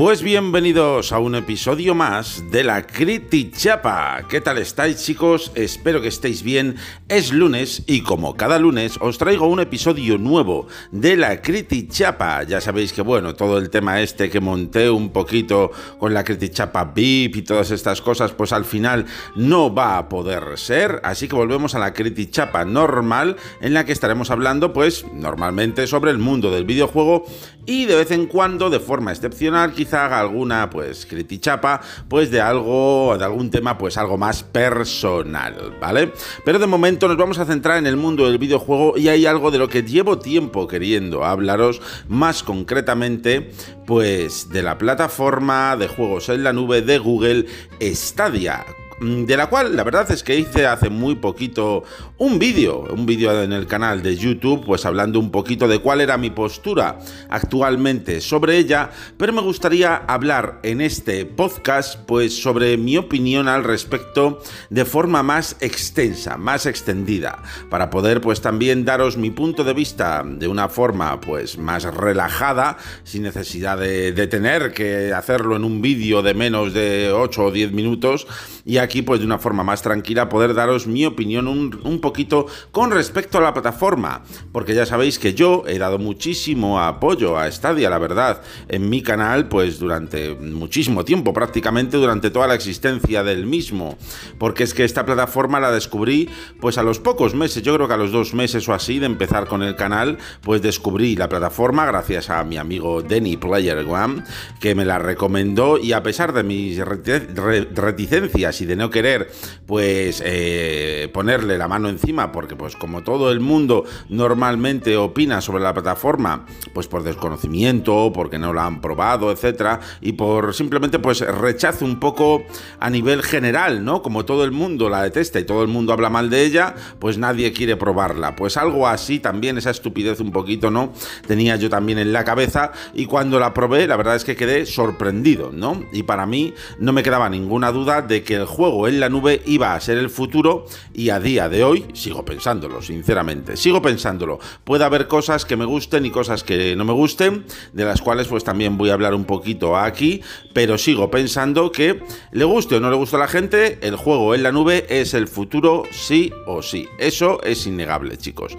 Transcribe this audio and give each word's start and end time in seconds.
Pues 0.00 0.22
bienvenidos 0.22 1.12
a 1.12 1.18
un 1.18 1.34
episodio 1.34 1.94
más 1.94 2.50
de 2.50 2.64
la 2.64 2.86
Criti 2.86 3.50
Chapa. 3.50 4.22
¿Qué 4.30 4.40
tal 4.40 4.56
estáis 4.56 5.04
chicos? 5.04 5.52
Espero 5.54 6.00
que 6.00 6.08
estéis 6.08 6.42
bien. 6.42 6.76
Es 7.06 7.34
lunes 7.34 7.82
y 7.86 8.00
como 8.00 8.34
cada 8.34 8.58
lunes 8.58 8.96
os 9.02 9.18
traigo 9.18 9.46
un 9.46 9.60
episodio 9.60 10.16
nuevo 10.16 10.68
de 10.90 11.18
la 11.18 11.42
Criti 11.42 11.86
Chapa. 11.86 12.44
Ya 12.44 12.62
sabéis 12.62 12.94
que 12.94 13.02
bueno, 13.02 13.34
todo 13.34 13.58
el 13.58 13.68
tema 13.68 14.00
este 14.00 14.30
que 14.30 14.40
monté 14.40 14.88
un 14.88 15.10
poquito 15.10 15.70
con 15.98 16.14
la 16.14 16.24
Criti 16.24 16.48
Chapa 16.48 16.92
VIP 16.94 17.36
y 17.36 17.42
todas 17.42 17.70
estas 17.70 18.00
cosas, 18.00 18.32
pues 18.32 18.54
al 18.54 18.64
final 18.64 19.04
no 19.36 19.74
va 19.74 19.98
a 19.98 20.08
poder 20.08 20.56
ser. 20.56 21.02
Así 21.04 21.28
que 21.28 21.36
volvemos 21.36 21.74
a 21.74 21.78
la 21.78 21.92
Criti 21.92 22.30
Chapa 22.30 22.64
normal 22.64 23.36
en 23.60 23.74
la 23.74 23.84
que 23.84 23.92
estaremos 23.92 24.30
hablando 24.30 24.72
pues 24.72 25.04
normalmente 25.12 25.86
sobre 25.86 26.10
el 26.10 26.16
mundo 26.16 26.50
del 26.50 26.64
videojuego 26.64 27.26
y 27.66 27.84
de 27.84 27.96
vez 27.96 28.10
en 28.12 28.26
cuando 28.26 28.70
de 28.70 28.80
forma 28.80 29.12
excepcional 29.12 29.72
quizá 29.72 29.89
haga 29.94 30.20
alguna 30.20 30.70
pues 30.70 31.06
critichapa 31.06 31.80
pues 32.08 32.30
de 32.30 32.40
algo, 32.40 33.16
de 33.18 33.24
algún 33.24 33.50
tema 33.50 33.78
pues 33.78 33.96
algo 33.96 34.18
más 34.18 34.42
personal, 34.42 35.76
¿vale? 35.80 36.12
Pero 36.44 36.58
de 36.58 36.66
momento 36.66 37.08
nos 37.08 37.16
vamos 37.16 37.38
a 37.38 37.44
centrar 37.44 37.78
en 37.78 37.86
el 37.86 37.96
mundo 37.96 38.26
del 38.26 38.38
videojuego 38.38 38.96
y 38.96 39.08
hay 39.08 39.26
algo 39.26 39.50
de 39.50 39.58
lo 39.58 39.68
que 39.68 39.82
llevo 39.82 40.18
tiempo 40.18 40.66
queriendo 40.66 41.24
hablaros 41.24 41.80
más 42.08 42.42
concretamente 42.42 43.50
pues 43.86 44.50
de 44.50 44.62
la 44.62 44.78
plataforma 44.78 45.76
de 45.76 45.88
juegos 45.88 46.28
en 46.28 46.44
la 46.44 46.52
nube 46.52 46.82
de 46.82 46.98
Google 46.98 47.46
Stadia 47.80 48.64
de 49.00 49.36
la 49.36 49.48
cual 49.48 49.76
la 49.76 49.82
verdad 49.82 50.10
es 50.10 50.22
que 50.22 50.38
hice 50.38 50.66
hace 50.66 50.90
muy 50.90 51.14
poquito 51.14 51.84
un 52.18 52.38
vídeo, 52.38 52.80
un 52.90 53.06
vídeo 53.06 53.42
en 53.42 53.52
el 53.52 53.66
canal 53.66 54.02
de 54.02 54.14
YouTube, 54.14 54.66
pues 54.66 54.84
hablando 54.84 55.18
un 55.18 55.30
poquito 55.30 55.66
de 55.68 55.78
cuál 55.78 56.02
era 56.02 56.18
mi 56.18 56.28
postura 56.28 56.98
actualmente 57.30 58.20
sobre 58.20 58.58
ella, 58.58 58.90
pero 59.16 59.32
me 59.32 59.40
gustaría 59.40 59.96
hablar 59.96 60.60
en 60.62 60.82
este 60.82 61.24
podcast 61.24 61.98
pues 62.06 62.42
sobre 62.42 62.76
mi 62.76 62.98
opinión 62.98 63.48
al 63.48 63.64
respecto 63.64 64.42
de 64.68 64.84
forma 64.84 65.22
más 65.22 65.56
extensa, 65.60 66.36
más 66.36 66.66
extendida, 66.66 67.42
para 67.70 67.88
poder 67.88 68.20
pues 68.20 68.42
también 68.42 68.84
daros 68.84 69.16
mi 69.16 69.30
punto 69.30 69.64
de 69.64 69.72
vista 69.72 70.22
de 70.26 70.46
una 70.46 70.68
forma 70.68 71.18
pues 71.22 71.56
más 71.56 71.84
relajada, 71.84 72.76
sin 73.04 73.22
necesidad 73.22 73.78
de, 73.78 74.12
de 74.12 74.26
tener 74.26 74.72
que 74.72 75.14
hacerlo 75.14 75.56
en 75.56 75.64
un 75.64 75.80
vídeo 75.80 76.20
de 76.20 76.34
menos 76.34 76.74
de 76.74 77.10
8 77.10 77.44
o 77.46 77.50
10 77.50 77.72
minutos 77.72 78.26
y 78.70 78.78
aquí 78.78 79.02
pues 79.02 79.18
de 79.18 79.26
una 79.26 79.40
forma 79.40 79.64
más 79.64 79.82
tranquila 79.82 80.28
poder 80.28 80.54
daros 80.54 80.86
mi 80.86 81.04
opinión 81.04 81.48
un, 81.48 82.00
poquito 82.00 82.46
con 82.70 82.92
respecto 82.92 83.38
a 83.38 83.40
la 83.40 83.52
plataforma, 83.52 84.22
porque 84.52 84.76
ya 84.76 84.86
sabéis 84.86 85.18
que 85.18 85.34
yo 85.34 85.64
he 85.66 85.76
dado 85.76 85.98
muchísimo 85.98 86.80
apoyo 86.80 87.36
a 87.36 87.50
Stadia, 87.50 87.90
la 87.90 87.98
verdad, 87.98 88.42
en 88.68 88.88
mi 88.88 89.02
canal 89.02 89.48
pues 89.48 89.80
durante 89.80 90.36
muchísimo 90.36 91.04
tiempo, 91.04 91.32
prácticamente 91.32 91.96
durante 91.96 92.30
toda 92.30 92.46
la 92.46 92.54
existencia 92.54 93.24
del 93.24 93.44
mismo, 93.44 93.98
porque 94.38 94.62
es 94.62 94.72
que 94.72 94.84
esta 94.84 95.04
plataforma 95.04 95.58
la 95.58 95.72
descubrí 95.72 96.28
pues 96.60 96.78
a 96.78 96.84
los 96.84 97.00
pocos 97.00 97.34
meses, 97.34 97.64
yo 97.64 97.74
creo 97.74 97.88
que 97.88 97.94
a 97.94 97.96
los 97.96 98.12
dos 98.12 98.34
meses 98.34 98.68
o 98.68 98.72
así 98.72 99.00
de 99.00 99.06
empezar 99.06 99.48
con 99.48 99.64
el 99.64 99.74
canal, 99.74 100.18
pues 100.42 100.62
descubrí 100.62 101.16
la 101.16 101.28
plataforma 101.28 101.86
gracias 101.86 102.30
a 102.30 102.44
mi 102.44 102.56
amigo 102.56 103.02
Denny 103.02 103.36
Player 103.36 103.78
One, 103.78 104.22
que 104.60 104.76
me 104.76 104.84
la 104.84 105.00
recomendó 105.00 105.76
y 105.76 105.92
a 105.92 106.04
pesar 106.04 106.32
de 106.32 106.44
mis 106.44 106.78
reticencias 106.78 108.59
y 108.60 108.66
de 108.66 108.76
no 108.76 108.90
querer 108.90 109.30
pues 109.66 110.22
eh, 110.24 111.08
ponerle 111.12 111.58
la 111.58 111.68
mano 111.68 111.88
encima 111.88 112.32
porque 112.32 112.56
pues 112.56 112.76
como 112.76 113.02
todo 113.02 113.30
el 113.30 113.40
mundo 113.40 113.84
normalmente 114.08 114.96
opina 114.96 115.40
sobre 115.40 115.62
la 115.62 115.72
plataforma 115.72 116.46
pues 116.72 116.86
por 116.86 117.02
desconocimiento, 117.02 118.12
porque 118.12 118.38
no 118.38 118.52
la 118.52 118.66
han 118.66 118.80
probado, 118.80 119.30
etcétera 119.30 119.80
y 120.00 120.12
por 120.12 120.54
simplemente 120.54 120.98
pues 120.98 121.20
rechazo 121.20 121.84
un 121.84 122.00
poco 122.00 122.42
a 122.78 122.90
nivel 122.90 123.22
general, 123.22 123.84
¿no? 123.84 124.02
Como 124.02 124.24
todo 124.24 124.44
el 124.44 124.52
mundo 124.52 124.88
la 124.88 125.02
detesta 125.02 125.40
y 125.40 125.44
todo 125.44 125.62
el 125.62 125.68
mundo 125.68 125.92
habla 125.92 126.10
mal 126.10 126.30
de 126.30 126.44
ella, 126.44 126.74
pues 126.98 127.18
nadie 127.18 127.52
quiere 127.52 127.76
probarla. 127.76 128.36
Pues 128.36 128.56
algo 128.56 128.86
así 128.86 129.20
también 129.20 129.58
esa 129.58 129.70
estupidez 129.70 130.20
un 130.20 130.32
poquito, 130.32 130.70
¿no? 130.70 130.92
Tenía 131.26 131.56
yo 131.56 131.70
también 131.70 131.98
en 131.98 132.12
la 132.12 132.24
cabeza 132.24 132.72
y 132.94 133.06
cuando 133.06 133.38
la 133.38 133.54
probé, 133.54 133.86
la 133.86 133.96
verdad 133.96 134.16
es 134.16 134.24
que 134.24 134.36
quedé 134.36 134.66
sorprendido, 134.66 135.50
¿no? 135.52 135.84
Y 135.92 136.02
para 136.02 136.26
mí 136.26 136.54
no 136.78 136.92
me 136.92 137.02
quedaba 137.02 137.28
ninguna 137.28 137.72
duda 137.72 138.02
de 138.02 138.22
que 138.22 138.39
el 138.40 138.46
juego 138.46 138.88
en 138.88 139.00
la 139.00 139.08
nube 139.08 139.42
iba 139.46 139.74
a 139.74 139.80
ser 139.80 139.98
el 139.98 140.10
futuro 140.10 140.66
y 140.92 141.10
a 141.10 141.20
día 141.20 141.48
de 141.48 141.64
hoy 141.64 141.86
sigo 141.92 142.24
pensándolo, 142.24 142.82
sinceramente. 142.82 143.56
Sigo 143.56 143.80
pensándolo. 143.82 144.38
Puede 144.64 144.84
haber 144.84 145.06
cosas 145.06 145.44
que 145.44 145.56
me 145.56 145.64
gusten 145.64 146.06
y 146.06 146.10
cosas 146.10 146.42
que 146.44 146.74
no 146.76 146.84
me 146.84 146.92
gusten, 146.92 147.44
de 147.72 147.84
las 147.84 148.00
cuales 148.00 148.28
pues 148.28 148.44
también 148.44 148.76
voy 148.78 148.90
a 148.90 148.94
hablar 148.94 149.14
un 149.14 149.24
poquito 149.24 149.76
aquí, 149.76 150.22
pero 150.52 150.78
sigo 150.78 151.10
pensando 151.10 151.72
que 151.72 152.02
le 152.32 152.44
guste 152.44 152.76
o 152.76 152.80
no 152.80 152.90
le 152.90 152.96
guste 152.96 153.16
a 153.16 153.20
la 153.20 153.28
gente, 153.28 153.78
el 153.82 153.96
juego 153.96 154.34
en 154.34 154.42
la 154.42 154.52
nube 154.52 154.86
es 154.88 155.14
el 155.14 155.28
futuro 155.28 155.84
sí 155.90 156.32
o 156.46 156.62
sí. 156.62 156.88
Eso 156.98 157.42
es 157.42 157.66
innegable, 157.66 158.16
chicos. 158.16 158.56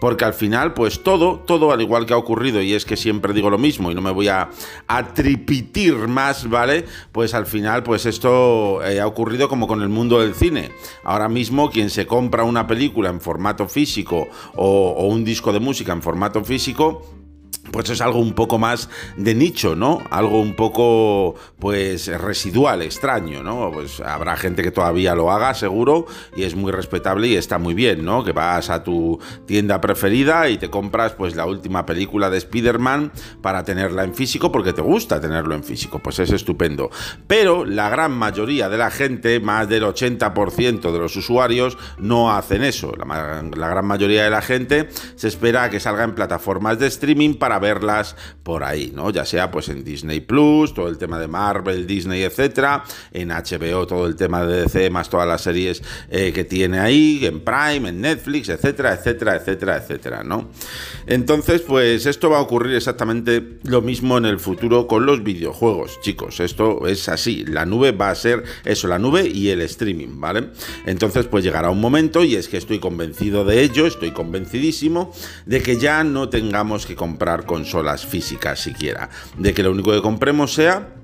Porque 0.00 0.24
al 0.24 0.34
final 0.34 0.74
pues 0.74 1.02
todo, 1.02 1.40
todo 1.40 1.72
al 1.72 1.80
igual 1.80 2.06
que 2.06 2.14
ha 2.14 2.18
ocurrido 2.18 2.62
y 2.62 2.74
es 2.74 2.84
que 2.84 2.96
siempre 2.96 3.32
digo 3.32 3.50
lo 3.50 3.58
mismo 3.58 3.90
y 3.90 3.94
no 3.94 4.00
me 4.00 4.10
voy 4.10 4.28
a, 4.28 4.50
a 4.86 5.14
tripitir 5.14 5.94
más, 6.08 6.48
¿vale? 6.48 6.84
Pues 7.12 7.34
al 7.34 7.46
final 7.46 7.82
pues 7.82 8.06
esto 8.06 8.84
eh, 8.84 9.00
ha 9.00 9.06
ocurrido 9.06 9.23
como 9.48 9.66
con 9.66 9.82
el 9.82 9.88
mundo 9.88 10.20
del 10.20 10.34
cine. 10.34 10.70
Ahora 11.02 11.28
mismo 11.28 11.70
quien 11.70 11.90
se 11.90 12.06
compra 12.06 12.44
una 12.44 12.66
película 12.66 13.10
en 13.10 13.20
formato 13.20 13.68
físico 13.68 14.28
o, 14.54 14.90
o 14.90 15.06
un 15.06 15.24
disco 15.24 15.52
de 15.52 15.60
música 15.60 15.92
en 15.92 16.02
formato 16.02 16.44
físico, 16.44 17.02
pues 17.70 17.90
es 17.90 18.00
algo 18.00 18.18
un 18.18 18.34
poco 18.34 18.58
más 18.58 18.88
de 19.16 19.34
nicho, 19.34 19.74
¿no? 19.74 20.02
Algo 20.10 20.40
un 20.40 20.54
poco, 20.54 21.34
pues, 21.58 22.06
residual, 22.06 22.82
extraño, 22.82 23.42
¿no? 23.42 23.70
Pues 23.72 24.00
habrá 24.00 24.36
gente 24.36 24.62
que 24.62 24.70
todavía 24.70 25.14
lo 25.14 25.30
haga, 25.30 25.54
seguro, 25.54 26.06
y 26.36 26.44
es 26.44 26.54
muy 26.54 26.72
respetable 26.72 27.28
y 27.28 27.36
está 27.36 27.58
muy 27.58 27.74
bien, 27.74 28.04
¿no? 28.04 28.24
Que 28.24 28.32
vas 28.32 28.70
a 28.70 28.84
tu 28.84 29.18
tienda 29.46 29.80
preferida 29.80 30.48
y 30.48 30.58
te 30.58 30.70
compras, 30.70 31.12
pues, 31.12 31.34
la 31.34 31.46
última 31.46 31.84
película 31.86 32.30
de 32.30 32.38
Spider-Man 32.38 33.12
para 33.42 33.64
tenerla 33.64 34.04
en 34.04 34.14
físico 34.14 34.52
porque 34.52 34.72
te 34.72 34.82
gusta 34.82 35.20
tenerlo 35.20 35.54
en 35.54 35.64
físico, 35.64 35.98
pues 35.98 36.18
es 36.18 36.30
estupendo. 36.30 36.90
Pero 37.26 37.64
la 37.64 37.88
gran 37.88 38.12
mayoría 38.12 38.68
de 38.68 38.78
la 38.78 38.90
gente, 38.90 39.40
más 39.40 39.68
del 39.68 39.84
80% 39.84 40.92
de 40.92 40.98
los 40.98 41.16
usuarios, 41.16 41.76
no 41.98 42.32
hacen 42.32 42.62
eso. 42.62 42.92
La, 42.96 43.42
la 43.56 43.68
gran 43.68 43.86
mayoría 43.86 44.24
de 44.24 44.30
la 44.30 44.42
gente 44.42 44.88
se 45.16 45.28
espera 45.28 45.64
a 45.64 45.70
que 45.70 45.80
salga 45.80 46.04
en 46.04 46.14
plataformas 46.14 46.78
de 46.78 46.86
streaming 46.86 47.34
para 47.34 47.53
verlas 47.58 48.16
por 48.42 48.64
ahí, 48.64 48.92
¿no? 48.94 49.10
Ya 49.10 49.24
sea 49.24 49.50
pues 49.50 49.68
en 49.68 49.84
Disney 49.84 50.20
Plus, 50.20 50.74
todo 50.74 50.88
el 50.88 50.98
tema 50.98 51.18
de 51.18 51.28
Marvel, 51.28 51.86
Disney, 51.86 52.22
etcétera, 52.22 52.84
en 53.12 53.28
HBO 53.28 53.86
todo 53.86 54.06
el 54.06 54.16
tema 54.16 54.44
de 54.44 54.62
DC 54.62 54.90
más 54.90 55.08
todas 55.08 55.26
las 55.26 55.42
series 55.42 55.82
eh, 56.10 56.32
que 56.32 56.44
tiene 56.44 56.78
ahí, 56.78 57.24
en 57.24 57.40
Prime, 57.40 57.88
en 57.88 58.00
Netflix, 58.00 58.48
etcétera, 58.48 58.94
etcétera, 58.94 59.36
etcétera, 59.36 59.76
etcétera, 59.76 60.24
¿no? 60.24 60.50
Entonces, 61.06 61.62
pues 61.62 62.06
esto 62.06 62.30
va 62.30 62.38
a 62.38 62.42
ocurrir 62.42 62.74
exactamente 62.74 63.58
lo 63.64 63.82
mismo 63.82 64.18
en 64.18 64.24
el 64.24 64.40
futuro 64.40 64.86
con 64.86 65.06
los 65.06 65.22
videojuegos, 65.22 66.00
chicos. 66.00 66.40
Esto 66.40 66.86
es 66.86 67.08
así, 67.08 67.44
la 67.44 67.66
nube 67.66 67.92
va 67.92 68.10
a 68.10 68.14
ser 68.14 68.44
eso, 68.64 68.88
la 68.88 68.98
nube 68.98 69.26
y 69.26 69.50
el 69.50 69.60
streaming, 69.62 70.20
¿vale? 70.20 70.50
Entonces, 70.86 71.26
pues 71.26 71.44
llegará 71.44 71.70
un 71.70 71.80
momento 71.80 72.24
y 72.24 72.36
es 72.36 72.48
que 72.48 72.56
estoy 72.56 72.78
convencido 72.78 73.44
de 73.44 73.62
ello, 73.62 73.86
estoy 73.86 74.12
convencidísimo 74.12 75.12
de 75.46 75.62
que 75.62 75.78
ya 75.78 76.04
no 76.04 76.28
tengamos 76.28 76.86
que 76.86 76.94
comprar 76.94 77.43
consolas 77.44 78.06
físicas 78.06 78.60
siquiera, 78.60 79.10
de 79.36 79.54
que 79.54 79.62
lo 79.62 79.70
único 79.70 79.92
que 79.92 80.02
compremos 80.02 80.54
sea 80.54 81.03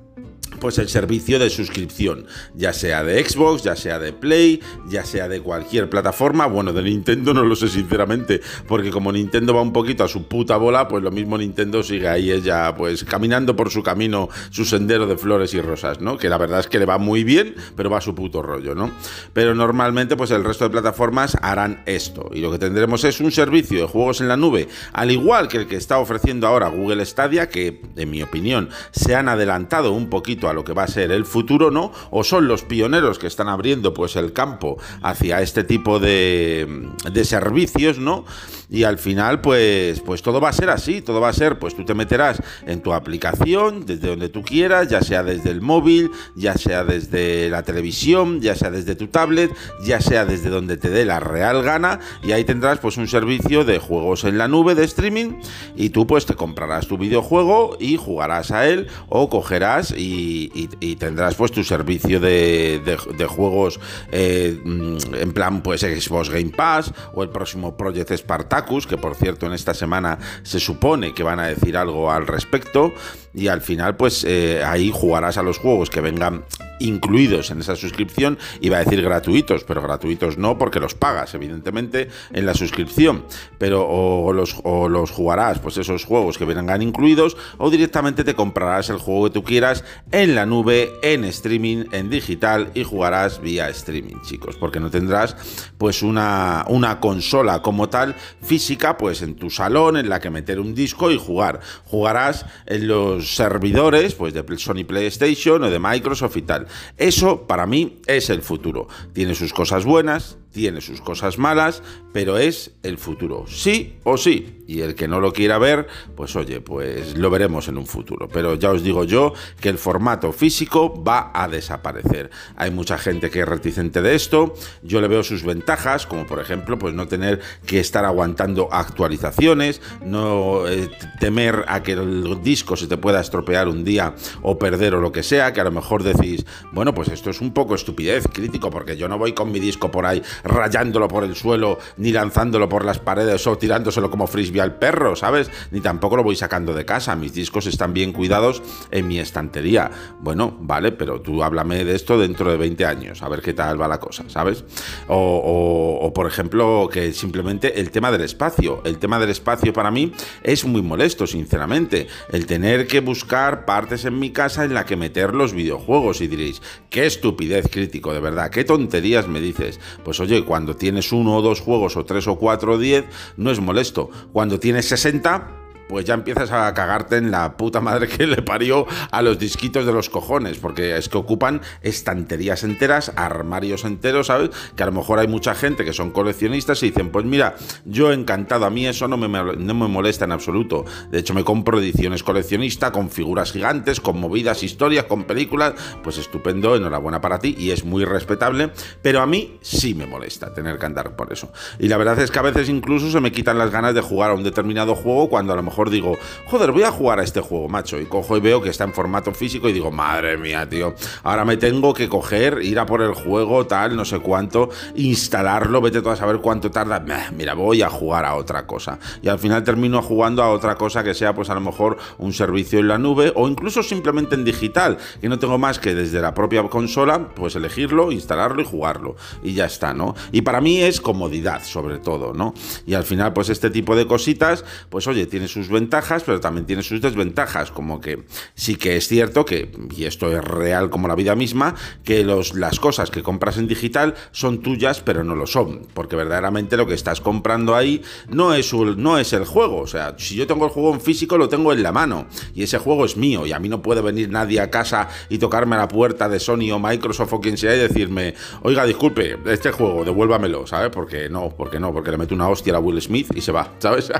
pues 0.60 0.78
el 0.78 0.88
servicio 0.88 1.38
de 1.38 1.50
suscripción, 1.50 2.26
ya 2.54 2.72
sea 2.72 3.02
de 3.02 3.24
Xbox, 3.24 3.62
ya 3.62 3.74
sea 3.74 3.98
de 3.98 4.12
Play, 4.12 4.60
ya 4.88 5.04
sea 5.04 5.28
de 5.28 5.40
cualquier 5.40 5.90
plataforma. 5.90 6.46
Bueno, 6.46 6.72
de 6.72 6.82
Nintendo 6.82 7.34
no 7.34 7.42
lo 7.44 7.56
sé 7.56 7.68
sinceramente, 7.68 8.40
porque 8.68 8.90
como 8.90 9.10
Nintendo 9.10 9.54
va 9.54 9.62
un 9.62 9.72
poquito 9.72 10.04
a 10.04 10.08
su 10.08 10.28
puta 10.28 10.56
bola, 10.56 10.86
pues 10.86 11.02
lo 11.02 11.10
mismo 11.10 11.38
Nintendo 11.38 11.82
sigue 11.82 12.08
ahí 12.08 12.30
ella, 12.30 12.74
pues 12.76 13.04
caminando 13.04 13.56
por 13.56 13.70
su 13.70 13.82
camino, 13.82 14.28
su 14.50 14.64
sendero 14.64 15.06
de 15.06 15.16
flores 15.16 15.54
y 15.54 15.60
rosas, 15.60 16.00
¿no? 16.00 16.18
Que 16.18 16.28
la 16.28 16.38
verdad 16.38 16.60
es 16.60 16.66
que 16.66 16.78
le 16.78 16.84
va 16.84 16.98
muy 16.98 17.24
bien, 17.24 17.54
pero 17.76 17.90
va 17.90 17.98
a 17.98 18.02
su 18.02 18.14
puto 18.14 18.42
rollo, 18.42 18.74
¿no? 18.74 18.90
Pero 19.32 19.54
normalmente, 19.54 20.16
pues 20.16 20.30
el 20.30 20.44
resto 20.44 20.64
de 20.64 20.70
plataformas 20.70 21.36
harán 21.40 21.82
esto, 21.86 22.30
y 22.32 22.40
lo 22.40 22.50
que 22.50 22.58
tendremos 22.58 23.04
es 23.04 23.20
un 23.20 23.32
servicio 23.32 23.80
de 23.80 23.86
juegos 23.86 24.20
en 24.20 24.28
la 24.28 24.36
nube, 24.36 24.68
al 24.92 25.10
igual 25.10 25.48
que 25.48 25.56
el 25.56 25.66
que 25.66 25.76
está 25.76 25.98
ofreciendo 25.98 26.46
ahora 26.46 26.68
Google 26.68 27.04
Stadia, 27.06 27.48
que 27.48 27.80
en 27.96 28.10
mi 28.10 28.22
opinión 28.22 28.68
se 28.90 29.14
han 29.14 29.28
adelantado 29.28 29.92
un 29.92 30.10
poquito 30.10 30.48
lo 30.52 30.64
que 30.64 30.72
va 30.72 30.84
a 30.84 30.88
ser 30.88 31.10
el 31.12 31.24
futuro, 31.24 31.70
¿no? 31.70 31.92
O 32.10 32.24
son 32.24 32.48
los 32.48 32.62
pioneros 32.62 33.18
que 33.18 33.26
están 33.26 33.48
abriendo 33.48 33.94
pues 33.94 34.16
el 34.16 34.32
campo 34.32 34.78
hacia 35.02 35.40
este 35.40 35.64
tipo 35.64 35.98
de, 35.98 36.88
de 37.10 37.24
servicios, 37.24 37.98
¿no? 37.98 38.24
y 38.70 38.84
al 38.84 38.98
final 38.98 39.40
pues, 39.40 40.00
pues 40.00 40.22
todo 40.22 40.40
va 40.40 40.50
a 40.50 40.52
ser 40.52 40.70
así, 40.70 41.02
todo 41.02 41.20
va 41.20 41.28
a 41.28 41.32
ser, 41.32 41.58
pues 41.58 41.74
tú 41.74 41.84
te 41.84 41.94
meterás 41.94 42.40
en 42.66 42.80
tu 42.80 42.92
aplicación 42.92 43.84
desde 43.84 44.08
donde 44.08 44.28
tú 44.28 44.42
quieras, 44.42 44.88
ya 44.88 45.02
sea 45.02 45.24
desde 45.24 45.50
el 45.50 45.60
móvil, 45.60 46.10
ya 46.36 46.54
sea 46.54 46.84
desde 46.84 47.50
la 47.50 47.64
televisión, 47.64 48.40
ya 48.40 48.54
sea 48.54 48.70
desde 48.70 48.94
tu 48.94 49.08
tablet, 49.08 49.50
ya 49.84 50.00
sea 50.00 50.24
desde 50.24 50.50
donde 50.50 50.76
te 50.76 50.88
dé 50.88 51.04
la 51.04 51.18
real 51.18 51.62
gana 51.62 51.98
y 52.22 52.32
ahí 52.32 52.44
tendrás 52.44 52.78
pues 52.78 52.96
un 52.96 53.08
servicio 53.08 53.64
de 53.64 53.78
juegos 53.78 54.24
en 54.24 54.38
la 54.38 54.46
nube 54.46 54.76
de 54.76 54.84
streaming 54.84 55.40
y 55.74 55.90
tú 55.90 56.06
pues 56.06 56.26
te 56.26 56.34
comprarás 56.34 56.86
tu 56.86 56.96
videojuego 56.96 57.76
y 57.80 57.96
jugarás 57.96 58.52
a 58.52 58.68
él 58.68 58.86
o 59.08 59.28
cogerás 59.28 59.92
y, 59.96 60.39
tendrás 60.48 61.34
pues 61.34 61.52
tu 61.52 61.64
servicio 61.64 62.20
de, 62.20 62.96
juegos 63.28 63.80
eh, 64.12 64.58
mm, 64.64 65.14
en 65.14 65.32
plan 65.32 65.62
pues 65.62 65.82
Xbox 65.82 66.30
Game 66.30 66.50
Pass 66.50 66.92
o 67.14 67.22
el 67.22 67.30
próximo 67.30 67.76
Project 67.76 68.12
Spartacus 68.16 68.86
que 68.86 68.96
por 68.96 69.14
cierto 69.14 69.46
en 69.46 69.52
esta 69.52 69.74
semana 69.74 70.18
se 70.42 70.60
supone 70.60 71.14
que 71.14 71.22
van 71.22 71.40
a 71.40 71.46
decir 71.46 71.76
algo 71.76 72.10
al 72.10 72.26
respecto 72.26 72.92
y 73.34 73.48
al 73.48 73.60
final 73.60 73.96
pues 73.96 74.24
eh, 74.24 74.62
ahí 74.64 74.90
jugarás 74.92 75.38
a 75.38 75.42
los 75.42 75.58
juegos 75.58 75.90
que 75.90 76.00
vengan 76.00 76.44
incluidos 76.80 77.50
en 77.50 77.60
esa 77.60 77.76
suscripción, 77.76 78.38
iba 78.60 78.78
a 78.78 78.84
decir 78.84 79.02
gratuitos, 79.02 79.64
pero 79.64 79.82
gratuitos 79.82 80.38
no 80.38 80.58
porque 80.58 80.80
los 80.80 80.94
pagas 80.94 81.34
evidentemente 81.34 82.08
en 82.32 82.46
la 82.46 82.54
suscripción, 82.54 83.24
pero 83.58 83.86
o 83.86 84.32
los, 84.32 84.56
o 84.64 84.88
los 84.88 85.10
jugarás 85.10 85.58
pues 85.58 85.76
esos 85.76 86.04
juegos 86.04 86.38
que 86.38 86.44
vengan 86.44 86.82
incluidos 86.82 87.36
o 87.58 87.70
directamente 87.70 88.24
te 88.24 88.34
comprarás 88.34 88.88
el 88.90 88.96
juego 88.96 89.24
que 89.24 89.34
tú 89.34 89.44
quieras 89.44 89.84
en 90.10 90.34
la 90.34 90.46
nube, 90.46 90.90
en 91.02 91.24
streaming, 91.24 91.84
en 91.92 92.08
digital 92.10 92.70
y 92.74 92.82
jugarás 92.82 93.40
vía 93.40 93.68
streaming 93.68 94.16
chicos, 94.22 94.56
porque 94.56 94.80
no 94.80 94.90
tendrás 94.90 95.36
pues 95.76 96.02
una, 96.02 96.64
una 96.68 96.98
consola 96.98 97.60
como 97.62 97.88
tal 97.88 98.16
física 98.42 98.96
pues 98.96 99.22
en 99.22 99.34
tu 99.36 99.50
salón 99.50 99.96
en 99.98 100.08
la 100.08 100.20
que 100.20 100.30
meter 100.30 100.58
un 100.58 100.74
disco 100.74 101.10
y 101.10 101.18
jugar, 101.18 101.60
jugarás 101.84 102.46
en 102.66 102.88
los 102.88 103.19
servidores 103.22 104.14
pues 104.14 104.34
de 104.34 104.44
Sony 104.58 104.84
PlayStation 104.86 105.62
o 105.64 105.70
de 105.70 105.78
Microsoft 105.78 106.36
y 106.36 106.42
tal. 106.42 106.66
Eso 106.96 107.46
para 107.46 107.66
mí 107.66 108.00
es 108.06 108.30
el 108.30 108.42
futuro. 108.42 108.88
Tiene 109.12 109.34
sus 109.34 109.52
cosas 109.52 109.84
buenas, 109.84 110.38
tiene 110.52 110.80
sus 110.80 111.00
cosas 111.00 111.38
malas, 111.38 111.82
pero 112.12 112.38
es 112.38 112.72
el 112.82 112.98
futuro, 112.98 113.44
sí 113.46 113.98
o 114.04 114.16
sí. 114.16 114.56
Y 114.66 114.82
el 114.82 114.94
que 114.94 115.08
no 115.08 115.20
lo 115.20 115.32
quiera 115.32 115.58
ver, 115.58 115.88
pues 116.14 116.36
oye, 116.36 116.60
pues 116.60 117.16
lo 117.16 117.28
veremos 117.28 117.66
en 117.66 117.76
un 117.76 117.86
futuro. 117.86 118.28
Pero 118.28 118.54
ya 118.54 118.70
os 118.70 118.84
digo 118.84 119.02
yo 119.02 119.32
que 119.60 119.68
el 119.68 119.78
formato 119.78 120.32
físico 120.32 121.02
va 121.02 121.32
a 121.34 121.48
desaparecer. 121.48 122.30
Hay 122.54 122.70
mucha 122.70 122.96
gente 122.96 123.30
que 123.30 123.40
es 123.40 123.48
reticente 123.48 124.00
de 124.00 124.14
esto. 124.14 124.54
Yo 124.82 125.00
le 125.00 125.08
veo 125.08 125.24
sus 125.24 125.42
ventajas, 125.42 126.06
como 126.06 126.24
por 126.24 126.40
ejemplo, 126.40 126.78
pues 126.78 126.94
no 126.94 127.08
tener 127.08 127.40
que 127.66 127.80
estar 127.80 128.04
aguantando 128.04 128.68
actualizaciones, 128.72 129.82
no 130.04 130.68
eh, 130.68 130.88
temer 131.18 131.64
a 131.66 131.82
que 131.82 131.92
el 131.92 132.40
disco 132.42 132.76
se 132.76 132.86
te 132.86 132.96
pueda 132.96 133.20
estropear 133.20 133.66
un 133.66 133.82
día 133.82 134.14
o 134.42 134.56
perder 134.56 134.94
o 134.94 135.00
lo 135.00 135.10
que 135.10 135.24
sea, 135.24 135.52
que 135.52 135.60
a 135.60 135.64
lo 135.64 135.72
mejor 135.72 136.04
decís, 136.04 136.46
bueno, 136.72 136.94
pues 136.94 137.08
esto 137.08 137.30
es 137.30 137.40
un 137.40 137.52
poco 137.52 137.74
estupidez 137.74 138.28
crítico, 138.32 138.70
porque 138.70 138.96
yo 138.96 139.08
no 139.08 139.18
voy 139.18 139.32
con 139.32 139.50
mi 139.50 139.58
disco 139.58 139.90
por 139.90 140.06
ahí 140.06 140.22
rayándolo 140.44 141.08
por 141.08 141.24
el 141.24 141.34
suelo, 141.36 141.78
ni 141.96 142.12
lanzándolo 142.12 142.68
por 142.68 142.84
las 142.84 142.98
paredes 142.98 143.46
o 143.46 143.56
tirándoselo 143.58 144.10
como 144.10 144.26
frisbee 144.26 144.60
al 144.60 144.76
perro, 144.78 145.16
¿sabes? 145.16 145.50
Ni 145.70 145.80
tampoco 145.80 146.16
lo 146.16 146.22
voy 146.22 146.36
sacando 146.36 146.74
de 146.74 146.84
casa. 146.84 147.16
Mis 147.16 147.34
discos 147.34 147.66
están 147.66 147.92
bien 147.92 148.12
cuidados 148.12 148.62
en 148.90 149.08
mi 149.08 149.18
estantería. 149.18 149.90
Bueno, 150.20 150.56
vale, 150.60 150.92
pero 150.92 151.20
tú 151.20 151.42
háblame 151.42 151.84
de 151.84 151.94
esto 151.94 152.18
dentro 152.18 152.50
de 152.50 152.56
20 152.56 152.84
años, 152.86 153.22
a 153.22 153.28
ver 153.28 153.42
qué 153.42 153.52
tal 153.52 153.80
va 153.80 153.88
la 153.88 153.98
cosa, 153.98 154.24
¿sabes? 154.28 154.64
O, 155.08 156.12
por 156.14 156.26
ejemplo, 156.26 156.88
que 156.92 157.12
simplemente 157.12 157.80
el 157.80 157.90
tema 157.90 158.10
del 158.10 158.22
espacio. 158.22 158.82
El 158.84 158.98
tema 158.98 159.18
del 159.18 159.30
espacio 159.30 159.72
para 159.72 159.90
mí 159.90 160.12
es 160.42 160.64
muy 160.64 160.82
molesto, 160.82 161.26
sinceramente. 161.26 162.06
El 162.30 162.46
tener 162.46 162.86
que 162.86 163.00
buscar 163.00 163.64
partes 163.64 164.04
en 164.04 164.18
mi 164.18 164.30
casa 164.30 164.64
en 164.64 164.74
la 164.74 164.84
que 164.84 164.96
meter 164.96 165.34
los 165.34 165.52
videojuegos 165.52 166.20
y 166.20 166.28
diréis, 166.28 166.62
qué 166.88 167.06
estupidez 167.06 167.68
crítico, 167.70 168.12
de 168.12 168.20
verdad, 168.20 168.50
qué 168.50 168.64
tonterías 168.64 169.28
me 169.28 169.40
dices. 169.40 169.80
Pues 170.04 170.20
oye, 170.20 170.29
oye, 170.30 170.44
cuando 170.44 170.76
tienes 170.76 171.12
uno 171.12 171.36
o 171.36 171.42
dos 171.42 171.60
juegos 171.60 171.96
o 171.96 172.04
tres 172.04 172.26
o 172.26 172.36
cuatro 172.36 172.74
o 172.74 172.78
diez, 172.78 173.04
no 173.36 173.50
es 173.50 173.60
molesto. 173.60 174.10
Cuando 174.32 174.60
tienes 174.60 174.86
60, 174.88 175.59
pues 175.90 176.04
ya 176.04 176.14
empiezas 176.14 176.52
a 176.52 176.72
cagarte 176.72 177.16
en 177.16 177.32
la 177.32 177.56
puta 177.56 177.80
madre 177.80 178.06
que 178.06 178.24
le 178.28 178.42
parió 178.42 178.86
a 179.10 179.22
los 179.22 179.40
disquitos 179.40 179.84
de 179.84 179.92
los 179.92 180.08
cojones, 180.08 180.58
porque 180.58 180.96
es 180.96 181.08
que 181.08 181.18
ocupan 181.18 181.62
estanterías 181.82 182.62
enteras, 182.62 183.12
armarios 183.16 183.84
enteros, 183.84 184.28
¿sabes? 184.28 184.50
Que 184.76 184.84
a 184.84 184.86
lo 184.86 184.92
mejor 184.92 185.18
hay 185.18 185.26
mucha 185.26 185.56
gente 185.56 185.84
que 185.84 185.92
son 185.92 186.12
coleccionistas 186.12 186.80
y 186.84 186.90
dicen, 186.90 187.10
pues 187.10 187.24
mira, 187.24 187.56
yo 187.84 188.12
encantado, 188.12 188.66
a 188.66 188.70
mí 188.70 188.86
eso 188.86 189.08
no 189.08 189.16
me, 189.16 189.26
no 189.28 189.74
me 189.74 189.88
molesta 189.88 190.26
en 190.26 190.32
absoluto. 190.32 190.84
De 191.10 191.18
hecho, 191.18 191.34
me 191.34 191.42
compro 191.42 191.80
ediciones 191.80 192.22
coleccionistas 192.22 192.92
con 192.92 193.10
figuras 193.10 193.50
gigantes, 193.50 194.00
con 194.00 194.20
movidas, 194.20 194.62
historias, 194.62 195.06
con 195.06 195.24
películas, 195.24 195.74
pues 196.04 196.18
estupendo, 196.18 196.76
enhorabuena 196.76 197.20
para 197.20 197.40
ti 197.40 197.56
y 197.58 197.72
es 197.72 197.84
muy 197.84 198.04
respetable, 198.04 198.70
pero 199.02 199.22
a 199.22 199.26
mí 199.26 199.58
sí 199.60 199.94
me 199.94 200.06
molesta 200.06 200.54
tener 200.54 200.78
que 200.78 200.86
andar 200.86 201.16
por 201.16 201.32
eso. 201.32 201.52
Y 201.80 201.88
la 201.88 201.96
verdad 201.96 202.20
es 202.20 202.30
que 202.30 202.38
a 202.38 202.42
veces 202.42 202.68
incluso 202.68 203.10
se 203.10 203.20
me 203.20 203.32
quitan 203.32 203.58
las 203.58 203.72
ganas 203.72 203.92
de 203.92 204.02
jugar 204.02 204.30
a 204.30 204.34
un 204.34 204.44
determinado 204.44 204.94
juego 204.94 205.28
cuando 205.28 205.52
a 205.52 205.56
lo 205.56 205.62
mejor 205.64 205.79
digo, 205.88 206.18
joder, 206.46 206.72
voy 206.72 206.82
a 206.82 206.90
jugar 206.90 207.20
a 207.20 207.22
este 207.22 207.40
juego, 207.40 207.68
macho. 207.68 207.98
Y 207.98 208.06
cojo 208.06 208.36
y 208.36 208.40
veo 208.40 208.60
que 208.60 208.68
está 208.68 208.84
en 208.84 208.92
formato 208.92 209.32
físico 209.32 209.68
y 209.68 209.72
digo, 209.72 209.90
madre 209.90 210.36
mía, 210.36 210.68
tío. 210.68 210.94
Ahora 211.22 211.44
me 211.44 211.56
tengo 211.56 211.94
que 211.94 212.08
coger, 212.08 212.58
ir 212.62 212.78
a 212.78 212.86
por 212.86 213.02
el 213.02 213.14
juego, 213.14 213.66
tal, 213.66 213.96
no 213.96 214.04
sé 214.04 214.18
cuánto, 214.18 214.68
instalarlo, 214.96 215.80
vete 215.80 216.02
tú 216.02 216.10
a 216.10 216.16
saber 216.16 216.38
cuánto 216.38 216.70
tarda. 216.70 217.02
mira, 217.34 217.54
voy 217.54 217.82
a 217.82 217.88
jugar 217.88 218.24
a 218.24 218.34
otra 218.34 218.66
cosa. 218.66 218.98
Y 219.22 219.28
al 219.28 219.38
final 219.38 219.64
termino 219.64 220.02
jugando 220.02 220.42
a 220.42 220.50
otra 220.50 220.74
cosa 220.74 221.04
que 221.04 221.14
sea, 221.14 221.34
pues 221.34 221.50
a 221.50 221.54
lo 221.54 221.60
mejor 221.60 221.96
un 222.18 222.32
servicio 222.32 222.80
en 222.80 222.88
la 222.88 222.98
nube 222.98 223.32
o 223.34 223.48
incluso 223.48 223.82
simplemente 223.82 224.34
en 224.34 224.44
digital, 224.44 224.98
que 225.20 225.28
no 225.28 225.38
tengo 225.38 225.58
más 225.58 225.78
que 225.78 225.94
desde 225.94 226.20
la 226.20 226.34
propia 226.34 226.62
consola, 226.64 227.28
pues 227.34 227.56
elegirlo, 227.56 228.12
instalarlo 228.12 228.60
y 228.60 228.64
jugarlo. 228.64 229.16
Y 229.42 229.54
ya 229.54 229.66
está, 229.66 229.94
¿no? 229.94 230.14
Y 230.32 230.42
para 230.42 230.60
mí 230.60 230.80
es 230.80 231.00
comodidad, 231.00 231.62
sobre 231.62 231.98
todo, 231.98 232.32
¿no? 232.34 232.54
Y 232.86 232.94
al 232.94 233.04
final, 233.04 233.32
pues 233.32 233.48
este 233.48 233.70
tipo 233.70 233.94
de 233.96 234.06
cositas, 234.06 234.64
pues 234.88 235.06
oye, 235.06 235.26
tiene 235.26 235.48
sus 235.48 235.68
ventajas, 235.70 236.22
pero 236.24 236.40
también 236.40 236.66
tiene 236.66 236.82
sus 236.82 237.00
desventajas, 237.00 237.70
como 237.70 238.00
que 238.00 238.24
sí 238.54 238.76
que 238.76 238.96
es 238.96 239.08
cierto 239.08 239.44
que, 239.44 239.72
y 239.96 240.04
esto 240.04 240.30
es 240.36 240.42
real 240.44 240.90
como 240.90 241.08
la 241.08 241.14
vida 241.14 241.34
misma, 241.34 241.74
que 242.04 242.24
los, 242.24 242.54
las 242.54 242.80
cosas 242.80 243.10
que 243.10 243.22
compras 243.22 243.56
en 243.58 243.66
digital 243.66 244.14
son 244.32 244.62
tuyas, 244.62 245.00
pero 245.00 245.24
no 245.24 245.34
lo 245.34 245.46
son, 245.46 245.86
porque 245.94 246.16
verdaderamente 246.16 246.76
lo 246.76 246.86
que 246.86 246.94
estás 246.94 247.20
comprando 247.20 247.74
ahí 247.74 248.02
no 248.28 248.54
es, 248.54 248.72
un, 248.72 249.02
no 249.02 249.18
es 249.18 249.32
el 249.32 249.44
juego, 249.44 249.78
o 249.78 249.86
sea, 249.86 250.14
si 250.18 250.34
yo 250.36 250.46
tengo 250.46 250.64
el 250.64 250.70
juego 250.70 250.92
en 250.92 251.00
físico, 251.00 251.38
lo 251.38 251.48
tengo 251.48 251.72
en 251.72 251.82
la 251.82 251.92
mano, 251.92 252.26
y 252.54 252.62
ese 252.62 252.78
juego 252.78 253.04
es 253.04 253.16
mío, 253.16 253.46
y 253.46 253.52
a 253.52 253.58
mí 253.58 253.68
no 253.68 253.82
puede 253.82 254.00
venir 254.00 254.30
nadie 254.30 254.60
a 254.60 254.70
casa 254.70 255.08
y 255.28 255.38
tocarme 255.38 255.76
a 255.76 255.78
la 255.78 255.88
puerta 255.88 256.28
de 256.28 256.40
Sony 256.40 256.70
o 256.72 256.78
Microsoft 256.78 257.32
o 257.32 257.40
quien 257.40 257.56
sea 257.56 257.74
y 257.74 257.78
decirme, 257.78 258.34
oiga, 258.62 258.84
disculpe, 258.84 259.38
este 259.46 259.70
juego, 259.70 260.04
devuélvamelo, 260.04 260.66
¿sabes? 260.66 260.90
Porque 260.90 261.28
no, 261.28 261.50
porque 261.50 261.78
no, 261.78 261.92
porque 261.92 262.10
le 262.10 262.16
meto 262.16 262.34
una 262.34 262.48
hostia 262.48 262.76
a 262.76 262.78
Will 262.78 263.00
Smith 263.00 263.28
y 263.34 263.40
se 263.40 263.52
va, 263.52 263.72
¿sabes? 263.78 264.10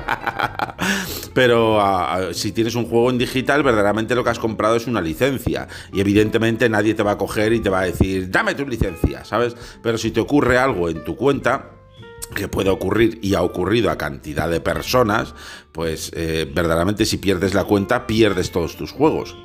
pero 1.33 2.33
si 2.33 2.51
tienes 2.51 2.75
un 2.75 2.85
juego 2.85 3.09
en 3.09 3.17
digital, 3.17 3.63
verdaderamente 3.63 4.15
lo 4.15 4.23
que 4.23 4.29
has 4.31 4.39
comprado 4.39 4.75
es 4.75 4.87
una 4.87 5.01
licencia. 5.01 5.67
Y 5.93 6.01
evidentemente 6.01 6.69
nadie 6.69 6.93
te 6.93 7.03
va 7.03 7.11
a 7.11 7.17
coger 7.17 7.53
y 7.53 7.59
te 7.59 7.69
va 7.69 7.81
a 7.81 7.85
decir, 7.85 8.29
dame 8.29 8.55
tu 8.55 8.67
licencia, 8.67 9.25
¿sabes? 9.25 9.55
Pero 9.81 9.97
si 9.97 10.11
te 10.11 10.19
ocurre 10.19 10.57
algo 10.57 10.89
en 10.89 11.03
tu 11.03 11.15
cuenta, 11.15 11.71
que 12.35 12.47
puede 12.47 12.69
ocurrir 12.69 13.19
y 13.21 13.35
ha 13.35 13.41
ocurrido 13.41 13.91
a 13.91 13.97
cantidad 13.97 14.49
de 14.49 14.61
personas, 14.61 15.33
pues 15.71 16.11
eh, 16.15 16.49
verdaderamente 16.53 17.05
si 17.05 17.17
pierdes 17.17 17.53
la 17.53 17.65
cuenta, 17.65 18.07
pierdes 18.07 18.51
todos 18.51 18.77
tus 18.77 18.91
juegos. 18.91 19.35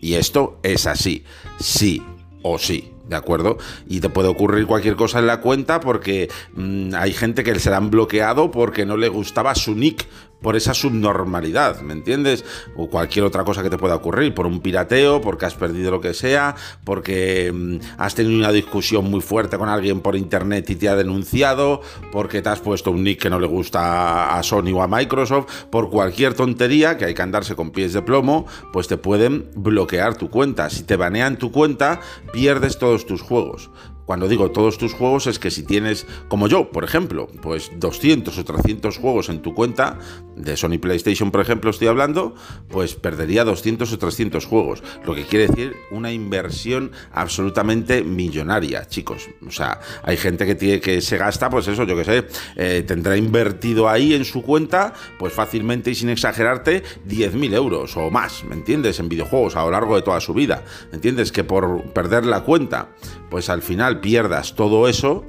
Y 0.00 0.14
esto 0.14 0.60
es 0.62 0.86
así, 0.86 1.24
sí 1.58 2.02
o 2.42 2.58
sí. 2.58 2.90
¿De 3.08 3.16
acuerdo? 3.16 3.58
Y 3.86 4.00
te 4.00 4.08
puede 4.08 4.28
ocurrir 4.28 4.66
cualquier 4.66 4.96
cosa 4.96 5.18
en 5.18 5.26
la 5.26 5.42
cuenta 5.42 5.80
porque 5.80 6.30
mm, 6.54 6.94
hay 6.94 7.12
gente 7.12 7.44
que 7.44 7.58
se 7.58 7.68
la 7.68 7.76
han 7.76 7.90
bloqueado 7.90 8.50
porque 8.50 8.86
no 8.86 8.96
le 8.96 9.08
gustaba 9.08 9.54
su 9.54 9.74
nick 9.74 10.06
por 10.44 10.56
esa 10.56 10.74
subnormalidad, 10.74 11.80
¿me 11.80 11.94
entiendes? 11.94 12.44
O 12.76 12.90
cualquier 12.90 13.24
otra 13.24 13.44
cosa 13.44 13.62
que 13.62 13.70
te 13.70 13.78
pueda 13.78 13.94
ocurrir, 13.94 14.34
por 14.34 14.46
un 14.46 14.60
pirateo, 14.60 15.22
porque 15.22 15.46
has 15.46 15.54
perdido 15.54 15.90
lo 15.90 16.02
que 16.02 16.12
sea, 16.12 16.54
porque 16.84 17.50
mm, 17.50 17.76
has 17.96 18.14
tenido 18.14 18.38
una 18.38 18.52
discusión 18.52 19.10
muy 19.10 19.22
fuerte 19.22 19.56
con 19.56 19.70
alguien 19.70 20.00
por 20.00 20.16
internet 20.16 20.68
y 20.68 20.76
te 20.76 20.90
ha 20.90 20.96
denunciado, 20.96 21.80
porque 22.12 22.42
te 22.42 22.50
has 22.50 22.60
puesto 22.60 22.90
un 22.90 23.02
nick 23.02 23.22
que 23.22 23.30
no 23.30 23.40
le 23.40 23.46
gusta 23.46 24.36
a 24.36 24.42
Sony 24.42 24.72
o 24.74 24.82
a 24.82 24.86
Microsoft, 24.86 25.46
por 25.70 25.88
cualquier 25.88 26.34
tontería 26.34 26.98
que 26.98 27.06
hay 27.06 27.14
que 27.14 27.22
andarse 27.22 27.56
con 27.56 27.70
pies 27.70 27.94
de 27.94 28.02
plomo, 28.02 28.46
pues 28.70 28.86
te 28.86 28.98
pueden 28.98 29.48
bloquear 29.56 30.14
tu 30.18 30.28
cuenta. 30.28 30.68
Si 30.68 30.82
te 30.82 30.96
banean 30.96 31.38
tu 31.38 31.50
cuenta, 31.52 32.00
pierdes 32.34 32.78
todos 32.78 33.06
tus 33.06 33.22
juegos 33.22 33.70
Cuando 34.06 34.28
digo 34.28 34.50
todos 34.50 34.78
tus 34.78 34.92
juegos 34.92 35.26
es 35.26 35.38
que 35.38 35.50
si 35.50 35.62
tienes, 35.62 36.06
como 36.28 36.48
yo, 36.48 36.70
por 36.70 36.84
ejemplo, 36.84 37.28
pues 37.42 37.70
200 37.76 38.36
o 38.36 38.44
300 38.44 38.98
juegos 38.98 39.28
en 39.28 39.40
tu 39.40 39.54
cuenta, 39.54 39.98
de 40.36 40.56
Sony 40.56 40.78
PlayStation, 40.80 41.30
por 41.30 41.40
ejemplo, 41.40 41.70
estoy 41.70 41.88
hablando, 41.88 42.34
pues 42.68 42.94
perdería 42.94 43.44
200 43.44 43.92
o 43.92 43.98
300 43.98 44.46
juegos. 44.46 44.82
Lo 45.04 45.14
que 45.14 45.24
quiere 45.24 45.48
decir 45.48 45.76
una 45.90 46.12
inversión 46.12 46.92
absolutamente 47.12 48.02
millonaria, 48.02 48.86
chicos. 48.86 49.28
O 49.46 49.50
sea, 49.50 49.80
hay 50.02 50.16
gente 50.16 50.46
que, 50.46 50.54
tiene, 50.54 50.80
que 50.80 51.00
se 51.00 51.16
gasta, 51.16 51.50
pues 51.50 51.68
eso, 51.68 51.84
yo 51.84 51.96
que 51.96 52.04
sé, 52.04 52.26
eh, 52.56 52.84
tendrá 52.86 53.16
invertido 53.16 53.88
ahí 53.88 54.14
en 54.14 54.24
su 54.24 54.42
cuenta, 54.42 54.92
pues 55.18 55.32
fácilmente 55.32 55.90
y 55.90 55.94
sin 55.94 56.08
exagerarte, 56.08 56.82
10.000 57.06 57.54
euros 57.54 57.96
o 57.96 58.10
más, 58.10 58.44
¿me 58.44 58.54
entiendes? 58.54 58.98
En 59.00 59.08
videojuegos 59.08 59.56
a 59.56 59.64
lo 59.64 59.70
largo 59.70 59.96
de 59.96 60.02
toda 60.02 60.20
su 60.20 60.34
vida. 60.34 60.64
¿Me 60.90 60.96
entiendes? 60.96 61.32
Que 61.32 61.44
por 61.44 61.82
perder 61.92 62.26
la 62.26 62.40
cuenta, 62.40 62.88
pues 63.30 63.48
al 63.48 63.62
final 63.62 63.93
pierdas 64.00 64.54
todo 64.54 64.88
eso, 64.88 65.24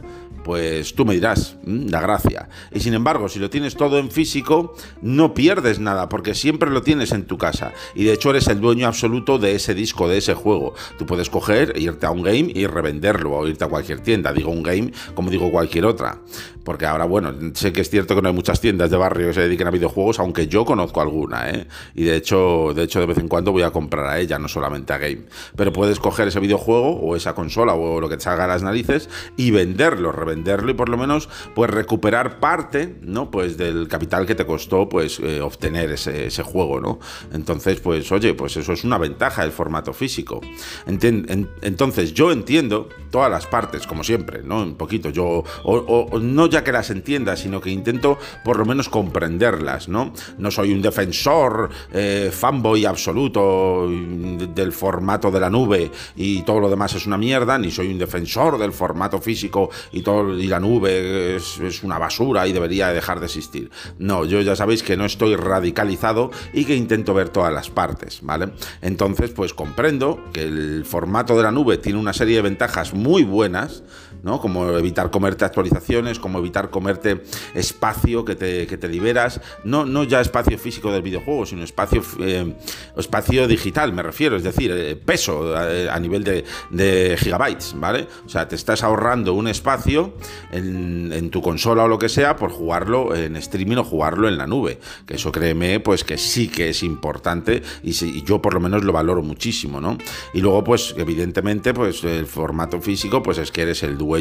pues 0.45 0.93
tú 0.93 1.05
me 1.05 1.15
dirás, 1.15 1.57
la 1.65 1.99
gracia. 2.01 2.49
Y 2.71 2.79
sin 2.79 2.93
embargo, 2.93 3.29
si 3.29 3.39
lo 3.39 3.49
tienes 3.49 3.75
todo 3.75 3.97
en 3.97 4.11
físico, 4.11 4.75
no 5.01 5.33
pierdes 5.33 5.79
nada, 5.79 6.07
porque 6.07 6.35
siempre 6.35 6.69
lo 6.69 6.83
tienes 6.83 7.13
en 7.13 7.25
tu 7.25 7.39
casa. 7.39 7.73
Y 7.95 8.03
de 8.03 8.13
hecho 8.13 8.29
eres 8.29 8.47
el 8.47 8.61
dueño 8.61 8.85
absoluto 8.85 9.39
de 9.39 9.55
ese 9.55 9.73
disco, 9.73 10.07
de 10.07 10.19
ese 10.19 10.35
juego. 10.35 10.75
Tú 10.99 11.07
puedes 11.07 11.31
coger, 11.31 11.73
irte 11.77 12.05
a 12.05 12.11
un 12.11 12.21
game 12.21 12.51
y 12.53 12.67
revenderlo, 12.67 13.31
o 13.31 13.47
irte 13.47 13.63
a 13.63 13.69
cualquier 13.69 14.01
tienda. 14.01 14.33
Digo 14.33 14.51
un 14.51 14.61
game 14.61 14.91
como 15.15 15.31
digo 15.31 15.49
cualquier 15.49 15.87
otra. 15.87 16.19
Porque 16.63 16.85
ahora, 16.85 17.05
bueno, 17.05 17.33
sé 17.53 17.73
que 17.73 17.81
es 17.81 17.89
cierto 17.89 18.15
que 18.15 18.21
no 18.21 18.27
hay 18.27 18.33
muchas 18.33 18.59
tiendas 18.59 18.91
de 18.91 18.97
barrio 18.97 19.27
que 19.27 19.33
se 19.33 19.41
dediquen 19.41 19.67
a 19.67 19.71
videojuegos, 19.71 20.19
aunque 20.19 20.47
yo 20.47 20.65
conozco 20.65 21.01
alguna, 21.01 21.49
¿eh? 21.49 21.67
Y 21.93 22.03
de 22.03 22.15
hecho, 22.15 22.73
de 22.75 22.83
hecho, 22.83 22.99
de 22.99 23.05
vez 23.05 23.17
en 23.17 23.27
cuando 23.27 23.51
voy 23.51 23.61
a 23.63 23.71
comprar 23.71 24.07
a 24.07 24.19
ella, 24.19 24.39
no 24.39 24.47
solamente 24.47 24.93
a 24.93 24.97
game. 24.99 25.25
Pero 25.55 25.73
puedes 25.73 25.99
coger 25.99 26.27
ese 26.27 26.39
videojuego 26.39 26.99
o 26.99 27.15
esa 27.15 27.33
consola 27.33 27.73
o 27.73 27.99
lo 27.99 28.09
que 28.09 28.17
te 28.17 28.23
salga 28.23 28.45
a 28.45 28.47
las 28.47 28.63
narices 28.63 29.09
y 29.37 29.51
venderlo, 29.51 30.11
revenderlo 30.11 30.34
venderlo 30.35 30.71
y 30.71 30.73
por 30.73 30.89
lo 30.89 30.97
menos 30.97 31.29
pues 31.53 31.69
recuperar 31.69 32.39
parte, 32.39 32.97
¿no? 33.01 33.31
Pues 33.31 33.57
del 33.57 33.87
capital 33.87 34.25
que 34.25 34.35
te 34.35 34.45
costó 34.45 34.89
pues 34.89 35.19
eh, 35.19 35.41
obtener 35.41 35.91
ese, 35.91 36.43
juego, 36.43 36.79
¿no? 36.79 36.99
Entonces, 37.33 37.79
pues 37.79 38.11
oye, 38.11 38.33
pues 38.33 38.57
eso 38.57 38.73
es 38.73 38.83
una 38.83 38.97
ventaja 38.97 39.41
del 39.41 39.51
formato 39.51 39.93
físico. 39.93 40.41
entonces, 40.85 42.13
yo 42.13 42.31
entiendo 42.31 42.89
todas 43.09 43.31
las 43.31 43.47
partes, 43.47 43.87
como 43.87 44.03
siempre, 44.03 44.43
¿no? 44.43 44.61
Un 44.61 44.75
poquito, 44.75 45.09
yo, 45.09 45.43
o, 45.63 46.19
no 46.19 46.47
ya 46.47 46.63
que 46.63 46.71
las 46.71 46.89
entienda, 46.89 47.35
sino 47.37 47.61
que 47.61 47.69
intento 47.69 48.17
por 48.43 48.57
lo 48.57 48.65
menos 48.65 48.89
comprenderlas, 48.89 49.87
¿no? 49.87 50.13
No 50.37 50.51
soy 50.51 50.73
un 50.73 50.81
defensor 50.81 51.69
eh, 51.93 52.29
fanboy 52.31 52.85
absoluto 52.85 53.87
del 53.89 54.71
formato 54.73 55.31
de 55.31 55.39
la 55.39 55.49
nube 55.49 55.91
y 56.15 56.41
todo 56.41 56.59
lo 56.59 56.69
demás 56.69 56.93
es 56.95 57.07
una 57.07 57.17
mierda, 57.17 57.57
ni 57.57 57.71
soy 57.71 57.87
un 57.87 57.97
defensor 57.97 58.57
del 58.57 58.73
formato 58.73 59.21
físico 59.21 59.69
y 59.91 60.01
todo 60.01 60.24
y 60.33 60.47
la 60.47 60.59
nube 60.59 61.35
es, 61.35 61.83
una 61.83 61.97
basura 61.97 62.47
y 62.47 62.53
debería 62.53 62.89
dejar 62.89 63.19
de 63.19 63.25
existir. 63.25 63.69
No, 63.99 64.25
yo 64.25 64.41
ya 64.41 64.55
sabéis 64.55 64.83
que 64.83 64.97
no 64.97 65.05
estoy 65.05 65.35
radicalizado 65.35 66.31
y 66.53 66.65
que 66.65 66.75
intento 66.75 67.13
ver 67.13 67.29
todas 67.29 67.53
las 67.53 67.69
partes, 67.69 68.19
¿vale? 68.21 68.49
Entonces, 68.81 69.31
pues 69.31 69.53
comprendo 69.53 70.23
que 70.33 70.43
el 70.43 70.85
formato 70.85 71.35
de 71.37 71.43
la 71.43 71.51
nube 71.51 71.77
tiene 71.77 71.99
una 71.99 72.13
serie 72.13 72.37
de 72.37 72.41
ventajas 72.41 72.93
muy 72.93 73.23
buenas, 73.23 73.83
Como 74.25 74.71
evitar 74.71 75.11
comerte 75.11 75.45
actualizaciones, 75.45 76.19
como 76.19 76.39
evitar 76.39 76.69
comerte 76.69 77.21
espacio 77.53 78.25
que 78.25 78.35
te, 78.35 78.65
que 78.67 78.77
te 78.77 78.87
liberas, 78.87 79.39
no, 79.63 79.85
no 79.85 80.03
ya 80.03 80.19
espacio 80.19 80.57
físico 80.57 80.91
del 80.91 81.03
videojuego, 81.03 81.45
sino 81.45 81.63
espacio, 81.63 82.01
eh, 82.19 82.55
espacio 82.97 83.47
digital, 83.47 83.93
me 83.93 84.01
refiero, 84.01 84.35
es 84.35 84.43
decir, 84.43 84.71
eh, 84.73 84.95
peso 84.95 85.55
a, 85.55 85.93
a 85.93 85.99
nivel 85.99 86.23
de, 86.23 86.43
de 86.71 87.17
gigabytes, 87.19 87.75
¿vale? 87.77 88.07
O 88.25 88.29
sea, 88.29 88.47
te 88.47 88.55
estás 88.55 88.83
ahorrando 88.83 89.33
un 89.33 89.47
espacio 89.47 90.15
en, 90.51 91.29
tu 91.29 91.41
consola 91.41 91.83
o 91.83 91.87
lo 91.87 91.99
que 91.99 92.09
sea 92.09 92.35
por 92.35 92.51
jugarlo 92.51 93.15
en 93.15 93.35
streaming 93.35 93.77
o 93.77 93.83
jugarlo 93.83 94.27
en 94.27 94.37
la 94.37 94.47
nube. 94.47 94.79
Que 95.05 95.15
eso 95.15 95.31
créeme, 95.31 95.79
pues 95.79 96.03
que 96.03 96.17
sí 96.17 96.47
que 96.47 96.69
es 96.69 96.83
importante 96.83 97.61
y, 97.83 97.93
yo 98.23 98.41
por 98.41 98.53
lo 98.53 98.59
menos 98.59 98.83
lo 98.83 98.91
valoro 98.91 99.21
muchísimo, 99.21 99.79
¿no? 99.79 99.97
Y 100.33 100.41
luego, 100.41 100.63
pues 100.63 100.95
evidentemente, 100.97 101.73
pues 101.73 102.03
el 102.03 102.25
formato 102.25 102.81
físico, 102.81 103.21
pues 103.21 103.37
es 103.37 103.51
que 103.51 103.61
eres 103.61 103.83
el 103.83 103.97
dueño 103.97 104.14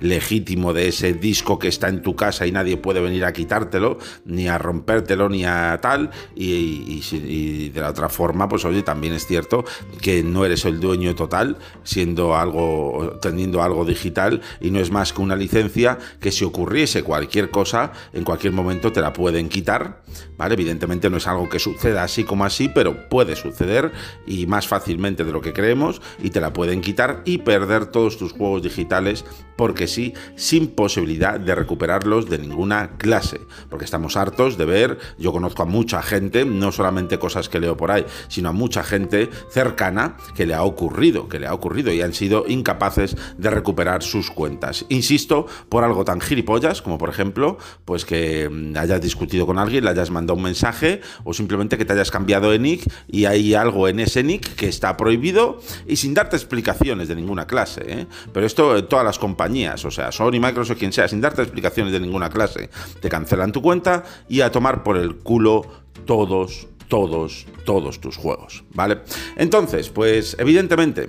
legítimo 0.00 0.72
de 0.72 0.88
ese 0.88 1.12
disco 1.14 1.58
que 1.58 1.68
está 1.68 1.88
en 1.88 2.02
tu 2.02 2.14
casa 2.16 2.46
y 2.46 2.52
nadie 2.52 2.76
puede 2.76 3.00
venir 3.00 3.24
a 3.24 3.32
quitártelo, 3.32 3.98
ni 4.24 4.48
a 4.48 4.58
rompértelo, 4.58 5.28
ni 5.28 5.44
a 5.44 5.78
tal. 5.80 6.10
Y, 6.34 7.02
y 7.12 7.68
de 7.70 7.80
la 7.80 7.90
otra 7.90 8.08
forma, 8.08 8.48
pues 8.48 8.64
oye, 8.64 8.82
también 8.82 9.14
es 9.14 9.26
cierto 9.26 9.64
que 10.00 10.22
no 10.22 10.44
eres 10.44 10.64
el 10.64 10.80
dueño 10.80 11.14
total, 11.14 11.56
siendo 11.84 12.36
algo, 12.36 13.18
teniendo 13.20 13.62
algo 13.62 13.84
digital 13.84 14.40
y 14.60 14.70
no 14.70 14.80
es 14.80 14.90
más 14.90 15.12
que 15.12 15.22
una 15.22 15.36
licencia 15.36 15.98
que 16.20 16.32
si 16.32 16.44
ocurriese 16.44 17.02
cualquier 17.02 17.50
cosa, 17.50 17.92
en 18.12 18.24
cualquier 18.24 18.52
momento 18.52 18.92
te 18.92 19.00
la 19.00 19.12
pueden 19.12 19.48
quitar, 19.48 20.02
¿vale? 20.36 20.54
Evidentemente 20.54 21.10
no 21.10 21.16
es 21.16 21.26
algo 21.26 21.48
que 21.48 21.58
suceda 21.58 22.02
así 22.02 22.24
como 22.24 22.44
así, 22.44 22.68
pero 22.68 23.08
puede 23.08 23.36
suceder 23.36 23.92
y 24.26 24.46
más 24.46 24.68
fácilmente 24.68 25.24
de 25.24 25.32
lo 25.32 25.40
que 25.40 25.52
creemos 25.52 26.00
y 26.22 26.30
te 26.30 26.40
la 26.40 26.52
pueden 26.52 26.80
quitar 26.80 27.22
y 27.24 27.38
perder 27.38 27.86
todos 27.86 28.18
tus 28.18 28.32
juegos 28.32 28.62
digitales 28.62 29.24
porque 29.56 29.86
sí, 29.86 30.14
sin 30.34 30.68
posibilidad 30.68 31.38
de 31.38 31.54
recuperarlos 31.54 32.28
de 32.28 32.38
ninguna 32.38 32.96
clase, 32.96 33.40
porque 33.68 33.84
estamos 33.84 34.16
hartos 34.16 34.58
de 34.58 34.64
ver, 34.64 34.98
yo 35.18 35.32
conozco 35.32 35.62
a 35.62 35.66
mucha 35.66 36.02
gente, 36.02 36.44
no 36.44 36.72
solamente 36.72 37.18
cosas 37.18 37.48
que 37.48 37.60
leo 37.60 37.76
por 37.76 37.90
ahí, 37.90 38.04
sino 38.28 38.48
a 38.48 38.52
mucha 38.52 38.82
gente 38.82 39.30
cercana 39.50 40.16
que 40.34 40.46
le 40.46 40.54
ha 40.54 40.62
ocurrido, 40.62 41.28
que 41.28 41.38
le 41.38 41.46
ha 41.46 41.54
ocurrido 41.54 41.92
y 41.92 42.00
han 42.00 42.14
sido 42.14 42.44
incapaces 42.48 43.16
de 43.36 43.50
recuperar 43.50 44.02
sus 44.02 44.30
cuentas. 44.30 44.84
Insisto, 44.88 45.46
por 45.68 45.84
algo 45.84 46.04
tan 46.04 46.20
gilipollas 46.20 46.82
como 46.82 46.98
por 46.98 47.08
ejemplo, 47.08 47.58
pues 47.84 48.04
que 48.04 48.48
mm, 48.48 48.76
hayas 48.76 49.00
discutido 49.00 49.46
con 49.46 49.58
alguien, 49.58 49.84
le 49.84 49.90
hayas 49.90 50.10
mandado 50.10 50.36
un 50.36 50.42
mensaje 50.42 51.00
o 51.24 51.34
simplemente 51.34 51.78
que 51.78 51.84
te 51.84 51.92
hayas 51.92 52.10
cambiado 52.10 52.50
de 52.50 52.58
nick 52.58 52.90
y 53.08 53.26
hay 53.26 53.54
algo 53.54 53.88
en 53.88 54.00
ese 54.00 54.22
nick 54.22 54.54
que 54.54 54.68
está 54.68 54.96
prohibido 54.96 55.60
y 55.86 55.96
sin 55.96 56.14
darte 56.14 56.36
explicaciones 56.36 57.08
de 57.08 57.14
ninguna 57.14 57.46
clase. 57.46 57.82
¿eh? 57.86 58.06
Pero 58.32 58.46
esto 58.46 58.76
en 58.76 58.86
todas 58.86 59.04
las 59.04 59.11
compañías, 59.18 59.84
o 59.84 59.90
sea, 59.90 60.12
Sony, 60.12 60.40
Microsoft, 60.40 60.78
quien 60.78 60.92
sea, 60.92 61.08
sin 61.08 61.20
darte 61.20 61.42
explicaciones 61.42 61.92
de 61.92 62.00
ninguna 62.00 62.30
clase, 62.30 62.70
te 63.00 63.08
cancelan 63.08 63.52
tu 63.52 63.62
cuenta 63.62 64.04
y 64.28 64.40
a 64.40 64.50
tomar 64.50 64.82
por 64.82 64.96
el 64.96 65.16
culo 65.16 65.62
todos, 66.04 66.68
todos, 66.88 67.46
todos 67.64 68.00
tus 68.00 68.16
juegos, 68.16 68.64
¿vale? 68.74 69.00
Entonces, 69.36 69.88
pues 69.88 70.36
evidentemente 70.38 71.08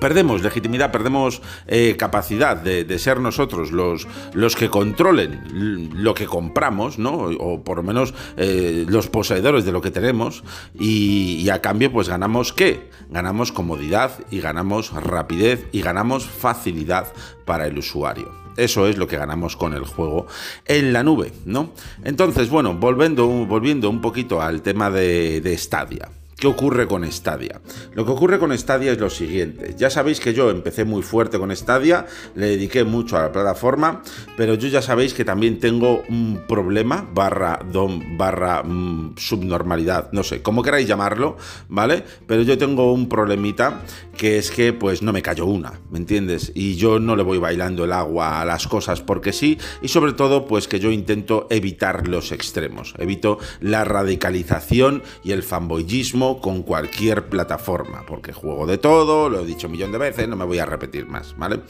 perdemos 0.00 0.42
legitimidad, 0.42 0.92
perdemos 0.92 1.42
eh, 1.66 1.96
capacidad 1.98 2.56
de, 2.56 2.98
ser 2.98 3.20
nosotros 3.20 3.72
los, 3.72 4.06
los 4.34 4.56
que 4.56 4.68
controlen 4.68 5.90
lo 5.94 6.14
que 6.14 6.26
compramos, 6.26 6.98
¿no? 6.98 7.12
O 7.12 7.62
por 7.62 7.78
lo 7.78 7.82
menos 7.82 8.14
eh, 8.36 8.84
los 8.88 9.08
poseedores 9.08 9.64
de 9.64 9.72
lo 9.72 9.80
que 9.80 9.90
tenemos. 9.90 10.44
Y, 10.78 11.48
a 11.50 11.60
cambio, 11.60 11.92
pues 11.92 12.08
ganamos 12.08 12.52
qué? 12.52 12.90
Ganamos 13.10 13.52
comodidad 13.52 14.12
y 14.30 14.40
ganamos 14.40 14.92
rapidez 14.92 15.66
y 15.72 15.82
ganamos 15.82 16.24
facilidad 16.26 17.12
para 17.44 17.66
el 17.66 17.78
usuario. 17.78 18.32
Eso 18.56 18.86
es 18.86 18.98
lo 18.98 19.06
que 19.06 19.16
ganamos 19.16 19.56
con 19.56 19.74
el 19.74 19.84
juego 19.84 20.26
en 20.66 20.92
la 20.92 21.02
nube, 21.02 21.32
¿no? 21.46 21.72
Entonces, 22.04 22.50
bueno, 22.50 22.74
volviendo, 22.74 23.26
volviendo 23.26 23.88
un 23.88 24.00
poquito 24.00 24.42
al 24.42 24.62
tema 24.62 24.90
de, 24.90 25.40
de. 25.40 25.56
¿Qué 26.42 26.48
ocurre 26.48 26.88
con 26.88 27.04
Stadia? 27.08 27.60
Lo 27.92 28.04
que 28.04 28.10
ocurre 28.10 28.40
con 28.40 28.58
Stadia 28.58 28.90
es 28.90 28.98
lo 28.98 29.10
siguiente. 29.10 29.76
Ya 29.78 29.90
sabéis 29.90 30.18
que 30.18 30.34
yo 30.34 30.50
empecé 30.50 30.84
muy 30.84 31.02
fuerte 31.02 31.38
con 31.38 31.54
Stadia, 31.54 32.04
le 32.34 32.46
dediqué 32.46 32.82
mucho 32.82 33.16
a 33.16 33.22
la 33.22 33.30
plataforma, 33.30 34.02
pero 34.36 34.54
yo 34.54 34.66
ya 34.66 34.82
sabéis 34.82 35.14
que 35.14 35.24
también 35.24 35.60
tengo 35.60 36.02
un 36.08 36.42
problema, 36.48 37.08
barra, 37.14 37.60
dom, 37.70 38.18
barra 38.18 38.64
mm, 38.64 39.14
subnormalidad, 39.18 40.10
no 40.10 40.24
sé, 40.24 40.42
como 40.42 40.64
queráis 40.64 40.88
llamarlo, 40.88 41.36
¿vale? 41.68 42.02
Pero 42.26 42.42
yo 42.42 42.58
tengo 42.58 42.92
un 42.92 43.08
problemita 43.08 43.82
que 44.16 44.38
es 44.38 44.50
que 44.50 44.72
pues 44.72 45.00
no 45.00 45.12
me 45.12 45.22
cayó 45.22 45.46
una, 45.46 45.78
¿me 45.92 45.98
entiendes? 45.98 46.50
Y 46.56 46.74
yo 46.74 46.98
no 46.98 47.14
le 47.14 47.22
voy 47.22 47.38
bailando 47.38 47.84
el 47.84 47.92
agua 47.92 48.40
a 48.40 48.44
las 48.44 48.66
cosas 48.66 49.00
porque 49.00 49.32
sí, 49.32 49.58
y 49.80 49.86
sobre 49.86 50.12
todo 50.12 50.46
pues 50.46 50.66
que 50.66 50.80
yo 50.80 50.90
intento 50.90 51.46
evitar 51.50 52.08
los 52.08 52.32
extremos, 52.32 52.94
evito 52.98 53.38
la 53.60 53.84
radicalización 53.84 55.04
y 55.22 55.30
el 55.30 55.44
fanboyismo 55.44 56.31
con 56.40 56.62
cualquier 56.62 57.28
plataforma, 57.28 58.04
porque 58.06 58.32
juego 58.32 58.66
de 58.66 58.78
todo, 58.78 59.28
lo 59.28 59.40
he 59.40 59.46
dicho 59.46 59.66
un 59.66 59.72
millón 59.72 59.92
de 59.92 59.98
veces, 59.98 60.28
no 60.28 60.36
me 60.36 60.44
voy 60.44 60.58
a 60.58 60.66
repetir 60.66 61.06
más, 61.06 61.36
¿vale? 61.36 61.60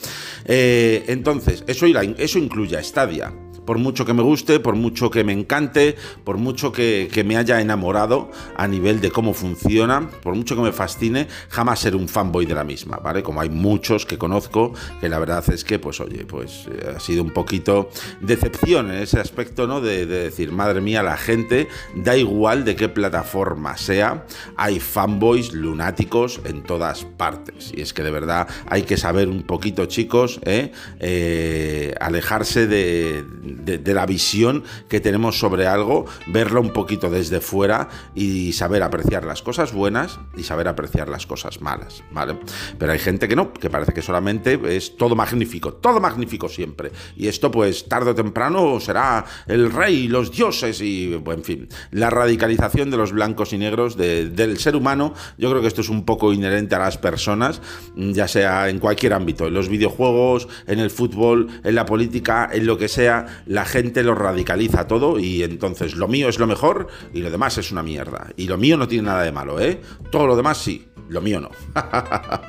Eh, 0.44 1.04
entonces, 1.08 1.64
eso, 1.66 1.86
eso 1.86 2.38
incluye 2.38 2.76
a 2.76 2.82
Stadia. 2.82 3.32
Por 3.64 3.78
mucho 3.78 4.04
que 4.04 4.12
me 4.12 4.22
guste, 4.22 4.60
por 4.60 4.74
mucho 4.74 5.10
que 5.10 5.24
me 5.24 5.32
encante, 5.32 5.96
por 6.24 6.36
mucho 6.38 6.72
que, 6.72 7.22
me 7.24 7.36
haya 7.36 7.60
enamorado 7.60 8.30
a 8.56 8.66
nivel 8.66 9.00
de 9.00 9.10
cómo 9.10 9.32
funciona, 9.32 10.10
por 10.22 10.34
mucho 10.34 10.56
que 10.56 10.62
me 10.62 10.72
fascine, 10.72 11.28
jamás 11.48 11.80
ser 11.80 11.94
un 11.94 12.08
fanboy 12.08 12.46
de 12.46 12.54
la 12.54 12.64
misma, 12.64 12.96
¿vale? 12.96 13.22
Como 13.22 13.40
hay 13.40 13.48
muchos 13.48 14.06
que 14.06 14.18
conozco, 14.18 14.72
que 15.00 15.08
la 15.08 15.18
verdad 15.18 15.44
es 15.52 15.64
que, 15.64 15.78
pues 15.78 16.00
oye, 16.00 16.24
pues 16.24 16.66
eh, 16.66 16.94
ha 16.96 17.00
sido 17.00 17.22
un 17.22 17.30
poquito 17.30 17.90
decepción 18.20 18.90
en 18.90 19.02
ese 19.02 19.20
aspecto, 19.20 19.66
¿no? 19.66 19.80
De, 19.80 20.06
de 20.06 20.24
decir, 20.24 20.50
madre 20.50 20.80
mía, 20.80 21.02
la 21.02 21.16
gente, 21.16 21.68
da 21.94 22.16
igual 22.16 22.64
de 22.64 22.74
qué 22.74 22.88
plataforma 22.88 23.76
sea, 23.76 24.26
hay 24.56 24.80
fanboys 24.80 25.52
lunáticos 25.52 26.40
en 26.44 26.62
todas 26.62 27.04
partes. 27.04 27.72
Y 27.74 27.82
es 27.82 27.92
que 27.92 28.02
de 28.02 28.10
verdad 28.10 28.48
hay 28.66 28.82
que 28.82 28.96
saber 28.96 29.28
un 29.28 29.42
poquito, 29.42 29.86
chicos, 29.86 30.40
¿eh? 30.44 30.72
Eh, 30.98 31.94
alejarse 32.00 32.66
de, 32.66 33.24
la 33.66 34.06
visión 34.06 34.64
que 34.88 35.00
tenemos 35.00 35.38
sobre 35.38 35.66
algo, 35.66 36.06
verlo 36.26 36.60
un 36.60 36.70
poquito 36.70 37.10
desde 37.10 37.40
fuera 37.40 37.88
y 38.14 38.52
saber 38.52 38.82
apreciar 38.82 39.24
las 39.24 39.42
cosas 39.42 39.72
buenas 39.72 40.18
y 40.36 40.42
saber 40.42 40.68
apreciar 40.68 41.08
las 41.08 41.26
cosas 41.26 41.60
malas, 41.60 42.02
¿vale? 42.10 42.38
Pero 42.78 42.92
hay 42.92 42.98
gente 42.98 43.28
que 43.28 43.36
no, 43.36 43.52
que 43.52 43.70
parece 43.70 43.92
que 43.92 44.02
solamente 44.02 44.60
es 44.76 44.96
todo 44.96 45.14
magnífico, 45.14 45.74
todo 45.74 46.00
magnífico 46.00 46.48
siempre. 46.48 46.92
Y 47.16 47.28
esto, 47.28 47.50
pues, 47.50 47.88
tarde 47.88 48.10
o 48.10 48.14
temprano 48.14 48.80
será 48.80 49.24
el 49.46 49.70
rey, 49.70 50.08
los 50.08 50.30
dioses 50.30 50.80
y, 50.80 51.14
en 51.14 51.44
fin, 51.44 51.68
la 51.90 52.10
radicalización 52.10 52.90
de 52.90 52.96
los 52.96 53.12
blancos 53.12 53.52
y 53.52 53.58
negros 53.58 53.96
del 53.96 54.58
ser 54.58 54.76
humano. 54.76 55.14
Yo 55.38 55.50
creo 55.50 55.60
que 55.60 55.68
esto 55.68 55.80
es 55.80 55.88
un 55.88 56.04
poco 56.04 56.32
inherente 56.32 56.74
a 56.74 56.78
las 56.78 56.98
personas, 56.98 57.60
ya 57.96 58.28
sea 58.28 58.68
en 58.68 58.78
cualquier 58.78 59.12
ámbito, 59.12 59.46
en 59.46 59.54
los 59.54 59.68
videojuegos, 59.68 60.48
en 60.66 60.78
el 60.78 60.90
fútbol, 60.90 61.48
en 61.64 61.74
la 61.74 61.86
política, 61.86 62.48
en 62.52 62.66
lo 62.66 62.78
que 62.78 62.88
sea, 62.88 63.41
la 63.46 63.64
gente 63.64 64.02
lo 64.02 64.14
radicaliza 64.14 64.86
todo 64.86 65.18
y 65.18 65.42
entonces 65.42 65.94
lo 65.96 66.08
mío 66.08 66.28
es 66.28 66.38
lo 66.38 66.46
mejor 66.46 66.88
y 67.12 67.20
lo 67.20 67.30
demás 67.30 67.58
es 67.58 67.72
una 67.72 67.82
mierda. 67.82 68.28
Y 68.36 68.46
lo 68.48 68.58
mío 68.58 68.76
no 68.76 68.88
tiene 68.88 69.06
nada 69.06 69.22
de 69.22 69.32
malo, 69.32 69.60
¿eh? 69.60 69.80
Todo 70.10 70.26
lo 70.26 70.36
demás 70.36 70.58
sí, 70.58 70.88
lo 71.08 71.20
mío 71.20 71.40
no. 71.40 71.50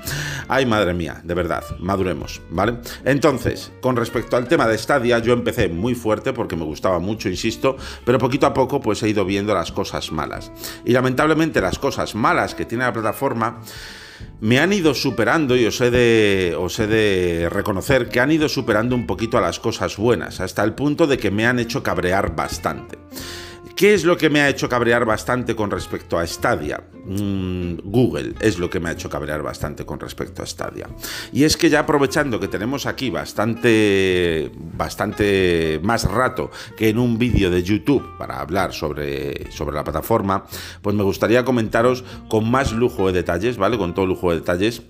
Ay, 0.47 0.65
madre 0.65 0.93
mía, 0.93 1.21
de 1.23 1.33
verdad, 1.33 1.63
maduremos, 1.79 2.41
¿vale? 2.49 2.77
Entonces, 3.03 3.71
con 3.81 3.95
respecto 3.95 4.37
al 4.37 4.47
tema 4.47 4.67
de 4.67 4.77
Stadia, 4.77 5.19
yo 5.19 5.33
empecé 5.33 5.67
muy 5.67 5.95
fuerte 5.95 6.33
porque 6.33 6.55
me 6.55 6.63
gustaba 6.63 6.99
mucho, 6.99 7.29
insisto, 7.29 7.77
pero 8.05 8.17
poquito 8.17 8.47
a 8.47 8.53
poco 8.53 8.79
pues 8.79 9.03
he 9.03 9.09
ido 9.09 9.25
viendo 9.25 9.53
las 9.53 9.71
cosas 9.71 10.11
malas. 10.11 10.51
Y 10.85 10.91
lamentablemente 10.91 11.61
las 11.61 11.79
cosas 11.79 12.15
malas 12.15 12.55
que 12.55 12.65
tiene 12.65 12.85
la 12.85 12.93
plataforma 12.93 13.61
me 14.41 14.59
han 14.59 14.73
ido 14.73 14.93
superando 14.93 15.55
y 15.55 15.65
os 15.65 15.79
he, 15.81 15.89
de, 15.89 16.55
os 16.59 16.77
de 16.77 17.47
reconocer 17.49 18.09
que 18.09 18.19
han 18.19 18.31
ido 18.31 18.49
superando 18.49 18.95
un 18.95 19.07
poquito 19.07 19.37
a 19.37 19.41
las 19.41 19.59
cosas 19.59 19.97
buenas, 19.97 20.39
hasta 20.39 20.63
el 20.63 20.73
punto 20.73 21.07
de 21.07 21.17
que 21.17 21.31
me 21.31 21.45
han 21.45 21.59
hecho 21.59 21.81
cabrear 21.81 22.35
bastante. 22.35 22.97
¿Qué 23.83 23.93
es 23.93 24.05
lo 24.05 24.15
que 24.15 24.29
me 24.29 24.39
ha 24.39 24.47
hecho 24.47 24.69
cabrear 24.69 25.03
bastante 25.03 25.57
con 25.57 25.69
respecto 25.69 26.17
a 26.17 26.25
Stadia? 26.25 26.81
Mm, 27.03 27.79
Google 27.83 28.33
es 28.39 28.57
lo 28.57 28.69
que 28.69 28.79
me 28.79 28.87
ha 28.87 28.93
hecho 28.93 29.09
cabrear 29.09 29.41
bastante 29.43 29.85
con 29.85 29.99
respecto 29.99 30.41
a 30.41 30.45
Stadia. 30.45 30.87
Y 31.33 31.43
es 31.43 31.57
que 31.57 31.69
ya 31.69 31.79
aprovechando 31.79 32.39
que 32.39 32.47
tenemos 32.47 32.85
aquí 32.85 33.09
bastante, 33.09 34.49
bastante 34.55 35.81
más 35.83 36.09
rato 36.09 36.49
que 36.77 36.87
en 36.87 36.97
un 36.97 37.17
vídeo 37.17 37.51
de 37.51 37.61
YouTube 37.61 38.17
para 38.17 38.39
hablar 38.39 38.71
sobre, 38.71 39.51
sobre 39.51 39.75
la 39.75 39.83
plataforma, 39.83 40.45
pues 40.81 40.95
me 40.95 41.03
gustaría 41.03 41.43
comentaros 41.43 42.05
con 42.29 42.49
más 42.49 42.71
lujo 42.71 43.07
de 43.07 43.11
detalles, 43.11 43.57
¿vale? 43.57 43.77
Con 43.77 43.93
todo 43.93 44.05
lujo 44.05 44.29
de 44.29 44.37
detalles 44.37 44.81